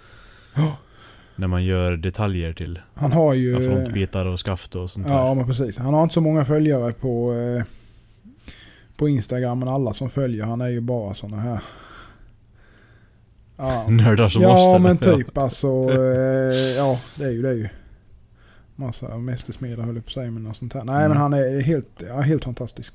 När 1.36 1.48
man 1.48 1.64
gör 1.66 1.98
detaljer 1.98 2.54
till 2.54 2.80
Han 2.94 3.12
har 3.12 3.34
ju... 3.34 3.52
ja, 3.52 3.60
frontbitar 3.60 4.26
och 4.26 4.40
skaft 4.40 4.76
och 4.76 4.92
sånt 4.92 5.08
där. 5.08 5.14
Ja 5.14 5.34
men 5.34 5.46
precis. 5.48 5.78
Han 5.78 5.94
har 5.94 6.04
inte 6.04 6.14
så 6.14 6.22
många 6.22 6.46
följare 6.46 6.94
på, 6.94 7.34
eh, 7.34 7.64
på 8.98 9.10
Instagram 9.10 9.60
men 9.60 9.68
alla 9.68 9.94
som 9.94 10.10
följer 10.10 10.46
han 10.46 10.62
är 10.62 10.68
ju 10.70 10.80
bara 10.82 11.14
sådana 11.16 11.42
här. 11.42 11.60
Ja, 13.58 13.90
Nördar 13.90 14.30
som 14.30 14.42
oss 14.42 14.46
ja 14.48 14.70
eller? 14.70 14.80
men 14.80 14.98
typ 14.98 15.38
alltså. 15.38 15.68
Eh, 15.68 16.56
ja 16.78 17.00
det 17.16 17.24
är 17.26 17.30
ju 17.32 17.42
det 17.42 17.50
är 17.50 17.54
ju. 17.54 17.70
Massa 18.76 19.18
mästersmedar 19.18 19.84
höll 19.84 19.96
jag 19.96 20.06
på 20.06 20.10
att 20.10 20.14
säga 20.14 20.32
men 20.32 20.44
något 20.44 20.58
sånt 20.58 20.74
här. 20.74 20.84
Nej 20.84 20.96
Mm. 20.96 21.10
men 21.10 21.18
han 21.18 21.34
är 21.34 21.62
helt, 21.62 21.88
ja, 22.08 22.22
helt 22.22 22.44
fantastisk. 22.44 22.94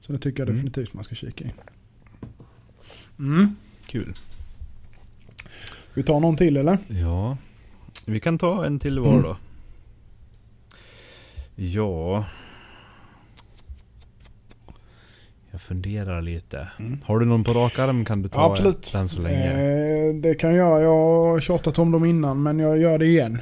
Så 0.00 0.12
det 0.12 0.18
tycker 0.18 0.40
jag 0.42 0.48
Mm. 0.48 0.54
definitivt 0.56 0.94
man 0.94 1.04
ska 1.04 1.14
kika 1.14 1.44
in. 1.44 1.52
Mm. 3.18 3.56
Kul. 3.86 4.14
Vi 5.94 6.02
tar 6.02 6.20
någon 6.20 6.36
till 6.36 6.56
eller? 6.56 6.78
Ja. 6.88 7.36
Vi 8.04 8.20
kan 8.20 8.38
ta 8.38 8.64
en 8.66 8.78
till 8.78 8.98
var 8.98 9.10
Mm. 9.12 9.22
då. 9.22 9.36
Ja. 11.54 12.24
Jag 15.56 15.60
funderar 15.60 16.22
lite. 16.22 16.68
Mm. 16.78 16.98
Har 17.04 17.18
du 17.18 17.26
någon 17.26 17.44
på 17.44 17.52
rak 17.52 17.78
arm 17.78 18.04
kan 18.04 18.22
du 18.22 18.28
ta 18.28 18.50
Absolut. 18.50 18.92
den 18.92 19.08
så 19.08 19.20
länge. 19.20 20.08
Eh, 20.08 20.14
det 20.14 20.34
kan 20.34 20.54
jag 20.54 20.58
göra. 20.58 20.82
Jag 20.82 21.32
har 21.32 21.40
tjatat 21.40 21.78
om 21.78 21.90
dem 21.90 22.04
innan 22.04 22.42
men 22.42 22.58
jag 22.58 22.78
gör 22.78 22.98
det 22.98 23.06
igen. 23.06 23.38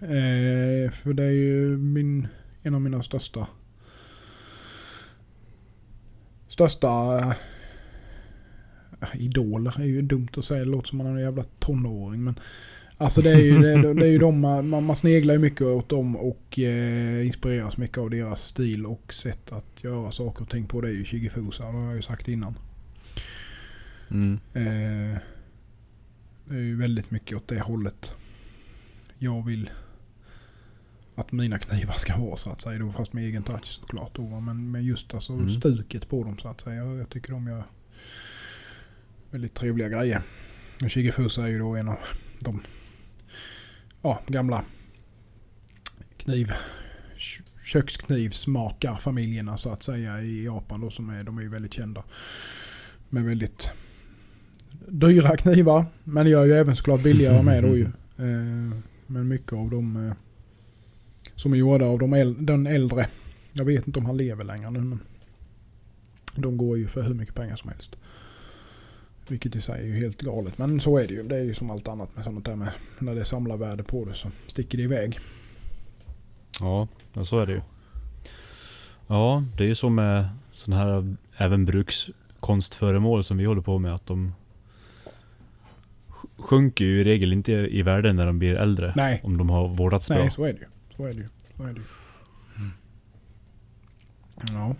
Eh, 0.00 0.90
för 0.90 1.12
det 1.12 1.22
är 1.22 1.30
ju 1.30 1.76
min, 1.76 2.28
en 2.62 2.74
av 2.74 2.80
mina 2.80 3.02
största 3.02 3.46
största 6.48 7.18
eh, 9.00 9.22
idoler. 9.22 9.80
är 9.80 9.84
ju 9.84 10.02
dumt 10.02 10.28
att 10.36 10.44
säga. 10.44 10.64
Det 10.64 10.70
låter 10.70 10.88
som 10.88 10.98
man 10.98 11.06
är 11.06 11.10
en 11.10 11.20
jävla 11.20 11.44
tonåring. 11.58 12.24
Men 12.24 12.38
alltså 12.98 13.22
det 13.22 13.30
är 13.30 13.40
ju, 13.40 13.58
det, 13.58 13.94
det 13.94 14.06
är 14.06 14.10
ju 14.10 14.18
de 14.18 14.40
man, 14.40 14.68
man, 14.68 14.96
sneglar 14.96 15.34
ju 15.34 15.40
mycket 15.40 15.62
åt 15.62 15.88
dem 15.88 16.16
och 16.16 16.58
eh, 16.58 17.26
inspireras 17.26 17.76
mycket 17.76 17.98
av 17.98 18.10
deras 18.10 18.42
stil 18.44 18.86
och 18.86 19.14
sätt 19.14 19.52
att 19.52 19.84
göra 19.84 20.10
saker 20.10 20.42
och 20.42 20.50
ting 20.50 20.66
på. 20.66 20.80
Det 20.80 20.88
är 20.88 20.92
ju 20.92 21.04
Shigefusa. 21.04 21.64
Det 21.64 21.72
har 21.78 21.84
jag 21.86 21.96
ju 21.96 22.02
sagt 22.02 22.28
innan. 22.28 22.54
Mm. 24.10 24.38
Eh, 24.52 25.18
det 26.44 26.54
är 26.54 26.60
ju 26.62 26.76
väldigt 26.76 27.10
mycket 27.10 27.36
åt 27.36 27.48
det 27.48 27.60
hållet. 27.60 28.12
Jag 29.18 29.46
vill 29.46 29.70
att 31.14 31.32
mina 31.32 31.58
knivar 31.58 31.94
ska 31.94 32.16
vara 32.16 32.36
så 32.36 32.50
att 32.50 32.60
säga. 32.60 32.78
Då, 32.78 32.92
fast 32.92 33.12
med 33.12 33.24
egen 33.24 33.42
touch 33.42 33.66
såklart. 33.66 34.16
Då, 34.16 34.40
men 34.40 34.70
med 34.70 34.84
just 34.84 35.14
alltså 35.14 35.32
Mm. 35.32 35.50
stuket 35.50 36.08
på 36.08 36.24
dem 36.24 36.38
så 36.38 36.48
att 36.48 36.60
säga. 36.60 36.76
Jag, 36.76 36.96
jag 36.96 37.08
tycker 37.08 37.32
de 37.32 37.46
gör 37.46 37.64
väldigt 39.30 39.54
trevliga 39.54 39.88
grejer. 39.88 40.20
Och 40.84 40.92
Shigefusa 40.92 41.42
är 41.42 41.48
ju 41.48 41.58
då 41.58 41.76
en 41.76 41.88
av 41.88 41.96
de 42.40 42.60
ja, 44.06 44.20
gamla 44.26 44.64
kniv 46.16 46.46
kö- 47.16 47.42
köksknivsmakarfamiljerna 47.64 49.56
så 49.58 49.70
att 49.70 49.82
säga 49.82 50.22
i 50.22 50.44
Japan 50.44 50.80
då 50.80 50.90
som 50.90 51.10
är, 51.10 51.24
de 51.24 51.38
är 51.38 51.42
ju 51.42 51.48
väldigt 51.48 51.74
kända. 51.74 52.04
Med 53.08 53.24
väldigt 53.24 53.70
dyra 54.88 55.36
knivar. 55.36 55.84
Men 56.04 56.24
det 56.24 56.30
gör 56.30 56.44
ju 56.44 56.52
även 56.52 56.76
såklart 56.76 57.02
billigare 57.02 57.42
med 57.42 57.62
då 57.62 57.76
ju. 57.76 57.88
Eh, 58.18 58.76
Men 59.06 59.28
mycket 59.28 59.52
av 59.52 59.70
dem 59.70 60.06
eh, 60.06 60.14
som 61.34 61.52
är 61.52 61.56
gjorda 61.56 61.84
av 61.86 61.98
de 61.98 62.14
äl- 62.14 62.44
den 62.46 62.66
äldre. 62.66 63.08
Jag 63.52 63.64
vet 63.64 63.86
inte 63.86 63.98
om 63.98 64.06
han 64.06 64.16
lever 64.16 64.44
längre 64.44 64.70
nu 64.70 64.80
men. 64.80 65.00
De 66.36 66.56
går 66.56 66.78
ju 66.78 66.86
för 66.86 67.02
hur 67.02 67.14
mycket 67.14 67.34
pengar 67.34 67.56
som 67.56 67.70
helst. 67.70 67.96
Vilket 69.28 69.56
i 69.56 69.60
sig 69.60 69.80
är 69.82 69.86
ju 69.86 69.94
helt 69.94 70.22
galet. 70.22 70.58
Men 70.58 70.80
så 70.80 70.98
är 70.98 71.06
det 71.08 71.14
ju. 71.14 71.22
Det 71.22 71.36
är 71.36 71.42
ju 71.42 71.54
som 71.54 71.70
allt 71.70 71.88
annat 71.88 72.16
med 72.16 72.24
sånt 72.24 72.44
där 72.44 72.56
med. 72.56 72.72
När 72.98 73.14
det 73.14 73.24
samlar 73.24 73.56
värde 73.56 73.82
på 73.82 74.04
det 74.04 74.14
så 74.14 74.28
sticker 74.46 74.78
det 74.78 74.84
iväg. 74.84 75.18
Ja, 76.60 76.88
så 77.24 77.38
är 77.38 77.46
det 77.46 77.52
ju. 77.52 77.60
Ja, 79.06 79.44
det 79.56 79.64
är 79.64 79.68
ju 79.68 79.74
så 79.74 79.90
med 79.90 80.28
sådana 80.52 80.82
här 80.84 81.16
även 81.36 81.64
brukskonstföremål 81.64 83.24
som 83.24 83.36
vi 83.36 83.44
håller 83.44 83.62
på 83.62 83.78
med. 83.78 83.94
Att 83.94 84.06
de 84.06 84.34
sj- 86.08 86.28
sjunker 86.38 86.84
ju 86.84 87.00
i 87.00 87.04
regel 87.04 87.32
inte 87.32 87.52
i 87.52 87.82
värde 87.82 88.12
när 88.12 88.26
de 88.26 88.38
blir 88.38 88.54
äldre. 88.54 88.92
Nej. 88.96 89.20
Om 89.24 89.36
de 89.38 89.50
har 89.50 89.68
vårdats 89.68 90.08
bra. 90.08 90.18
Nej 90.18 90.30
så 90.30 90.44
är 90.44 90.52
det 90.52 90.58
ju. 90.58 90.66
Så 90.96 91.04
är 91.04 91.14
det 91.14 91.20
ju. 91.20 91.28
Så 91.56 91.62
är 91.62 91.72
det 91.72 91.80
ju. 91.80 91.84
Ja. 94.52 94.74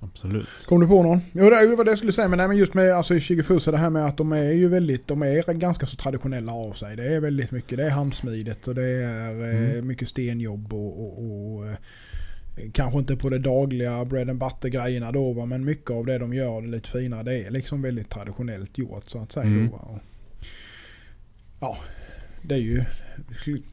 Absolut. 0.00 0.48
Kom 0.66 0.80
du 0.80 0.86
på 0.86 1.02
någon? 1.02 1.20
Jo 1.32 1.50
det 1.50 1.76
var 1.76 1.84
det 1.84 1.90
jag 1.90 1.98
skulle 1.98 2.12
säga 2.12 2.28
men, 2.28 2.36
nej, 2.38 2.48
men 2.48 2.56
just 2.56 2.74
med 2.74 2.92
alltså, 2.92 3.14
Shigefusa 3.18 3.70
det 3.70 3.76
här 3.76 3.90
med 3.90 4.06
att 4.06 4.16
de 4.16 4.32
är 4.32 4.52
ju 4.52 4.68
väldigt, 4.68 5.08
de 5.08 5.22
är 5.22 5.52
ganska 5.52 5.86
så 5.86 5.96
traditionella 5.96 6.52
av 6.52 6.72
sig. 6.72 6.96
Det 6.96 7.14
är 7.14 7.20
väldigt 7.20 7.50
mycket, 7.50 7.78
det 7.78 7.84
är 7.84 7.90
handsmidet 7.90 8.68
och 8.68 8.74
det 8.74 8.90
är 9.02 9.42
eh, 9.42 9.72
Mm. 9.72 9.86
mycket 9.86 10.08
stenjobb 10.08 10.72
och, 10.72 11.00
och, 11.02 11.58
och 11.58 11.66
Kanske 12.72 12.98
inte 12.98 13.16
på 13.16 13.28
det 13.28 13.38
dagliga 13.38 14.04
bread 14.04 14.30
and 14.30 14.38
butter 14.38 14.68
grejerna 14.68 15.12
då 15.12 15.32
va, 15.32 15.46
men 15.46 15.64
mycket 15.64 15.90
av 15.90 16.06
det 16.06 16.18
de 16.18 16.34
gör 16.34 16.62
det 16.62 16.68
lite 16.68 16.88
finare. 16.88 17.22
Det 17.22 17.44
är 17.44 17.50
liksom 17.50 17.82
väldigt 17.82 18.10
traditionellt 18.10 18.78
gjort 18.78 19.10
så 19.10 19.18
att 19.18 19.32
säga. 19.32 19.46
Mm. 19.46 19.68
Då. 19.70 19.76
Och, 19.76 19.98
ja, 21.60 21.78
det 22.42 22.54
är 22.54 22.58
ju 22.58 22.84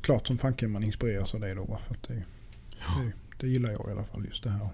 klart 0.02 0.28
som 0.28 0.38
fanken 0.38 0.72
man 0.72 0.84
inspireras 0.84 1.34
av 1.34 1.40
det 1.40 1.54
då. 1.54 1.80
För 1.88 1.98
det, 2.08 2.14
det, 2.14 3.12
det 3.40 3.48
gillar 3.48 3.72
jag 3.72 3.90
i 3.90 3.92
alla 3.92 4.04
fall 4.04 4.26
just 4.26 4.44
det 4.44 4.50
här. 4.50 4.70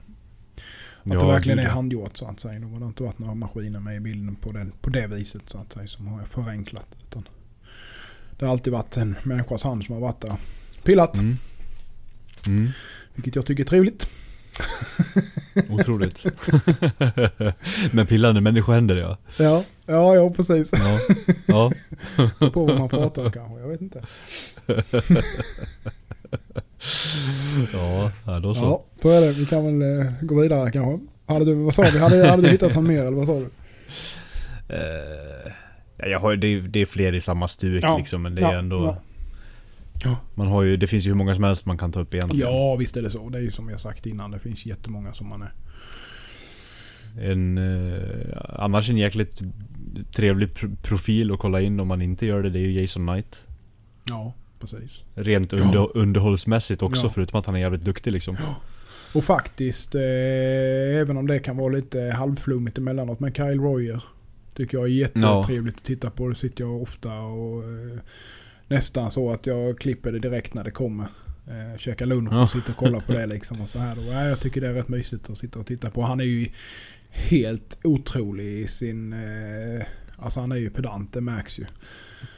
Att 1.04 1.10
det 1.10 1.26
verkligen 1.26 1.60
är 1.60 1.64
ja. 1.64 1.70
handgjort 1.70 2.18
så 2.18 2.28
att 2.28 2.39
säga. 2.39 2.60
Det 2.60 2.66
har 2.80 2.88
inte 2.88 3.04
varit 3.04 3.20
några 3.20 3.36
maskiner 3.36 3.80
med 3.80 3.95
i 3.95 3.99
bilden 3.99 4.36
på, 4.36 4.51
den, 4.51 4.72
på 4.82 4.89
det 4.89 5.08
viset 5.08 5.41
så 5.49 5.58
att 5.58 5.74
säga 5.74 5.88
som 5.88 6.08
har 6.08 6.26
förenklat. 6.26 6.86
Utan 7.08 7.28
det 8.39 8.45
har 8.45 8.51
alltid 8.51 8.74
varit 8.74 8.97
en 8.97 9.16
människas 9.24 9.64
hand 9.64 9.84
som 9.84 9.93
har 9.93 10.01
varit 10.01 10.22
där. 10.22 10.36
Pillat, 10.84 11.18
Mm. 11.18 11.38
Mm. 12.47 12.70
vilket 13.16 13.36
jag 13.36 13.45
tycker 13.45 13.64
är 13.64 13.68
trevligt. 13.68 14.08
Otroligt. 15.70 16.24
Men 17.91 18.08
pillande 18.08 18.41
människohänder 18.41 18.95
ja. 18.95 19.18
Ja, 19.38 19.64
ja, 19.86 20.16
ja 20.16 20.30
precis. 20.30 20.70
Ja. 20.74 20.99
ja. 21.47 21.72
På 22.54 22.66
vad 22.66 22.80
man 22.80 22.89
pratar 22.89 23.26
om 23.26 23.32
kanske. 23.32 23.60
Jag 23.60 23.68
vet 23.68 23.82
inte. 23.82 24.04
Ja, 27.74 28.12
då 28.44 28.54
så. 28.54 28.64
Ja, 28.64 28.84
så 29.02 29.10
är 29.10 29.22
det. 29.22 29.32
Vi 29.32 29.46
kan 29.46 29.80
väl 29.80 30.00
eh, 30.00 30.12
gå 30.22 30.42
vidare 30.42 30.72
kanske. 30.72 31.06
Hade 31.26 31.46
du, 31.46 31.54
vad 31.54 31.74
sa 31.74 31.82
vi? 31.94 32.00
Hade, 32.00 32.28
hade 32.30 32.42
du 32.44 32.50
hittat 32.50 32.76
någon 32.76 32.88
mer 32.88 33.00
eller 33.06 33.18
vad 33.18 33.26
sa 33.28 33.34
du? 33.40 33.50
Eh, 34.76 35.52
ja, 35.98 36.06
jag 36.08 36.20
har, 36.20 36.36
det, 36.36 36.48
är, 36.48 36.62
det 36.62 36.82
är 36.82 36.86
fler 36.86 37.14
i 37.14 37.22
samma 37.22 37.48
stuk 37.48 37.84
Ja. 37.84 37.98
liksom, 37.98 38.22
men 38.22 38.36
det 38.36 38.42
är 38.42 38.54
Ja, 38.54 38.60
ändå... 38.60 38.84
ja. 38.84 38.98
Ja. 40.06 40.18
Man 40.36 40.48
har 40.48 40.64
ju, 40.64 40.78
det 40.78 40.88
finns 40.88 41.06
ju 41.06 41.10
hur 41.10 41.16
många 41.16 41.36
som 41.36 41.44
helst 41.44 41.66
man 41.66 41.78
kan 41.78 41.92
ta 41.92 42.00
upp 42.00 42.14
egentligen. 42.14 42.48
Ja, 42.52 42.76
visst 42.76 42.98
är 42.98 43.02
det 43.02 43.10
så. 43.10 43.30
Det 43.30 43.38
är 43.38 43.42
ju 43.42 43.52
som 43.52 43.70
jag 43.70 43.82
sagt 43.82 44.06
innan. 44.06 44.32
Det 44.32 44.40
finns 44.40 44.66
jättemånga 44.66 45.14
som 45.14 45.28
man 45.30 45.42
är. 45.42 45.52
En, 47.32 47.58
eh, 47.58 48.38
annars 48.50 48.90
en 48.90 48.98
jäkligt 48.98 49.42
trevlig 50.16 50.50
pr- 50.50 50.76
profil 50.84 51.32
att 51.32 51.40
kolla 51.40 51.62
in 51.62 51.80
om 51.80 51.88
man 51.88 52.02
inte 52.02 52.26
gör 52.26 52.44
det, 52.44 52.50
det 52.50 52.60
är 52.60 52.62
ju 52.64 52.82
Jason 52.82 53.08
Knight. 53.08 53.42
Ja, 54.10 54.34
precis. 54.64 55.01
Rent 55.16 55.51
Ja. 55.51 55.57
under, 55.59 55.97
underhållsmässigt 55.97 56.82
också, 56.82 57.05
Ja. 57.05 57.11
förutom 57.16 57.39
att 57.39 57.45
han 57.45 57.55
är 57.55 57.59
jävligt 57.59 57.82
duktig 57.86 58.11
liksom. 58.11 58.38
Och 59.14 59.24
faktiskt, 59.24 59.95
eh, 59.95 60.01
även 61.01 61.18
om 61.18 61.28
det 61.28 61.39
kan 61.39 61.57
vara 61.57 61.74
lite 61.74 62.01
halvflummigt 62.18 62.78
emellanåt, 62.78 63.20
men 63.20 63.34
Kyle 63.34 63.59
Royer 63.59 64.03
tycker 64.55 64.78
jag 64.78 64.86
är 64.86 64.89
jättetrevligt 64.91 65.76
att 65.78 65.84
titta 65.84 66.09
på. 66.09 66.28
Det 66.30 66.36
sitter 66.36 66.64
jag 66.64 66.82
ofta 66.82 67.20
och 67.20 67.64
eh, 67.64 67.97
nästan 68.68 69.11
så 69.11 69.32
att 69.32 69.45
jag 69.45 69.80
klipper 69.80 70.11
det 70.11 70.20
direkt 70.20 70.53
när 70.53 70.64
det 70.64 70.72
kommer. 70.72 71.05
Eh, 71.47 71.78
käka 71.78 72.05
lunch 72.05 72.30
Ja. 72.34 72.43
och 72.43 72.51
sitta 72.51 72.72
och 72.72 72.78
kolla 72.78 72.99
på 73.01 73.14
det 73.14 73.26
liksom 73.28 73.61
och 73.61 73.70
så 73.70 73.80
här. 73.80 73.95
Då. 73.95 74.01
Ja, 74.03 74.26
jag 74.28 74.39
tycker 74.39 74.61
det 74.61 74.68
är 74.68 74.74
rätt 74.74 74.89
mysigt 74.89 75.30
att 75.30 75.38
sitta 75.38 75.59
och 75.59 75.66
titta 75.66 75.89
på. 75.89 76.01
Han 76.01 76.20
är 76.20 76.24
ju 76.24 76.47
helt 77.09 77.78
otrolig 77.84 78.45
i 78.45 78.68
sin... 78.68 79.14
Eh, 79.14 79.86
alltså 80.18 80.39
han 80.39 80.51
är 80.51 80.55
ju 80.55 80.70
pedant, 80.70 81.14
det 81.14 81.22
märks 81.22 81.59
ju. 81.59 81.66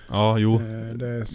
Ja, 0.09 0.37
jo. 0.39 0.55
Eh, 0.55 0.93
det, 0.95 1.25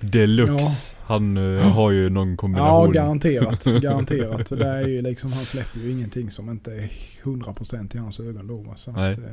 Deluxe. 0.00 0.94
Han 1.00 1.36
eh, 1.56 1.60
har 1.72 1.90
ju 1.90 2.08
någon 2.10 2.30
Ja, 2.30 2.36
kombination. 2.36 2.92
garanterat. 2.92 3.64
Garanterat. 3.64 4.48
För 4.48 4.56
det 4.56 4.66
är 4.68 4.88
ju 4.88 5.02
liksom, 5.02 5.32
han 5.32 5.44
släpper 5.44 5.80
ju 5.80 5.90
ingenting 5.92 6.30
som 6.30 6.50
inte 6.50 6.72
är 6.72 6.90
100% 7.22 7.96
i 7.96 7.98
hans 7.98 8.20
ögon 8.20 8.46
då. 8.46 8.74
Så 8.76 8.92
Nej. 8.92 9.12
att, 9.12 9.18
eh, 9.18 9.24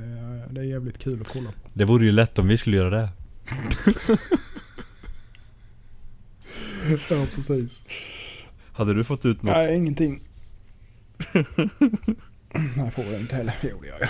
det 0.49 0.61
är 0.61 0.65
jävligt 0.65 0.97
kul 0.97 1.21
att 1.21 1.27
kolla 1.27 1.49
på. 1.49 1.69
det 1.73 1.85
vore 1.85 2.05
ju 2.05 2.11
lätt 2.11 2.39
om 2.39 2.47
vi 2.47 2.57
skulle 2.57 2.77
göra 2.77 2.89
det. 3.01 3.09
Ja, 7.09 7.25
precis. 7.35 7.83
Hade 8.73 8.93
du 8.93 9.03
fått 9.03 9.25
ut 9.25 9.43
något? 9.43 9.55
Nej, 9.55 9.75
ingenting. 9.77 10.19
Nej, 12.75 12.91
får 12.91 13.05
jag 13.05 13.19
inte 13.21 13.35
heller. 13.35 13.53
Jo, 13.61 13.77
det 13.81 13.87
gör 13.87 13.99
jag. 13.99 14.09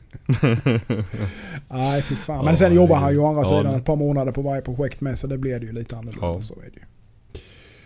Nej, 1.68 2.02
fy 2.02 2.16
fan. 2.16 2.44
Men 2.44 2.54
Ja, 2.54 2.56
sen 2.56 2.74
jobbar 2.74 2.96
han 2.96 3.12
ju 3.12 3.18
å 3.18 3.26
andra 3.26 3.42
ja, 3.42 3.48
sidan 3.48 3.74
ett 3.74 3.84
par 3.84 3.96
månader 3.96 4.32
på 4.32 4.42
varje 4.42 4.62
projekt 4.62 5.00
med. 5.00 5.18
Så 5.18 5.26
det 5.26 5.38
blir 5.38 5.60
det 5.60 5.66
ju 5.66 5.72
lite 5.72 5.96
annorlunda. 5.96 6.26
Ja. 6.26 6.42
Så 6.42 6.54
är 6.54 6.70
det 6.70 6.76
ju. 6.76 6.82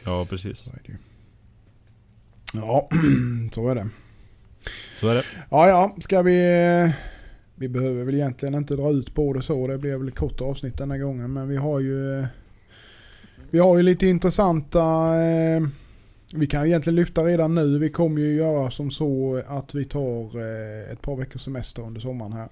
Ja, 0.05 0.27
precis. 0.31 0.59
Så 0.59 0.71
är 0.71 0.81
det 0.87 0.93
ju. 0.93 0.99
Ja, 2.53 2.89
så 3.53 3.69
är 3.69 3.75
det. 3.75 3.89
Så 5.01 5.09
är 5.09 5.15
det. 5.15 5.25
Ja, 5.51 5.69
ja, 5.69 5.97
ska 6.01 6.23
vi... 6.23 6.93
Vi 7.55 7.69
behöver 7.69 8.05
väl 8.05 8.15
egentligen 8.15 8.55
inte 8.55 8.75
dra 8.77 8.91
ut 8.91 9.15
på 9.15 9.33
det 9.33 9.43
så. 9.43 9.67
Det 9.67 9.79
blev 9.79 9.99
väl 9.99 10.09
ett 10.09 10.15
kort 10.15 10.41
avsnitt 10.41 10.79
den 10.79 10.91
här 10.91 10.99
gången. 10.99 11.33
Men 11.33 11.49
vi 11.49 11.57
har 11.57 11.81
ju... 11.81 12.27
Vi 13.51 13.59
har 13.59 13.77
ju 13.77 13.83
lite 13.83 14.07
intressanta... 14.07 14.81
eh, 15.23 15.63
Vi 16.35 16.47
kan 16.47 16.67
egentligen 16.67 16.95
lyfta 16.95 17.25
redan 17.25 17.55
nu. 17.55 17.79
Vi 17.79 17.91
kommer 17.91 18.21
ju 18.21 18.35
göra 18.35 18.71
som 18.71 18.91
så 18.91 19.43
att 19.47 19.75
vi 19.75 19.85
tar 19.85 20.23
eh, 20.39 20.93
ett 20.93 21.03
par 21.03 21.17
veckors 21.17 21.43
semester 21.43 21.83
under 21.83 22.01
sommaren 22.01 22.33
här. 22.33 22.49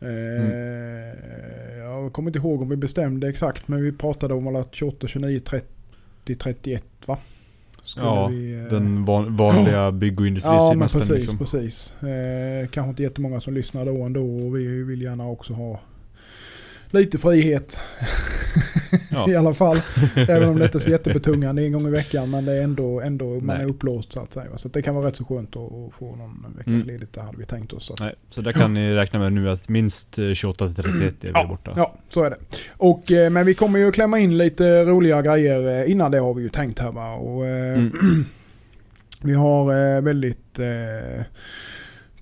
Eh, 0.00 1.78
Jag 1.78 2.12
kommer 2.12 2.28
inte 2.28 2.38
ihåg 2.38 2.62
om 2.62 2.68
vi 2.68 2.76
bestämde 2.76 3.28
exakt 3.28 3.68
men 3.68 3.82
vi 3.82 3.92
pratade 3.92 4.34
om 4.34 4.56
att 4.56 4.74
28, 4.74 5.06
29, 5.06 5.40
30, 5.40 6.34
31 6.34 6.84
va? 7.06 7.18
Skulle 7.84 8.06
Ja, 8.06 8.26
vi, 8.28 8.52
eh, 8.54 8.64
Den 8.64 9.04
van, 9.04 9.36
vanliga 9.36 9.92
bygg 9.92 10.20
och 10.20 10.26
Ja 10.26 10.30
men 10.30 10.36
industrisemestern 10.36 11.00
precis, 11.00 11.16
liksom. 11.16 11.38
precis. 11.38 11.94
Kanske 12.70 12.90
inte 12.90 13.02
jättemånga 13.02 13.40
som 13.40 13.54
lyssnar 13.54 13.86
då 13.86 14.02
ändå 14.02 14.22
och 14.22 14.56
vi 14.56 14.82
vill 14.82 15.02
gärna 15.02 15.28
också 15.28 15.52
ha 15.52 15.80
lite 16.90 17.18
frihet. 17.18 17.80
Ja. 19.10 19.26
I 19.30 19.36
alla 19.36 19.54
fall. 19.54 19.80
Även 20.16 20.48
om 20.48 20.58
det 20.58 20.64
inte 20.64 20.78
är 20.78 20.80
så 20.80 20.90
jättebetungande 20.90 21.62
en 21.64 21.72
gång 21.72 21.86
i 21.86 21.90
veckan 21.90 22.30
men 22.30 22.44
det 22.44 22.52
är 22.52 22.62
ändå, 22.62 23.00
ändå 23.00 23.24
man 23.40 23.56
är 23.60 23.66
upplåst 23.66 24.12
så 24.12 24.20
att 24.20 24.32
säga. 24.32 24.56
Så 24.56 24.68
att 24.68 24.74
det 24.74 24.82
kan 24.82 24.94
vara 24.94 25.06
rätt 25.06 25.16
så 25.16 25.24
skönt 25.24 25.56
att, 25.56 25.62
att 25.72 25.94
få 25.94 26.16
någon 26.16 26.44
veckas 26.56 26.66
Mm. 26.66 26.86
ledigt. 26.86 27.12
Det 27.12 27.20
hade 27.20 27.38
vi 27.38 27.44
tänkt 27.44 27.72
oss. 27.72 27.84
Så 27.86 27.92
att, 27.92 28.00
Nej, 28.00 28.14
så 28.28 28.40
där 28.42 28.52
kan 28.52 28.74
ni 28.74 28.94
räkna 28.94 29.18
med 29.18 29.32
nu 29.32 29.50
att 29.50 29.68
minst 29.68 30.18
eh, 30.18 30.32
28 30.32 30.66
till 30.68 30.74
31 30.84 31.24
är 31.24 31.42
vi 31.42 31.48
borta. 31.48 31.72
Ja, 31.76 31.94
så 32.08 32.22
är 32.22 32.30
det. 32.30 32.36
Och, 32.76 33.12
eh, 33.12 33.30
men 33.30 33.46
vi 33.46 33.54
kommer 33.54 33.78
ju 33.78 33.92
klämma 33.92 34.18
in 34.18 34.38
lite 34.38 34.84
roliga 34.84 35.22
grejer 35.22 35.80
eh, 35.82 35.90
innan 35.90 36.10
det 36.10 36.18
har 36.18 36.34
vi 36.34 36.42
ju 36.42 36.48
tänkt 36.48 36.78
här 36.78 36.92
va. 36.92 37.14
Och, 37.14 37.46
eh, 37.46 37.72
Mm. 37.78 37.90
Vi 39.24 39.34
har 39.34 39.96
eh, 39.96 40.00
väldigt 40.02 40.58
eh, 40.58 41.24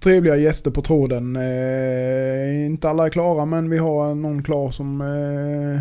trevliga 0.02 0.36
gäster 0.36 0.70
på 0.70 0.82
tråden. 0.82 1.36
Eh, 1.36 2.66
inte 2.66 2.88
alla 2.90 3.04
är 3.04 3.08
klara 3.08 3.44
men 3.44 3.70
vi 3.70 3.78
har 3.78 4.14
någon 4.14 4.42
klar 4.42 4.70
som 4.70 5.00
eh, 5.00 5.80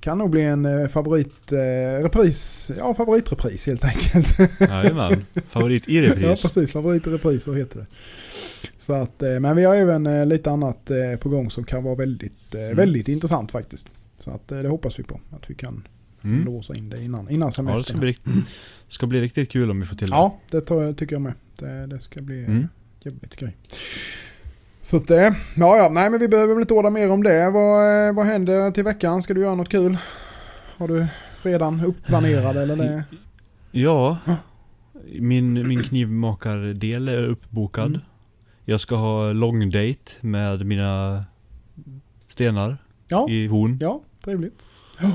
kan 0.00 0.18
nog 0.18 0.30
bli 0.30 0.42
en 0.42 0.64
eh, 0.64 0.88
favorit, 0.88 1.52
eh, 1.52 2.02
repris, 2.02 2.70
ja 2.78 2.94
favoritrepris 2.94 3.66
helt 3.66 3.84
enkelt. 3.84 4.38
Jajamän. 4.60 5.24
Favorit 5.48 5.88
i 5.88 5.96
ja 6.04 6.10
repris. 6.10 6.42
precis, 6.42 6.70
favoritrepris 6.72 7.44
så 7.44 7.54
heter 7.54 7.78
det. 7.80 7.86
Så 8.78 8.92
att, 8.92 9.22
eh, 9.22 9.40
men 9.40 9.56
vi 9.56 9.64
har 9.64 9.74
även 9.76 10.28
lite 10.28 10.50
annat 10.50 10.90
på 11.20 11.28
gång 11.28 11.50
som 11.50 11.64
kan 11.64 11.84
vara 11.84 11.94
väldigt, 11.94 12.54
Mm. 12.54 12.76
väldigt 12.76 13.08
intressant 13.08 13.52
faktiskt. 13.52 13.86
Så 14.18 14.30
att, 14.30 14.48
det 14.48 14.68
hoppas 14.68 14.98
vi 14.98 15.02
på. 15.02 15.20
Att 15.30 15.50
vi 15.50 15.54
kan 15.54 15.86
Mm. 16.24 16.44
låsa 16.44 16.74
in 16.74 16.88
det 16.90 17.02
innan, 17.04 17.30
innan 17.30 17.40
Ja, 17.40 17.46
det 17.46 17.52
ska 17.52 17.62
semestern. 17.62 18.00
bli, 18.00 18.08
rikt- 18.08 18.26
ska 18.88 19.06
bli 19.06 19.20
riktigt 19.20 19.50
kul 19.50 19.70
om 19.70 19.80
vi 19.80 19.86
får 19.86 19.96
till 19.96 20.10
det. 20.10 20.16
Ja, 20.16 20.38
det 20.50 20.70
jag, 20.70 20.96
tycker 20.96 21.14
jag 21.14 21.22
med. 21.22 21.32
Det, 21.58 21.86
det 21.86 22.00
ska 22.00 22.20
bli 22.22 22.44
Mm. 22.44 22.68
jävligt 23.02 23.36
grej. 23.36 23.56
Så 24.90 24.96
att 24.96 25.06
det, 25.06 25.36
ja 25.56 25.76
ja, 25.76 25.88
nej 25.92 26.10
men 26.10 26.20
vi 26.20 26.28
behöver 26.28 26.54
väl 26.54 26.60
inte 26.60 26.74
orda 26.74 26.90
mer 26.90 27.10
om 27.12 27.22
det. 27.22 27.50
Vad, 27.50 28.08
eh, 28.08 28.14
vad 28.14 28.26
händer 28.26 28.70
till 28.70 28.84
veckan? 28.84 29.22
Ska 29.22 29.34
du 29.34 29.40
göra 29.40 29.54
något 29.54 29.68
kul? 29.68 29.96
Har 30.76 30.88
du 30.88 31.06
fredagen 31.34 31.84
uppplanerad 31.84 32.56
eller 32.56 32.76
det? 32.76 33.04
Ja. 33.70 34.18
Min, 35.18 35.68
min 35.68 35.82
knivmakardel 35.82 37.08
är 37.08 37.26
uppbokad. 37.26 37.86
Mm. 37.86 38.00
Jag 38.64 38.80
ska 38.80 38.96
ha 38.96 39.32
long 39.32 39.70
date 39.70 40.12
med 40.20 40.66
mina 40.66 41.24
stenar 42.28 42.78
Ja, 43.08 43.26
i 43.30 43.46
horn. 43.46 43.78
ja, 43.80 44.00
trevligt. 44.24 44.66
Ja. 45.00 45.10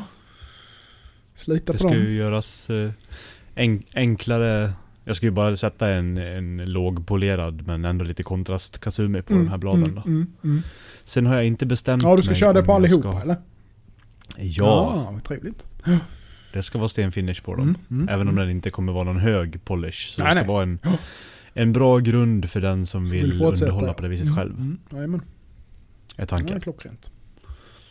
Slita 1.36 1.72
Det 1.74 1.78
på 1.78 1.88
ska 1.88 1.88
dem. 1.98 1.98
ju 1.98 2.16
göras 2.18 2.70
eh, 2.70 2.92
en, 3.56 3.84
enklare. 3.94 4.72
Jag 5.08 5.16
ska 5.16 5.26
ju 5.26 5.32
bara 5.32 5.58
sätta 5.58 5.90
en, 5.90 6.18
en 6.18 6.66
lågpolerad 6.66 7.68
men 7.68 7.86
ändå 7.86 8.06
lite 8.06 8.24
kontrast 8.24 8.80
Kazumi 8.80 9.22
på 9.22 9.34
de 9.34 9.48
här 9.48 9.58
bladen 9.58 9.84
mm, 9.84 9.96
då. 9.96 10.02
mm, 10.10 10.28
mm. 10.44 10.62
Sen 11.04 11.26
har 11.26 11.36
jag 11.36 11.46
inte 11.46 11.66
bestämt 11.66 12.04
Ja, 12.04 12.16
du 12.16 12.22
ska 12.22 12.32
mig 12.32 12.40
köra 12.40 12.54
det 12.54 12.64
på 12.64 12.74
allihopa 12.74 13.12
ska- 13.12 13.22
eller? 13.22 13.36
Ja, 14.38 15.06
Ah, 15.16 15.20
trevligt. 15.20 15.68
det 16.54 16.64
ska 16.64 16.78
vara 16.78 16.90
stenfinish 16.90 17.42
på 17.44 17.56
dem. 17.56 17.64
Mm, 17.64 17.76
mm, 17.90 18.10
Även 18.10 18.28
om 18.28 18.34
mm. 18.34 18.48
den 18.48 18.50
inte 18.56 18.70
kommer 18.70 18.94
vara 18.94 19.04
någon 19.04 19.18
hög 19.20 19.66
polish. 19.66 20.10
Så 20.12 20.24
Nej, 20.24 20.36
det 20.36 20.40
ska 20.42 20.48
nej. 20.48 20.48
vara 20.48 20.64
en, 20.64 20.80
en 21.54 21.74
bra 21.74 22.00
grund 22.00 22.50
för 22.50 22.62
den 22.62 22.86
som 22.86 23.10
vill, 23.10 23.32
Vill 23.32 23.42
underhålla 23.44 23.94
på 23.94 24.02
det 24.02 24.08
viset 24.08 24.26
Mm, 24.28 24.36
själv. 24.38 24.52
Mm, 24.56 24.78
jajamän. 24.92 25.20
Är 25.20 25.24
Ja, 26.22 26.26
tanken. 26.26 26.60
klockrent. 26.62 27.12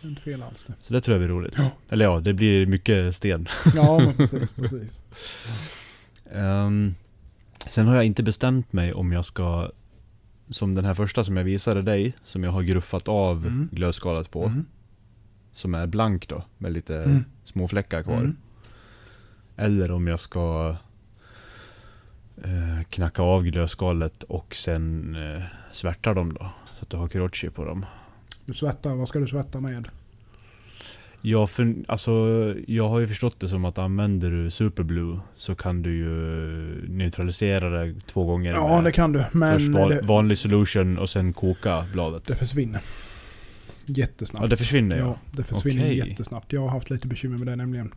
Det 0.00 0.06
är 0.06 0.10
Inte 0.10 0.22
fel 0.22 0.42
alls 0.42 0.64
det. 0.66 0.72
Så 0.82 0.92
det 0.92 1.00
tror 1.00 1.14
jag 1.14 1.20
blir 1.20 1.36
roligt. 1.36 1.54
Ja. 1.58 1.70
Eller 1.88 2.04
ja, 2.04 2.20
det 2.20 2.32
blir 2.32 2.66
mycket 2.66 3.14
sten. 3.16 3.48
Ja, 3.74 4.12
precis, 4.16 4.52
precis. 4.52 5.02
Ehm, 6.32 6.94
sen 7.70 7.86
har 7.86 7.94
jag 7.94 8.04
inte 8.04 8.22
bestämt 8.22 8.72
mig 8.72 8.92
om 8.92 9.12
jag 9.12 9.24
ska, 9.24 9.70
som 10.50 10.74
den 10.74 10.84
här 10.84 10.94
första 10.94 11.24
som 11.24 11.36
jag 11.36 11.44
visade 11.44 11.82
dig, 11.82 12.14
som 12.24 12.44
jag 12.44 12.50
har 12.50 12.62
gruffat 12.62 13.08
av 13.08 13.36
Mm. 13.46 13.68
glödskalet 13.72 14.30
på, 14.30 14.44
Mm. 14.44 14.64
som 15.52 15.74
är 15.74 15.86
blank 15.86 16.28
då, 16.28 16.44
med 16.58 16.72
lite 16.72 16.96
Mm. 17.02 17.24
små 17.44 17.68
fläckar 17.68 18.02
kvar. 18.02 18.18
Mm. 18.18 18.36
Eller 19.56 19.90
om 19.90 20.06
jag 20.06 20.20
ska 20.20 20.76
eh, 22.44 22.82
knacka 22.90 23.22
av 23.22 23.42
glödskalet 23.44 24.22
och 24.22 24.54
sen 24.54 25.14
eh, 25.14 25.42
svärta 25.72 26.14
dem 26.14 26.34
då. 26.34 26.50
Så 26.78 26.82
att 26.82 26.90
du 26.90 26.96
har 26.96 27.08
kurochi 27.08 27.50
på 27.50 27.64
dem. 27.64 27.86
Du 28.44 28.54
svettar, 28.54 28.94
vad 28.94 29.08
ska 29.08 29.18
du 29.18 29.28
svärta 29.28 29.60
med? 29.60 29.88
Jag, 31.26 31.50
för, 31.50 31.74
alltså, 31.88 32.10
jag 32.66 32.88
har 32.88 32.98
ju 33.00 33.06
förstått 33.06 33.40
det 33.40 33.48
som 33.48 33.64
att 33.64 33.78
använder 33.78 34.30
du 34.30 34.50
Superblue 34.50 35.20
så 35.36 35.54
kan 35.54 35.82
du 35.82 35.96
ju 35.96 36.08
neutralisera 36.88 37.70
det 37.84 37.94
två 38.06 38.24
gånger. 38.24 38.52
Ja, 38.52 38.80
det 38.84 38.92
kan 38.92 39.12
du. 39.12 39.24
Men 39.32 39.52
Först 39.60 39.68
va- 39.68 39.88
det, 39.88 40.00
vanlig 40.02 40.38
solution 40.38 40.98
och 40.98 41.10
sen 41.10 41.32
koka 41.32 41.84
bladet. 41.92 42.24
det 42.26 42.34
försvinner. 42.34 42.80
Jättesnabbt. 43.86 44.42
Ja, 44.42 44.48
det 44.48 44.56
försvinner 44.56 44.96
Ja, 44.98 45.04
ja. 45.04 45.18
det 45.32 45.42
försvinner 45.44 45.82
Okej. 45.84 46.08
jättesnabbt. 46.08 46.52
Jag 46.52 46.60
har 46.60 46.68
haft 46.68 46.90
lite 46.90 47.06
bekymmer 47.06 47.38
med 47.38 47.46
det 47.46 47.56
nämligen. 47.56 47.94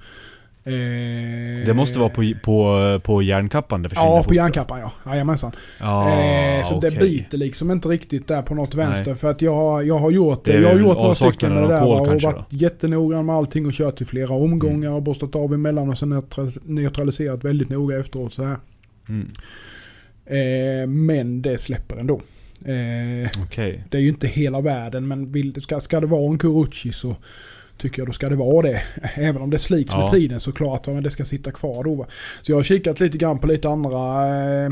Eh, 0.67 1.65
Det 1.65 1.73
måste 1.73 1.99
vara 1.99 2.09
på, 2.09 2.31
på, 2.43 2.99
på 3.03 3.21
järnkappan 3.21 3.81
det 3.81 3.89
försvinner 3.89 4.11
Ja, 4.11 4.23
på 4.23 4.33
järnkappan 4.33 4.79
ja. 4.79 4.91
Jajamensan. 5.11 5.51
Ja, 5.79 6.09
eh, 6.09 6.67
så 6.69 6.79
det 6.79 6.87
okej. 6.87 6.99
biter 6.99 7.37
liksom 7.37 7.71
inte 7.71 7.87
riktigt 7.87 8.27
där 8.27 8.41
på 8.41 8.55
något 8.55 8.75
vänster. 8.75 9.05
Nej. 9.11 9.15
För 9.19 9.29
att 9.29 9.41
jag, 9.41 9.53
har- 9.55 9.81
jag 9.81 9.97
har 9.99 10.11
gjort 10.11 10.43
det. 10.45 10.51
Det 10.51 10.59
jag 10.61 10.69
har 10.69 10.79
gjort 10.79 10.97
några 10.97 11.15
stycken 11.15 11.53
med 11.53 11.63
det 11.63 11.67
där 11.69 11.79
kol 11.79 11.99
och 11.99 12.07
kanske 12.07 12.27
varit 12.27 12.45
jättenoggrann 12.49 13.25
med 13.25 13.35
allting 13.35 13.65
och 13.65 13.73
kört 13.73 14.01
i 14.01 14.05
flera 14.05 14.33
omgångar 14.33 14.89
och 14.91 15.01
borstat 15.03 15.35
av 15.35 15.53
emellan 15.53 15.89
och 15.89 15.97
sen 15.97 16.13
neutra- 16.13 16.59
neutraliserat 16.65 17.43
väldigt 17.43 17.69
noga 17.69 17.99
efteråt 17.99 18.33
så 18.33 18.43
här. 18.43 18.57
Mm. 19.09 19.27
Eh, 20.25 20.87
men 20.87 21.41
det 21.41 21.61
släpper 21.61 21.97
ändå. 21.97 22.21
Eh, 22.65 23.29
Okej. 23.43 23.83
det 23.89 23.97
är 23.97 24.01
ju 24.01 24.07
inte 24.09 24.27
hela 24.27 24.61
världen 24.61 25.07
men 25.07 25.31
vill, 25.31 25.61
ska, 25.61 25.79
ska 25.79 25.99
det 25.99 26.07
vara 26.07 26.31
en 26.31 26.37
Kuruchi 26.37 26.91
så 26.91 27.15
tycker 27.77 27.99
jag 28.01 28.07
då 28.07 28.13
ska 28.13 28.29
det 28.29 28.35
vara 28.35 28.67
det. 28.67 28.81
Även 29.15 29.41
om 29.41 29.49
det 29.49 29.59
slits 29.59 29.93
med 29.93 30.01
Ja. 30.03 30.11
tiden 30.11 30.39
såklart. 30.39 30.87
va, 30.87 30.93
Men 30.93 31.03
det 31.03 31.11
ska 31.11 31.25
sitta 31.25 31.51
kvar 31.51 31.83
då. 31.83 32.05
Så 32.41 32.51
jag 32.51 32.57
har 32.57 32.63
kikat 32.63 32.99
lite 32.99 33.17
grann 33.17 33.39
på 33.39 33.47
lite 33.47 33.69
andra 33.69 34.25
eh, 34.65 34.69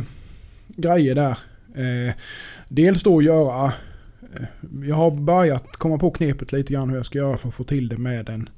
grejer 0.68 1.16
där. 1.16 1.38
Eh, 1.76 2.14
dels 2.70 3.04
då 3.04 3.22
göra... 3.22 3.66
Eh, 4.36 4.44
jag 4.88 4.96
har 4.96 5.12
börjat 5.12 5.68
komma 5.78 5.98
på 5.98 6.12
knepet 6.12 6.52
lite 6.52 6.74
grann 6.74 6.90
hur 6.90 6.98
jag 6.98 7.06
ska 7.06 7.18
göra 7.20 7.38
för 7.38 7.48
att 7.48 7.54
få 7.56 7.64
till 7.64 7.88
det 7.88 7.98
med 7.98 8.30
en 8.30 8.50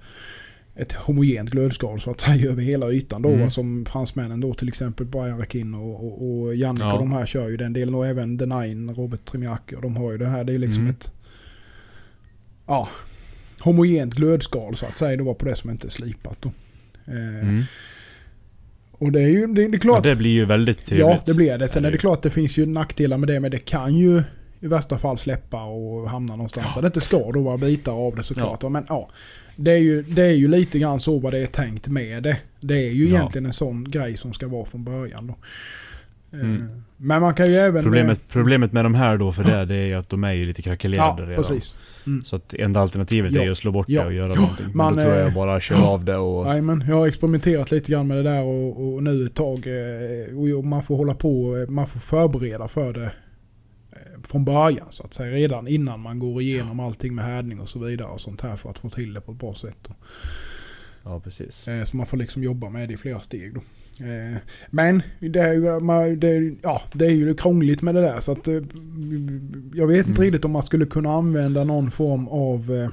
ett 0.79 0.93
homogent 0.93 1.49
glödskal 1.49 1.99
så 2.01 2.11
att 2.11 2.21
säga 2.21 2.49
över 2.51 2.61
hela 2.63 2.91
ytan 2.91 3.21
då. 3.21 3.29
Mm. 3.29 3.49
Som 3.51 3.85
fransmännen 3.85 4.39
då 4.41 4.53
till 4.53 4.67
exempel 4.67 5.05
Brian 5.05 5.39
Rakin 5.39 5.73
och, 5.75 6.05
och, 6.05 6.41
och 6.41 6.55
Jannik 6.55 6.81
Ja. 6.81 6.93
och 6.93 6.99
de 6.99 7.11
här 7.11 7.25
kör 7.25 7.49
ju 7.49 7.57
den 7.57 7.73
delen 7.73 7.95
och 7.95 8.07
även 8.07 8.37
The 8.37 8.45
Nine, 8.45 8.93
Robert 8.95 9.25
Trimiaki 9.31 9.75
och 9.75 9.81
de 9.81 9.95
har 9.97 10.11
ju 10.11 10.17
det 10.17 10.25
här. 10.25 10.43
Det 10.43 10.53
är 10.53 10.57
liksom 10.59 10.81
Mm. 10.83 10.95
ett 10.99 11.11
ja, 12.67 12.87
homogent 13.59 14.13
glödskal 14.13 14.77
så 14.77 14.85
att 14.85 14.97
säga. 14.97 15.17
Det 15.17 15.23
var 15.23 15.33
på 15.33 15.45
det 15.45 15.55
som 15.55 15.69
inte 15.69 15.87
är 15.87 15.91
slipat 15.91 16.37
då. 16.41 16.49
Eh, 17.07 17.13
Mm. 17.41 17.63
Och 18.99 19.11
det 19.11 19.21
är 19.21 19.27
ju 19.27 19.47
det, 19.47 19.53
det 19.53 19.61
är 19.63 19.69
Ja, 19.73 19.79
klart. 19.79 20.03
det 20.03 20.15
blir 20.15 20.31
ju 20.31 20.45
väldigt 20.45 20.85
trevligt. 20.85 21.07
Ja, 21.07 21.21
det 21.25 21.33
blir 21.33 21.57
det. 21.57 21.67
Sen 21.67 21.83
Ja, 21.83 21.87
är 21.87 21.91
det 21.91 21.97
klart 21.97 22.21
det 22.21 22.29
finns 22.29 22.57
ju 22.57 22.65
nackdelar 22.65 23.17
med 23.17 23.29
det. 23.29 23.39
Men 23.39 23.51
det 23.51 23.59
kan 23.59 23.95
ju 23.95 24.23
i 24.59 24.67
värsta 24.67 24.97
fall 24.97 25.17
släppa 25.17 25.63
och 25.63 26.09
hamna 26.09 26.35
någonstans 26.35 26.73
där 26.75 26.81
det 26.81 26.85
inte 26.87 27.01
ska 27.01 27.31
då 27.31 27.41
vara 27.41 27.57
bitar 27.57 27.91
av 27.93 28.15
det 28.15 28.23
såklart. 28.23 28.63
va. 28.63 28.69
Men 28.69 28.85
ja, 28.89 29.09
det 29.55 29.71
är, 29.71 29.77
ju, 29.77 30.01
det 30.01 30.23
är 30.23 30.31
ju 30.33 30.47
lite 30.47 30.79
grann 30.79 30.99
så 30.99 31.19
vad 31.19 31.33
det 31.33 31.39
är 31.39 31.45
tänkt 31.45 31.87
med 31.87 32.23
det. 32.23 32.37
Det 32.59 32.87
är 32.87 32.91
ju 32.91 33.07
Ja. 33.09 33.15
egentligen 33.17 33.45
en 33.45 33.53
sån 33.53 33.91
grej 33.91 34.17
som 34.17 34.33
ska 34.33 34.47
vara 34.47 34.65
från 34.65 34.83
början 34.83 35.27
då. 35.27 35.35
Eh, 36.33 36.39
Mm. 36.39 36.67
Men 36.99 37.21
man 37.21 37.33
kan 37.33 37.45
ju 37.45 37.53
även... 37.55 37.83
Problemet, 37.83 38.21
problemet 38.27 38.71
med 38.71 38.85
de 38.85 38.95
här 38.95 39.17
då 39.17 39.31
för 39.31 39.43
det, 39.43 39.65
det 39.65 39.75
är 39.75 39.97
att 39.97 40.09
de 40.09 40.23
är 40.23 40.31
ju 40.31 40.45
lite 40.45 40.61
krackelerade 40.61 41.21
Ja, 41.21 41.29
redan. 41.29 41.43
precis. 41.43 41.77
Så 42.25 42.35
att 42.35 42.53
enda 42.53 42.79
alternativet 42.79 43.31
Ja. 43.31 43.41
är 43.41 43.51
att 43.51 43.57
slå 43.57 43.71
bort 43.71 43.85
Ja. 43.89 44.01
det 44.01 44.07
och 44.07 44.13
göra 44.13 44.29
Ja. 44.29 44.35
någonting. 44.35 44.65
Men 44.65 44.77
Man, 44.77 44.95
då 44.95 45.01
tror 45.01 45.13
jag 45.15 45.27
eh, 45.27 45.33
bara 45.33 45.59
kör 45.61 45.87
av 45.87 46.05
det 46.05 46.17
och... 46.17 46.45
Nej 46.45 46.61
men 46.61 46.83
jag 46.87 46.95
har 46.95 47.07
experimenterat 47.07 47.71
lite 47.71 47.91
grann 47.91 48.07
med 48.07 48.17
det 48.17 48.23
där 48.23 48.43
och, 48.43 48.93
och 48.93 49.03
nu 49.03 49.25
ett 49.25 49.35
tag. 49.35 49.67
eh, 49.67 50.55
Och 50.57 50.65
man 50.65 50.83
får 50.83 50.95
hålla 50.97 51.13
på, 51.13 51.65
man 51.69 51.87
får 51.87 51.99
förbereda 51.99 52.67
för 52.67 52.93
det 52.93 53.11
från 54.23 54.45
början 54.45 54.87
så 54.89 55.03
att 55.03 55.13
säga. 55.13 55.31
Redan 55.35 55.67
innan 55.67 55.99
man 55.99 56.19
går 56.19 56.41
igenom 56.41 56.79
allting 56.79 57.15
med 57.15 57.25
härdning 57.25 57.59
och 57.59 57.69
så 57.69 57.79
vidare 57.79 58.07
och 58.07 58.21
sånt 58.21 58.41
här 58.41 58.55
för 58.55 58.69
att 58.69 58.77
få 58.79 58.89
till 58.89 59.13
det 59.13 59.21
på 59.21 59.31
ett 59.31 59.39
bra 59.39 59.53
sätt. 59.55 59.87
Ja, 61.03 61.19
precis. 61.19 61.67
Eh, 61.67 61.83
Så 61.83 61.97
man 61.97 62.05
får 62.05 62.17
liksom 62.17 62.43
jobba 62.43 62.69
med 62.69 62.87
det 62.89 62.93
i 62.93 62.97
flera 62.97 63.19
steg 63.19 63.53
då. 63.53 63.59
Eh, 64.05 64.37
Men 64.69 65.01
det 65.19 65.39
är 65.39 65.53
ju, 65.53 65.79
man- 65.79 66.19
det 66.19 66.27
är, 66.29 66.55
ja, 66.63 66.81
det 66.93 67.05
är 67.05 67.09
ju 67.11 67.33
krångligt 67.35 67.81
med 67.81 67.95
det 67.95 68.01
där 68.01 68.19
så 68.19 68.31
att 68.31 68.47
eh, 68.47 68.53
jag 69.73 69.87
vet 69.87 70.07
inte 70.07 70.21
Mm. 70.21 70.23
riktigt 70.23 70.45
om 70.45 70.51
man 70.51 70.63
skulle 70.63 70.85
kunna 70.85 71.11
använda 71.11 71.63
någon 71.63 71.91
form 71.91 72.27
av 72.27 72.89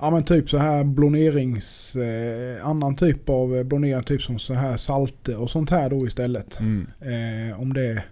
Ja 0.00 0.10
men 0.10 0.22
typ 0.24 0.50
så 0.50 0.58
här 0.58 0.84
blonerings, 0.84 1.96
eh, 1.96 2.66
annan 2.66 2.96
typ 2.96 3.28
av 3.28 3.64
blonering, 3.64 4.02
typ 4.04 4.22
som 4.22 4.38
så 4.38 4.54
här 4.54 4.76
salter 4.76 5.36
och 5.36 5.50
sånt 5.50 5.70
här 5.70 5.90
då 5.90 6.06
istället. 6.06 6.60
Mm. 6.60 6.86
Eh, 7.00 7.60
om 7.60 7.72
det 7.72 8.02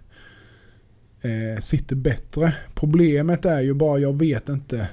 eh, 1.21 1.61
sitter 1.61 1.95
bättre. 1.95 2.55
Problemet 2.75 3.45
är 3.45 3.61
ju 3.61 3.73
bara, 3.73 3.99
jag 3.99 4.19
vet 4.19 4.49
inte 4.49 4.89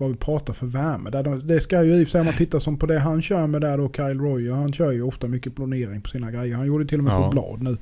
vad 0.00 0.10
vi 0.10 0.16
pratar 0.16 0.52
för 0.54 0.66
värme. 0.66 1.10
Där 1.10 1.22
de- 1.22 1.46
Det 1.46 1.60
ska 1.60 1.82
ju 1.84 1.94
i 1.94 2.02
och 2.04 2.06
för 2.08 2.10
sig, 2.10 2.20
om 2.20 2.26
man 2.26 2.36
tittar 2.36 2.58
som 2.58 2.76
på 2.78 2.86
det 2.86 2.98
han 2.98 3.22
kör 3.22 3.46
med 3.46 3.60
där 3.60 3.78
då, 3.78 3.90
Kyle 3.92 4.18
Roy, 4.20 4.50
han 4.50 4.72
kör 4.72 4.92
ju 4.92 5.02
ofta 5.02 5.26
mycket 5.28 5.54
blonering 5.56 6.00
på 6.00 6.08
sina 6.08 6.30
grejer. 6.30 6.56
Han 6.56 6.66
gjorde 6.66 6.84
till 6.86 6.98
och 6.98 7.04
med 7.04 7.12
på 7.16 7.20
Ja. 7.22 7.26
ett 7.26 7.32
blad 7.32 7.62
nu. 7.62 7.76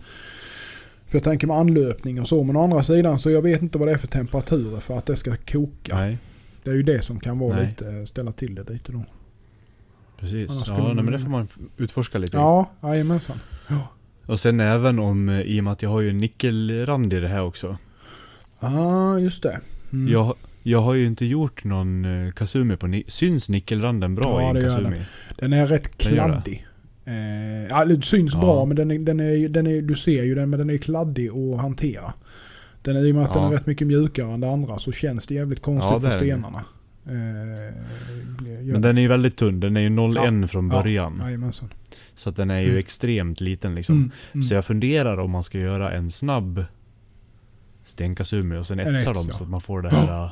För 1.07 1.19
jag 1.19 1.25
tänker 1.25 1.47
med 1.47 1.57
anlöpning 1.57 2.21
och 2.21 2.29
så, 2.29 2.45
men 2.45 2.57
å 2.57 2.64
andra 2.64 2.83
sidan 2.83 3.19
så 3.19 3.31
jag 3.31 3.43
vet 3.43 3.62
inte 3.62 3.79
vad 3.79 3.89
det 3.89 3.93
är 3.93 3.99
för 3.99 4.07
temperaturer 4.07 4.81
för 4.81 4.99
att 4.99 5.07
det 5.07 5.16
ska 5.16 5.37
koka. 5.37 5.97
Nej, 5.97 6.19
Det 6.64 6.71
är 6.71 6.75
ju 6.75 6.83
det 6.83 7.03
som 7.05 7.21
kan 7.21 7.39
vara 7.39 7.57
Nej. 7.57 7.66
lite, 7.66 8.07
ställa 8.07 8.33
till 8.33 8.55
det 8.55 8.71
lite 8.71 8.93
då. 8.93 9.05
precis. 10.21 10.51
Ja, 10.66 10.77
nej, 10.77 10.95
men 10.95 11.05
man- 11.05 11.12
det 11.12 11.19
får 11.19 11.29
man 11.29 11.49
utforska 11.77 12.19
lite. 12.19 12.37
Ja, 12.37 12.71
jajamensan. 12.83 13.37
Och 14.27 14.41
sen 14.41 14.61
även 14.61 14.99
om, 14.99 15.29
eh, 15.29 15.41
i 15.41 15.61
och 15.61 15.64
med 15.64 15.73
att 15.73 15.83
jag 15.83 15.91
har 15.91 16.01
ju 16.01 16.12
nickelrand 16.12 17.12
i 17.12 17.21
det 17.21 17.29
här 17.29 17.43
också. 17.43 17.77
Ja, 18.61 18.69
ah, 18.79 19.19
just 19.19 19.43
det. 19.43 19.61
Mm. 19.93 20.12
Jag, 20.12 20.35
jag 20.71 20.81
har 20.83 20.95
ju 20.95 21.07
inte 21.07 21.25
gjort 21.27 21.64
någon 21.64 22.05
eh, 22.27 22.33
Kazumi 22.33 22.77
på 22.77 22.87
ni- 22.87 23.05
Syns 23.09 23.49
nickelranden 23.49 24.14
bra 24.14 24.43
Ja, 24.43 24.59
i 24.59 24.64
en 24.64 24.71
Kazumi? 24.71 25.01
Den 25.39 25.53
är 25.53 25.66
rätt 25.66 25.99
Den 25.99 26.14
gör 26.14 26.23
det. 26.29 26.33
kladdig. 26.33 26.66
Eh, 27.05 27.14
ja, 27.71 27.85
det 27.85 28.03
syns 28.05 28.35
Ja. 28.35 28.41
bra 28.41 28.64
men 28.64 28.77
den 28.77 28.91
är, 28.91 28.99
den 28.99 29.21
är, 29.21 29.49
den 29.49 29.66
är, 29.66 29.83
du 29.83 29.97
ser 29.97 30.25
ju 30.25 30.35
den 30.35 30.51
men 30.51 30.59
den 30.59 30.71
är 30.71 30.77
kladdig 30.79 31.29
att 31.31 31.61
hantera. 31.61 32.12
Den 32.83 32.97
är, 32.97 33.05
I 33.07 33.11
och 33.12 33.14
med 33.16 33.25
att 33.25 33.33
den 33.35 33.43
Ja. 33.43 33.49
är 33.49 33.53
rätt 33.53 33.66
mycket 33.66 33.87
mjukare 33.87 34.33
än 34.33 34.41
det 34.41 34.51
andra 34.51 34.79
så 34.79 34.93
känns 34.93 35.27
det 35.27 35.35
jävligt 35.35 35.62
konstigt 35.62 35.91
Ja, 35.93 36.01
på 36.01 36.07
är 36.07 36.11
den. 36.11 36.21
stenarna. 36.21 36.64
Eh, 37.07 37.75
Men 38.73 38.83
den 38.83 38.99
är 38.99 39.03
ju 39.03 39.09
väldigt 39.09 39.37
tunn. 39.37 39.61
Den 39.61 39.77
är 39.77 39.81
ju 39.81 39.89
0,1 39.89 40.47
från 40.47 40.69
Ja. 40.71 40.83
början. 40.83 41.19
Jajamensan. 41.25 41.69
Så 42.14 42.31
den 42.31 42.51
är 42.51 42.61
ju 42.61 42.66
Mm. 42.69 42.79
extremt 42.79 43.41
liten 43.41 43.75
liksom. 43.75 43.97
Mm, 43.97 44.11
mm. 44.33 44.45
Så 44.45 44.55
jag 44.55 44.64
funderar 44.64 45.19
om 45.19 45.31
man 45.31 45.45
ska 45.45 45.59
göra 45.59 45.93
en 45.93 46.11
snabb 46.11 46.64
stenkazumi 47.85 48.57
och 48.57 48.66
sen 48.66 48.81
En 48.81 48.95
etsa 48.95 49.12
dem 49.12 49.25
ja. 49.29 49.33
så 49.35 49.45
att 49.45 49.51
man 49.51 49.61
får 49.61 49.83
det 49.83 49.91
här 49.91 50.31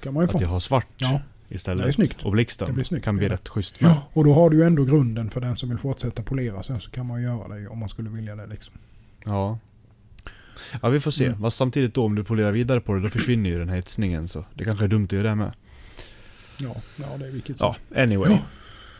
kan 0.00 0.14
man 0.14 0.24
ju 0.24 0.28
få. 0.28 0.36
att 0.36 0.42
jag 0.42 0.48
har 0.48 0.60
svart 0.60 0.86
Ja. 0.96 1.20
istället. 1.48 1.82
Det 1.82 1.88
är 1.88 1.92
snyggt. 1.92 2.22
Och 2.22 2.32
blixten 2.32 2.84
snyggt, 2.84 3.04
kan 3.04 3.16
bli 3.16 3.26
ja. 3.26 3.32
rätt 3.32 3.48
schysst 3.48 3.80
med. 3.80 3.90
Ja, 3.90 4.08
och 4.12 4.24
då 4.24 4.32
har 4.34 4.50
du 4.50 4.56
ju 4.56 4.62
ändå 4.62 4.84
grunden 4.84 5.30
för 5.30 5.40
den 5.40 5.56
som 5.56 5.68
vill 5.68 5.78
fortsätta 5.78 6.22
polera 6.22 6.62
sen 6.62 6.80
så 6.80 6.90
kan 6.90 7.06
man 7.06 7.22
göra 7.22 7.48
det 7.56 7.68
om 7.68 7.78
man 7.78 7.88
skulle 7.88 8.10
vilja 8.10 8.36
det 8.36 8.46
liksom. 8.46 8.74
Ja. 9.24 9.58
Ja 10.82 10.88
vi 10.88 11.00
får 11.00 11.10
se. 11.10 11.26
Mm. 11.26 11.40
Fast 11.40 11.56
samtidigt 11.56 11.94
då 11.94 12.04
om 12.04 12.14
du 12.14 12.24
polerar 12.24 12.52
vidare 12.52 12.80
på 12.80 12.94
det 12.94 13.00
då 13.00 13.08
försvinner 13.08 13.50
ju 13.50 13.58
den 13.58 13.68
här 13.68 13.76
etsningen 13.76 14.28
så 14.28 14.44
det 14.54 14.64
kanske 14.64 14.84
är 14.84 14.88
dumt 14.88 15.04
att 15.04 15.12
göra 15.12 15.28
det 15.28 15.34
med. 15.34 15.52
Ja, 16.60 16.76
ja 16.96 17.16
det 17.18 17.26
är 17.26 17.30
vilket 17.30 17.56
Ja, 17.60 17.76
anyway. 17.96 18.36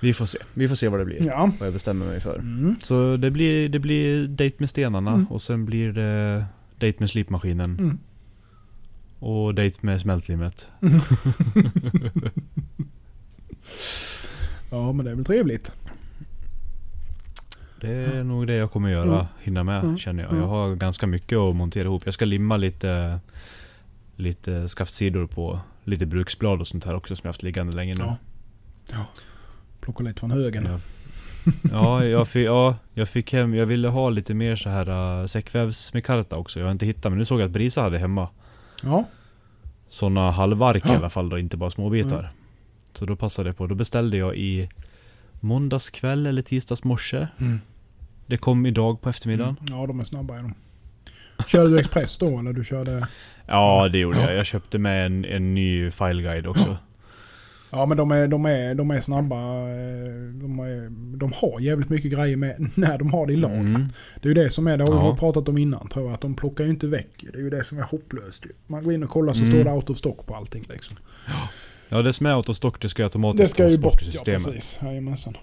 Vi 0.03 0.15
får 0.15 0.27
se. 0.27 0.39
Vi 0.55 0.69
får 0.69 0.75
se 0.77 0.89
vad 0.89 1.01
det 1.01 1.05
blir. 1.05 1.27
Ja. 1.27 1.51
Vad 1.59 1.67
jag 1.67 1.73
bestämmer 1.73 2.07
mig 2.07 2.21
för. 2.21 2.39
Mm. 2.39 2.77
Så 2.83 3.17
det 3.17 3.31
blir, 3.31 3.69
det 3.69 3.79
blir 3.79 4.29
date 4.29 4.55
med 4.59 4.71
stenarna 4.71 5.11
Mm. 5.13 5.27
och 5.27 5.43
sen 5.43 5.65
blir 5.67 5.93
det 5.93 6.45
date 6.79 6.95
med 6.99 7.11
slipmaskinen. 7.11 7.79
Mm. 7.79 7.99
Och 9.21 9.55
date 9.55 9.79
med 9.81 10.01
smältlimmet. 10.01 10.68
Ja 14.71 14.93
men 14.93 15.05
det 15.05 15.11
är 15.11 15.14
väl 15.14 15.25
trevligt. 15.25 15.73
Det 17.81 17.91
är 17.91 18.25
nog 18.25 18.47
det 18.47 18.55
jag 18.55 18.73
kommer 18.73 18.91
göra, 18.91 19.29
hinna 19.41 19.64
med 19.64 19.83
Mm. 19.83 19.99
känner 19.99 20.23
jag. 20.23 20.37
Jag 20.37 20.47
har 20.47 20.75
ganska 20.75 21.07
mycket 21.07 21.39
att 21.39 21.57
montera 21.57 21.85
ihop. 21.85 22.03
Jag 22.05 22.14
ska 22.14 22.25
limma 22.25 22.57
lite, 22.57 23.21
lite 24.16 24.68
skaftsidor 24.68 25.27
på 25.27 25.61
lite 25.85 26.07
bruksblad 26.07 26.61
och 26.61 26.66
sånt 26.66 26.85
här 26.85 26.95
också 26.95 27.16
som 27.16 27.21
jag 27.23 27.29
haft 27.29 27.43
liggande 27.43 27.77
länge 27.77 27.95
nu. 27.95 28.05
Ja. 28.05 28.16
ja. 28.93 29.07
Plocka 29.81 30.03
lite 30.03 30.21
från 30.21 30.31
högen. 30.31 30.68
Ja. 30.71 30.79
Ja, 31.73 32.05
jag 32.05 32.29
fick, 32.29 32.47
ja, 32.47 32.77
jag 32.95 33.09
fick 33.09 33.33
hem, 33.33 33.55
jag 33.55 33.66
ville 33.66 33.89
ha 33.89 34.11
lite 34.11 34.35
mer 34.35 34.57
så 34.57 34.68
här 34.68 35.21
uh, 35.21 35.27
säckvävsmikarta 35.27 36.37
också. 36.37 36.59
Jag 36.61 36.66
har 36.66 36.73
inte 36.73 36.87
hittat 36.87 37.12
men 37.12 37.18
nu 37.18 37.25
såg 37.25 37.41
jag 37.41 37.47
att 37.47 37.53
Brisa 37.53 37.83
hade 37.83 37.99
hemma. 37.99 38.29
Ja. 38.85 39.05
Sådana 39.89 40.31
halvark 40.31 40.85
i 40.87 40.89
Ja. 40.89 40.97
alla 40.97 41.11
fall 41.11 41.28
då, 41.28 41.39
inte 41.39 41.57
bara 41.57 41.70
småbitar. 41.70 42.18
Mm. 42.18 42.31
Så 42.93 43.07
då 43.07 43.16
passade 43.16 43.51
det 43.51 43.55
på. 43.55 43.66
Då 43.66 43.74
beställde 43.74 44.16
jag 44.16 44.37
i 44.37 44.68
måndagskväll 45.41 46.26
eller 46.26 46.43
tisdags 46.43 46.85
morse. 46.85 47.26
Mm. 47.39 47.61
Det 48.26 48.37
kom 48.37 48.66
idag 48.66 49.01
på 49.01 49.09
eftermiddagen. 49.09 49.57
Ja, 49.70 49.87
de 49.87 50.01
är 50.01 50.05
snabba 50.05 50.39
är 50.39 50.43
de. 50.43 50.55
Körde 51.47 51.70
du 51.70 51.78
Express 51.81 52.16
då 52.18 52.39
eller 52.39 52.53
du 52.53 52.64
körde... 52.64 53.09
Ja, 53.47 53.89
det 53.89 53.99
gjorde 53.99 54.18
Ja. 54.18 54.24
jag. 54.24 54.35
Jag 54.37 54.47
köpte 54.47 54.78
med 54.78 55.07
en, 55.07 55.24
en 55.24 55.55
ny 55.55 55.91
fileguide 55.91 56.47
också. 56.47 56.76
Ja 57.73 57.87
men 57.87 57.97
de 57.97 58.11
är, 58.11 58.29
de 58.29 58.45
är, 58.47 58.75
de 58.75 58.91
är 58.91 59.01
snabba. 59.01 59.37
eh, 59.37 60.33
De, 60.43 60.59
är, 60.61 60.89
de 61.16 61.33
har 61.35 61.61
jävligt 61.61 61.89
mycket 61.91 62.12
grejer 62.12 62.37
med 62.37 62.71
när 62.77 62.99
de 62.99 63.12
har 63.12 63.27
det 63.27 63.33
i 63.33 63.37
lag. 63.37 63.53
Mm. 63.57 63.89
Det 64.23 64.29
är 64.29 64.35
ju 64.35 64.43
det 64.45 64.51
som 64.51 64.66
är, 64.66 64.79
det 64.79 64.85
har 64.85 64.91
vi 65.03 65.09
Ja. 65.09 65.16
pratat 65.16 65.49
om 65.49 65.59
innan 65.59 65.89
tror 65.89 66.05
jag. 66.07 66.14
Att 66.14 66.21
de 66.21 66.35
plockar 66.35 66.64
ju 66.64 66.71
inte 66.71 66.87
väck. 66.87 67.11
Det 67.33 67.39
är 67.39 67.43
ju 67.43 67.51
det 67.51 67.64
som 67.64 67.79
är 67.79 67.83
hopplöst. 67.83 68.47
Man 68.66 68.85
går 68.85 68.93
in 68.95 69.03
och 69.03 69.11
kollar 69.11 69.33
så 69.33 69.39
Mm. 69.45 69.53
står 69.53 69.64
det 69.64 69.71
out 69.73 69.91
of 69.91 69.99
stock 69.99 70.27
på 70.27 70.35
allting 70.35 70.66
liksom. 70.73 70.97
Ja 71.89 72.03
det 72.03 72.12
som 72.12 72.27
är 72.27 72.31
autostock 72.31 72.81
det 72.83 72.89
ska 72.89 73.03
ju 73.03 73.05
automatiskt 73.05 73.43
Det 73.43 73.49
ska 73.49 73.68
ju 73.71 73.79
bort, 73.79 74.03
i 74.03 74.07
ja 74.07 74.12
systemet. 74.12 74.45
precis. 74.45 74.79
Jajamensan. 74.83 75.35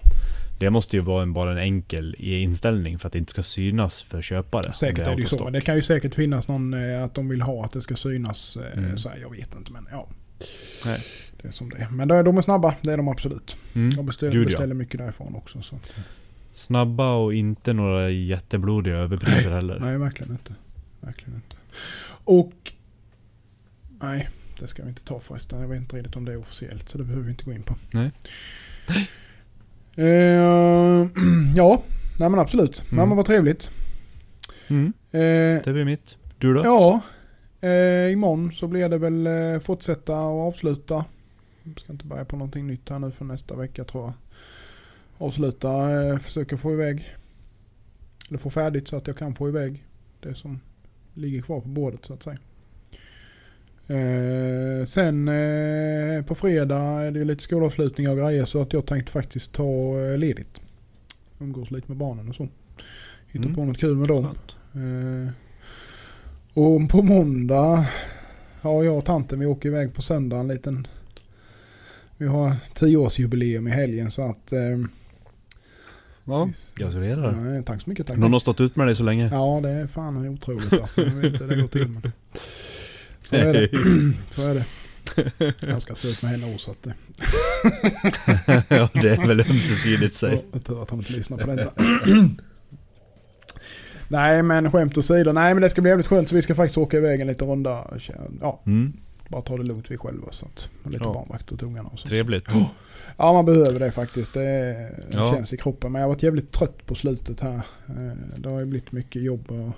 det 0.60 0.70
måste 0.70 0.96
ju 0.96 1.02
vara 1.02 1.22
en, 1.22 1.32
bara 1.32 1.52
en 1.52 1.58
enkel 1.58 2.14
inställning 2.18 2.98
för 2.98 3.06
att 3.06 3.12
det 3.12 3.18
inte 3.18 3.30
ska 3.30 3.42
synas 3.42 4.02
för 4.02 4.22
köpare. 4.22 4.72
Säkert 4.72 5.06
om 5.06 5.12
är 5.12 5.16
det 5.16 5.22
ju 5.22 5.28
så. 5.28 5.44
Men 5.44 5.52
det 5.52 5.60
kan 5.60 5.76
ju 5.76 5.82
säkert 5.82 6.14
finnas 6.14 6.48
någon 6.48 6.74
eh, 6.74 7.04
att 7.04 7.14
de 7.14 7.28
vill 7.28 7.42
ha 7.42 7.64
att 7.64 7.72
det 7.72 7.82
ska 7.82 7.94
synas. 7.96 8.56
eh, 8.56 8.78
Mm. 8.78 8.98
Så 8.98 9.08
här, 9.08 9.18
jag 9.22 9.30
vet 9.30 9.54
inte 9.56 9.72
men 9.72 9.88
ja. 9.90 10.08
Nej. 10.84 11.04
Det 11.42 11.48
är 11.48 11.52
som 11.52 11.68
det 11.70 11.76
är. 11.76 11.88
Men 11.90 12.08
de 12.08 12.38
är 12.38 12.40
snabba, 12.42 12.74
det 12.82 12.92
är 12.92 12.96
de 12.96 13.08
absolut. 13.08 13.56
Mm. 13.74 13.90
De 13.96 14.06
beställer, 14.06 14.32
Gud, 14.32 14.42
ja. 14.42 14.46
beställer 14.46 14.74
mycket 14.74 14.98
därifrån 15.00 15.34
också. 15.34 15.62
Så. 15.62 15.76
Snabba 16.52 17.14
och 17.14 17.34
inte 17.34 17.72
några 17.72 18.10
jätteblodiga 18.10 18.96
överpriser 18.96 19.50
heller. 19.50 19.78
Nej, 19.80 19.98
verkligen 19.98 20.32
inte. 20.32 20.54
Verkligen 21.00 21.34
inte. 21.34 21.56
Och... 22.24 22.72
Nej, 24.00 24.28
det 24.60 24.66
ska 24.66 24.82
vi 24.82 24.88
inte 24.88 25.04
ta 25.04 25.20
förresten. 25.20 25.60
Jag 25.60 25.68
vet 25.68 25.78
inte 25.78 25.96
riktigt 25.96 26.16
om 26.16 26.24
det 26.24 26.32
är 26.32 26.36
officiellt. 26.36 26.88
Så 26.88 26.98
det 26.98 27.04
behöver 27.04 27.24
vi 27.24 27.30
inte 27.30 27.44
gå 27.44 27.52
in 27.52 27.62
på. 27.62 27.74
Nej. 27.92 28.10
Eh, 29.96 30.06
ja, 31.56 31.82
nej 32.20 32.28
men 32.30 32.38
absolut. 32.40 32.82
Nej 32.84 32.92
Mm. 32.98 33.08
men 33.08 33.16
vad 33.16 33.26
trevligt. 33.26 33.70
Mm. 34.68 34.92
Eh, 35.10 35.20
Det 35.64 35.72
blir 35.72 35.84
mitt. 35.84 36.16
Du 36.38 36.54
då? 36.54 36.60
ja, 36.64 37.00
eh, 37.60 38.12
imorgon 38.12 38.52
så 38.52 38.66
blir 38.66 38.88
det 38.88 38.98
väl 38.98 39.26
eh, 39.26 39.58
fortsätta 39.60 40.20
och 40.20 40.40
avsluta. 40.48 41.04
Jag 41.62 41.80
ska 41.80 41.92
inte 41.92 42.04
börja 42.04 42.24
på 42.24 42.36
någonting 42.36 42.66
nytt 42.66 42.88
här 42.88 42.98
nu 42.98 43.10
för 43.10 43.24
nästa 43.24 43.56
vecka 43.56 43.84
tror 43.84 44.04
jag. 44.04 44.12
Avsluta, 45.26 46.02
eh, 46.02 46.18
försöka 46.18 46.56
få 46.56 46.72
iväg. 46.72 47.14
Eller 48.28 48.38
få 48.38 48.50
färdigt 48.50 48.88
så 48.88 48.96
att 48.96 49.06
jag 49.06 49.16
kan 49.16 49.34
få 49.34 49.48
iväg 49.48 49.84
det 50.20 50.34
som 50.34 50.60
ligger 51.14 51.42
kvar 51.42 51.60
på 51.60 51.68
bordet 51.68 52.04
så 52.04 52.14
att 52.14 52.22
säga. 52.22 52.38
Eh, 53.86 54.84
sen 54.84 55.28
eh, 55.28 56.24
på 56.24 56.34
fredag 56.34 56.78
är 56.80 57.10
det 57.12 57.24
lite 57.24 57.42
skolavslutningar 57.42 58.10
och 58.10 58.16
grejer 58.18 58.44
så 58.44 58.62
att 58.62 58.72
jag 58.72 58.86
tänkte 58.86 59.12
faktiskt 59.12 59.52
ta 59.52 60.00
eh, 60.00 60.18
ledigt. 60.18 60.60
Umgås 61.38 61.70
lite 61.70 61.88
med 61.88 61.96
barnen 61.96 62.28
och 62.28 62.34
så. 62.34 62.48
Hitta 63.28 63.44
Mm. 63.44 63.54
på 63.54 63.64
något 63.64 63.78
kul 63.78 63.96
med 63.96 64.08
dem. 64.08 64.28
Och 66.58 66.88
på 66.88 67.02
måndag, 67.02 67.86
ja 68.62 68.84
jag 68.84 68.98
och 68.98 69.04
tanten 69.04 69.40
vi 69.40 69.46
åker 69.46 69.68
iväg 69.68 69.94
på 69.94 70.02
söndag 70.02 70.36
en 70.36 70.48
liten, 70.48 70.86
vi 72.16 72.26
har 72.26 72.56
tioårsjubileum 72.74 73.68
i 73.68 73.70
helgen 73.70 74.10
så 74.10 74.22
att... 74.22 74.52
Eh, 74.52 74.78
Ja, 76.24 76.50
gratulerar. 76.74 77.32
Nej, 77.32 77.62
tack 77.64 77.82
så 77.82 77.90
mycket. 77.90 78.06
Tack. 78.06 78.18
Någon 78.18 78.32
har 78.32 78.40
stått 78.40 78.60
ut 78.60 78.76
med 78.76 78.86
dig 78.86 78.96
så 78.96 79.02
länge. 79.02 79.28
Ja 79.32 79.60
det 79.62 79.70
är 79.70 79.86
fan 79.86 80.28
otroligt 80.28 80.72
alltså. 80.72 81.00
Jag 81.00 81.14
vet 81.14 81.32
inte 81.32 81.44
hur 81.44 81.56
det 81.56 81.62
går 81.62 81.68
till 81.68 81.88
men. 81.88 82.12
Så 83.22 83.36
är 83.36 83.52
det. 83.52 83.70
Så 84.30 84.42
är 84.42 84.54
det. 84.54 84.64
Jag 85.66 85.82
ska 85.82 86.08
ut 86.08 86.22
med 86.22 86.30
henne 86.30 86.54
också. 86.54 86.70
så 86.70 86.70
Att, 86.70 86.86
eh, 86.86 86.92
ja, 88.78 88.88
det 89.02 89.10
är 89.10 89.26
väl 89.26 89.40
ömsesidigt. 89.40 90.22
Ja, 90.22 90.60
tur 90.64 90.82
att 90.82 90.90
han 90.90 90.98
inte 90.98 91.12
lyssnar 91.12 91.38
på 91.38 91.46
detta. 91.46 91.72
Nej 94.08 94.42
men 94.42 94.72
skämt 94.72 94.98
åsido. 94.98 95.32
Nej 95.32 95.54
men 95.54 95.62
det 95.62 95.70
ska 95.70 95.80
bli 95.82 95.88
jävligt 95.90 96.06
skönt 96.06 96.28
så 96.28 96.34
vi 96.34 96.42
ska 96.42 96.54
faktiskt 96.54 96.78
åka 96.78 96.96
iväg 96.96 97.20
en 97.20 97.26
liten 97.26 97.48
runda. 97.48 97.84
Ja, 98.40 98.60
Mm. 98.66 98.92
bara 99.28 99.42
ta 99.42 99.56
det 99.56 99.62
lugnt 99.64 99.90
vi 99.90 99.96
själva. 99.96 100.26
Så 100.30 100.46
att, 100.46 100.68
och 100.84 100.90
lite 100.90 101.04
Ja. 101.04 101.12
barnvakt 101.12 101.52
åt 101.52 101.62
ungarna 101.62 101.88
och 101.88 101.98
så. 101.98 102.06
Trevligt. 102.08 102.44
Ja 103.16 103.32
man 103.32 103.44
behöver 103.44 103.80
det 103.80 103.90
faktiskt. 103.90 104.34
Det 104.34 104.90
Ja. 105.10 105.34
känns 105.34 105.52
i 105.52 105.56
kroppen. 105.56 105.92
Men 105.92 106.00
jag 106.00 106.08
har 106.08 106.14
varit 106.14 106.22
jävligt 106.22 106.52
trött 106.52 106.86
på 106.86 106.94
slutet 106.94 107.40
här. 107.40 107.60
Eh, 107.88 108.12
Det 108.36 108.48
har 108.48 108.58
ju 108.60 108.66
blivit 108.66 108.92
mycket 108.92 109.22
jobb 109.22 109.50
och 109.50 109.70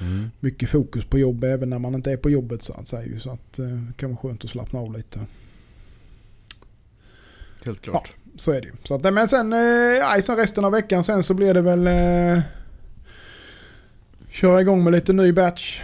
Mm. 0.00 0.30
mycket 0.40 0.70
fokus 0.70 1.04
på 1.04 1.18
jobb 1.18 1.44
även 1.44 1.70
när 1.70 1.78
man 1.78 1.94
inte 1.94 2.12
är 2.12 2.16
på 2.16 2.30
jobbet 2.30 2.62
så 2.62 2.72
att 2.72 2.88
säga. 2.88 3.18
Så 3.18 3.30
att 3.30 3.58
eh, 3.58 3.64
det 3.66 3.92
kan 3.96 4.10
vara 4.10 4.18
skönt 4.20 4.44
att 4.44 4.50
slappna 4.50 4.78
av 4.80 4.92
lite. 4.96 5.20
Helt 7.64 7.80
klart. 7.82 8.12
Så 8.36 8.52
är 8.52 8.60
det 8.60 8.66
ju. 8.66 9.10
Men 9.12 9.28
sen, 9.28 9.52
eh, 9.52 10.20
sen 10.22 10.36
resten 10.36 10.64
av 10.64 10.72
veckan 10.72 11.04
sen 11.04 11.22
så 11.22 11.34
blir 11.34 11.54
det 11.54 11.60
väl 11.60 11.86
eh, 11.86 12.42
köra 14.32 14.60
igång 14.60 14.84
med 14.84 14.92
lite 14.92 15.12
ny 15.12 15.32
batch. 15.32 15.80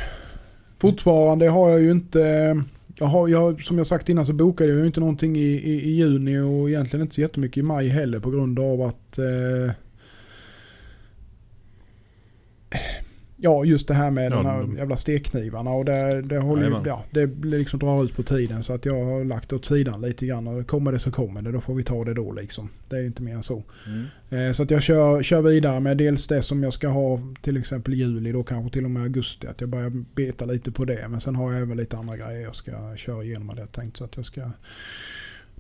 Fortfarande 0.80 1.48
har 1.48 1.70
jag 1.70 1.80
ju 1.80 1.90
inte, 1.90 2.56
jag 2.98 3.06
har, 3.06 3.28
jag, 3.28 3.62
som 3.62 3.78
jag 3.78 3.86
sagt 3.86 4.08
innan 4.08 4.26
så 4.26 4.32
bokade 4.32 4.70
jag 4.70 4.78
ju 4.78 4.86
inte 4.86 5.00
någonting 5.00 5.36
i, 5.36 5.40
i, 5.40 5.82
i 5.84 5.90
juni 5.90 6.38
och 6.38 6.68
egentligen 6.68 7.02
inte 7.02 7.14
så 7.14 7.20
jättemycket 7.20 7.56
i 7.56 7.62
maj 7.62 7.88
heller 7.88 8.20
på 8.20 8.30
grund 8.30 8.58
av 8.58 8.82
att 8.82 9.18
eh, 9.18 9.72
Ja, 13.40 13.64
just 13.64 13.88
det 13.88 13.94
här 13.94 14.10
med 14.10 14.24
Ja, 14.32 14.36
de 14.36 14.46
här 14.46 14.60
de- 14.60 14.76
jävla 14.76 14.96
stekknivarna 14.96 15.70
och 15.70 15.84
det, 15.84 16.22
det, 16.22 16.38
håller 16.38 16.62
ju, 16.68 16.82
ja, 16.86 17.04
det 17.10 17.26
liksom 17.44 17.78
drar 17.78 18.04
ut 18.04 18.16
på 18.16 18.22
tiden 18.22 18.62
så 18.62 18.72
att 18.72 18.84
jag 18.84 19.04
har 19.04 19.24
lagt 19.24 19.52
åt 19.52 19.64
sidan 19.64 20.00
lite 20.00 20.26
grann 20.26 20.46
och 20.48 20.66
kommer 20.66 20.92
det 20.92 20.98
så 20.98 21.10
kommer 21.10 21.42
det. 21.42 21.52
Då 21.52 21.60
får 21.60 21.74
vi 21.74 21.84
ta 21.84 22.04
det 22.04 22.14
då 22.14 22.32
liksom. 22.32 22.68
Det 22.88 22.96
är 22.96 23.06
inte 23.06 23.22
mer 23.22 23.34
än 23.34 23.42
så. 23.42 23.62
Mm. 23.86 24.48
Eh, 24.48 24.52
Så 24.52 24.62
att 24.62 24.70
jag 24.70 24.82
kör, 24.82 25.22
kör 25.22 25.42
vidare 25.42 25.80
med 25.80 25.96
dels 25.96 26.26
det 26.26 26.42
som 26.42 26.62
jag 26.62 26.72
ska 26.72 26.88
ha 26.88 27.20
till 27.42 27.56
exempel 27.56 27.94
juli 27.94 28.32
då 28.32 28.42
kanske 28.42 28.72
till 28.72 28.84
och 28.84 28.90
med 28.90 29.02
augusti. 29.02 29.46
Att 29.46 29.60
jag 29.60 29.70
börjar 29.70 29.90
beta 30.14 30.44
lite 30.44 30.72
på 30.72 30.84
det. 30.84 31.08
Men 31.08 31.20
sen 31.20 31.34
har 31.34 31.52
jag 31.52 31.62
även 31.62 31.76
lite 31.76 31.96
andra 31.96 32.16
grejer 32.16 32.40
jag 32.42 32.56
ska 32.56 32.96
köra 32.96 33.24
igenom 33.24 33.54
jag 33.58 33.72
tänkt. 33.72 33.96
Så 33.96 34.04
att 34.04 34.16
jag 34.16 34.24
ska... 34.24 34.50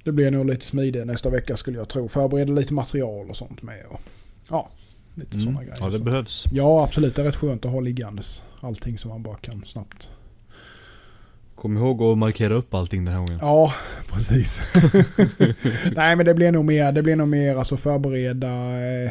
Det 0.04 0.12
blir 0.12 0.30
nog 0.30 0.46
lite 0.46 0.66
smidigt 0.66 1.06
nästa 1.06 1.30
vecka 1.30 1.56
skulle 1.56 1.78
jag 1.78 1.88
tro. 1.88 2.08
Förbereda 2.08 2.52
lite 2.52 2.74
material 2.74 3.30
och 3.30 3.36
sånt 3.36 3.62
med. 3.62 3.82
Och, 3.90 4.00
ja, 4.50 4.70
lite 5.18 5.32
Mm. 5.36 5.44
sådana 5.44 5.62
grejer. 5.64 5.76
Ja, 5.80 5.86
det 5.86 5.98
Så- 5.98 6.04
behövs. 6.04 6.44
ja, 6.52 6.84
absolut. 6.84 7.14
Det 7.16 7.22
är 7.22 7.26
rätt 7.26 7.36
skönt 7.36 7.64
att 7.64 7.70
ha 7.72 7.80
liggandes. 7.80 8.42
Allting 8.60 8.98
som 8.98 9.08
man 9.10 9.22
bara 9.22 9.36
kan 9.36 9.64
snabbt. 9.64 10.10
Kom 11.54 11.76
ihåg 11.76 12.02
att 12.02 12.18
markera 12.18 12.54
upp 12.54 12.74
allting 12.74 13.04
den 13.04 13.14
här 13.14 13.20
gången. 13.20 13.38
Ja, 13.40 13.72
precis. 14.12 14.60
Nej 15.96 16.16
men 16.16 16.26
det 16.26 16.34
blir 16.34 16.52
nog 16.52 16.64
mer, 16.64 16.92
det 16.92 17.02
blir 17.02 17.16
nog 17.16 17.28
mer 17.28 17.56
alltså 17.56 17.76
förbereda. 17.76 18.48
Eh, 18.80 19.10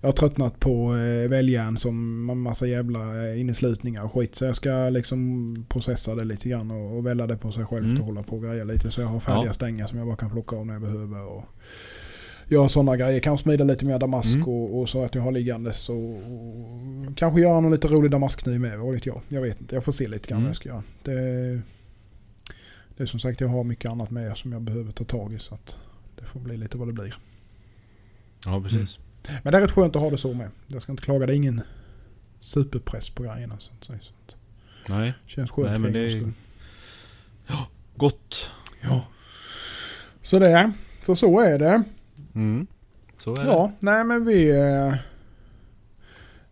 jag 0.00 0.08
har 0.08 0.12
tröttnat 0.12 0.60
på 0.60 0.94
eh, 0.96 1.28
väljaren 1.28 1.76
som 1.78 2.30
en 2.30 2.38
massa 2.38 2.66
jävla 2.66 3.28
eh, 3.28 3.40
inneslutningar 3.40 4.04
och 4.04 4.12
skit. 4.12 4.34
Så 4.34 4.44
jag 4.44 4.56
ska 4.56 4.88
liksom 4.88 5.66
processa 5.68 6.14
det 6.14 6.24
lite 6.24 6.48
grann 6.48 6.70
och, 6.70 6.96
och 6.96 7.06
välja 7.06 7.26
det 7.26 7.36
på 7.36 7.52
sig 7.52 7.64
själv 7.64 7.84
Mm. 7.84 8.00
och 8.00 8.06
hålla 8.06 8.22
på 8.22 8.36
och 8.36 8.42
greja 8.42 8.64
lite. 8.64 8.90
Så 8.90 9.00
jag 9.00 9.08
har 9.08 9.20
färdiga 9.20 9.46
Ja. 9.46 9.52
stängar 9.52 9.86
som 9.86 9.98
jag 9.98 10.06
bara 10.06 10.16
kan 10.16 10.30
plocka 10.30 10.56
av 10.56 10.66
när 10.66 10.72
jag 10.74 10.82
behöver. 10.82 11.22
Och 11.22 11.44
göra 12.50 12.68
sådana 12.68 12.96
grejer. 12.96 13.20
Kanske 13.20 13.42
smida 13.42 13.64
lite 13.64 13.84
mer 13.84 13.98
damask 13.98 14.34
Mm. 14.34 14.48
och, 14.48 14.80
och 14.80 14.88
så 14.88 15.04
att 15.04 15.14
jag 15.14 15.22
har 15.22 15.32
liggandes. 15.32 15.88
Och, 15.88 15.96
och 16.14 17.16
kanske 17.16 17.40
göra 17.40 17.60
någon 17.60 17.72
lite 17.72 17.88
rolig 17.88 18.10
damaskkniv 18.10 18.60
med. 18.60 18.78
Vad 18.78 18.94
vet 18.94 19.06
jag. 19.06 19.20
Jag 19.28 19.40
vet 19.42 19.60
inte. 19.60 19.74
Jag 19.74 19.84
får 19.84 19.92
se 19.92 20.08
lite 20.08 20.28
grann 20.28 20.36
Mm. 20.38 20.42
vad 20.44 20.48
jag 20.50 20.56
ska 20.56 20.68
göra. 20.68 20.82
Det, 21.02 21.60
det 22.96 23.02
är 23.02 23.06
som 23.06 23.20
sagt 23.20 23.40
jag 23.40 23.48
har 23.48 23.64
mycket 23.64 23.92
annat 23.92 24.10
med 24.10 24.36
som 24.36 24.52
jag 24.52 24.62
behöver 24.62 24.92
ta 24.92 25.04
tag 25.04 25.32
i. 25.34 25.38
Så 25.38 25.54
att 25.54 25.76
det 26.16 26.24
får 26.24 26.40
bli 26.40 26.56
lite 26.56 26.76
vad 26.78 26.88
det 26.88 26.92
blir. 26.92 27.14
Ja, 28.44 28.60
precis. 28.62 28.98
Men 29.42 29.52
det 29.52 29.58
är 29.58 29.62
rätt 29.62 29.70
skönt 29.70 29.96
att 29.96 30.02
ha 30.02 30.10
det 30.10 30.18
så 30.18 30.34
med. 30.34 30.48
Jag 30.66 30.82
ska 30.82 30.92
inte 30.92 31.02
klaga. 31.04 31.26
Det 31.26 31.32
är 31.32 31.36
ingen 31.36 31.60
superpress 32.40 33.10
på 33.10 33.22
grejerna. 33.22 33.56
Så 33.58 33.72
att 33.78 33.84
säga. 33.84 33.98
Så 34.00 34.12
att 34.26 34.36
Nej, 34.88 35.06
det 35.26 35.30
känns 35.30 35.50
skönt 35.50 35.68
Nej, 35.70 35.78
men 35.78 35.86
en 35.86 35.92
det 35.92 36.06
är- 36.06 36.10
skull. 36.10 36.32
gott. 37.96 38.50
Ja. 38.82 39.04
Så 40.22 40.38
det. 40.38 40.72
Så 41.02 41.16
så 41.16 41.40
är 41.40 41.58
det. 41.58 41.82
Mm. 42.34 42.66
Så 43.18 43.30
är 43.32 43.36
det. 43.44 43.50
Ja, 43.50 43.72
nej 43.80 44.04
men 44.04 44.24
vi... 44.24 44.50
eh, 44.60 44.94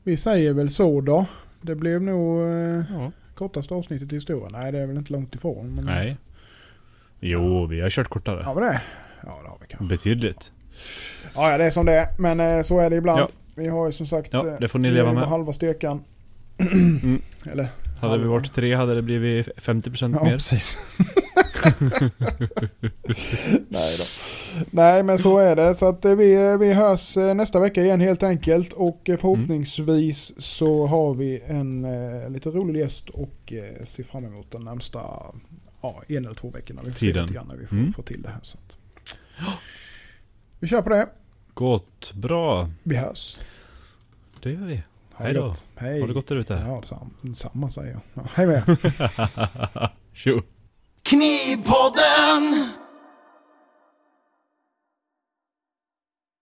Vi 0.03 0.17
säger 0.17 0.53
väl 0.53 0.71
så 0.71 1.01
då. 1.01 1.27
Det 1.63 1.75
blev 1.75 2.03
nog 2.03 2.41
eh, 2.49 2.83
Ja. 2.91 3.13
kortaste 3.35 3.75
avsnittet 3.75 4.13
i 4.13 4.15
historien. 4.15 4.49
Nej, 4.53 4.73
det 4.73 4.79
är 4.79 4.87
väl 4.87 4.97
inte 4.97 5.13
långt 5.13 5.35
ifrån. 5.35 5.75
Men, 5.75 5.85
Nej. 5.85 6.17
Jo, 7.21 7.67
vi 7.67 7.81
har 7.81 7.91
kört 7.91 8.09
kortare. 8.09 8.43
Ja, 8.45 8.55
men 8.55 8.63
det. 8.63 8.81
Ja, 9.23 9.39
det 9.43 9.49
har 9.49 9.59
vi 9.61 9.67
kanske. 9.67 9.87
Betydligt. 9.97 10.53
Ja, 11.35 11.51
ja, 11.53 11.59
det 11.59 11.65
är 11.65 11.71
som 11.71 11.87
det 11.87 11.93
är. 11.93 12.07
Men 12.19 12.41
eh, 12.41 12.63
så 12.63 12.79
är 12.81 12.91
det 12.91 12.97
ibland. 12.97 13.21
Ja. 13.21 13.29
Vi 13.55 13.69
har 13.69 13.87
ju 13.87 13.93
som 13.93 14.07
sagt... 14.07 14.33
Ja, 14.33 14.57
det 14.61 14.69
får 14.69 14.79
ni 14.79 14.89
vi 14.89 14.95
leva 14.95 15.13
med. 15.13 15.25
halva 15.29 15.53
styrkan. 15.53 16.05
Mm. 16.59 17.23
Eller... 17.53 17.65
Hade 18.01 18.17
vi 18.17 18.23
halva. 18.23 18.29
varit 18.29 18.53
tre 18.53 18.75
hade 18.75 18.95
det 18.95 19.03
blivit 19.03 19.49
50% 19.57 20.13
Ja, 20.19 20.25
mer. 20.25 20.33
precis. 20.33 20.79
Nej 23.69 23.97
då. 23.99 24.05
Nej, 24.71 25.03
men 25.03 25.19
så 25.19 25.39
är 25.39 25.57
det. 25.57 25.75
Så 25.75 25.89
att 25.89 26.05
eh, 26.05 26.15
vi, 26.15 26.57
vi 26.61 26.73
hörs 26.73 27.17
eh, 27.17 27.35
nästa 27.35 27.61
vecka 27.61 27.83
igen 27.83 28.01
helt 28.01 28.23
enkelt. 28.23 28.73
Och 28.73 29.09
eh, 29.09 29.17
förhoppningsvis 29.17 30.33
så 30.39 30.87
har 30.87 31.15
vi 31.15 31.41
en 31.47 31.85
eh, 31.85 32.31
lite 32.31 32.51
rolig 32.51 32.81
gäst 32.81 33.09
och 33.09 33.53
eh, 33.53 33.85
ser 33.85 34.03
fram 34.03 34.25
emot 34.25 34.51
den 34.51 34.65
närmsta 34.65 35.01
ja, 35.83 36.03
en 36.09 36.25
eller 36.25 36.35
två 36.35 36.51
veckorna. 36.51 36.83
Vi 36.85 36.93
får 36.93 36.99
Tiden. 36.99 37.15
se 37.15 37.23
lite 37.23 37.35
grann 37.35 37.47
när 37.49 37.57
vi 37.57 37.67
får, 37.67 37.77
Mm. 37.77 37.93
får 37.93 38.03
till 38.03 38.23
det 38.23 38.29
här. 38.29 38.41
Så 38.43 38.59
att. 38.59 38.77
Vi 40.61 40.67
kör 40.69 40.83
på 40.83 40.89
det. 40.91 41.09
Gott. 41.55 42.13
Bra. 42.15 42.71
Vi 42.83 42.97
hörs. 42.97 43.39
Det 44.43 44.51
gör 44.51 44.67
vi. 44.67 44.83
Hej 45.17 45.35
då. 45.35 45.55
Hej. 45.77 46.01
Ha 46.01 46.07
det 46.07 46.13
gott 46.13 46.27
där 46.27 46.37
ute. 46.37 46.65
Ja, 46.67 46.79
detsamma, 46.81 47.11
samma 47.37 47.71
säger 47.71 47.91
jag. 47.93 48.01
Ja, 48.15 48.23
hej 48.35 48.47
med 48.47 48.57
er. 48.69 49.91
Tjo. 50.15 50.43
Knivpodden! 51.09 52.78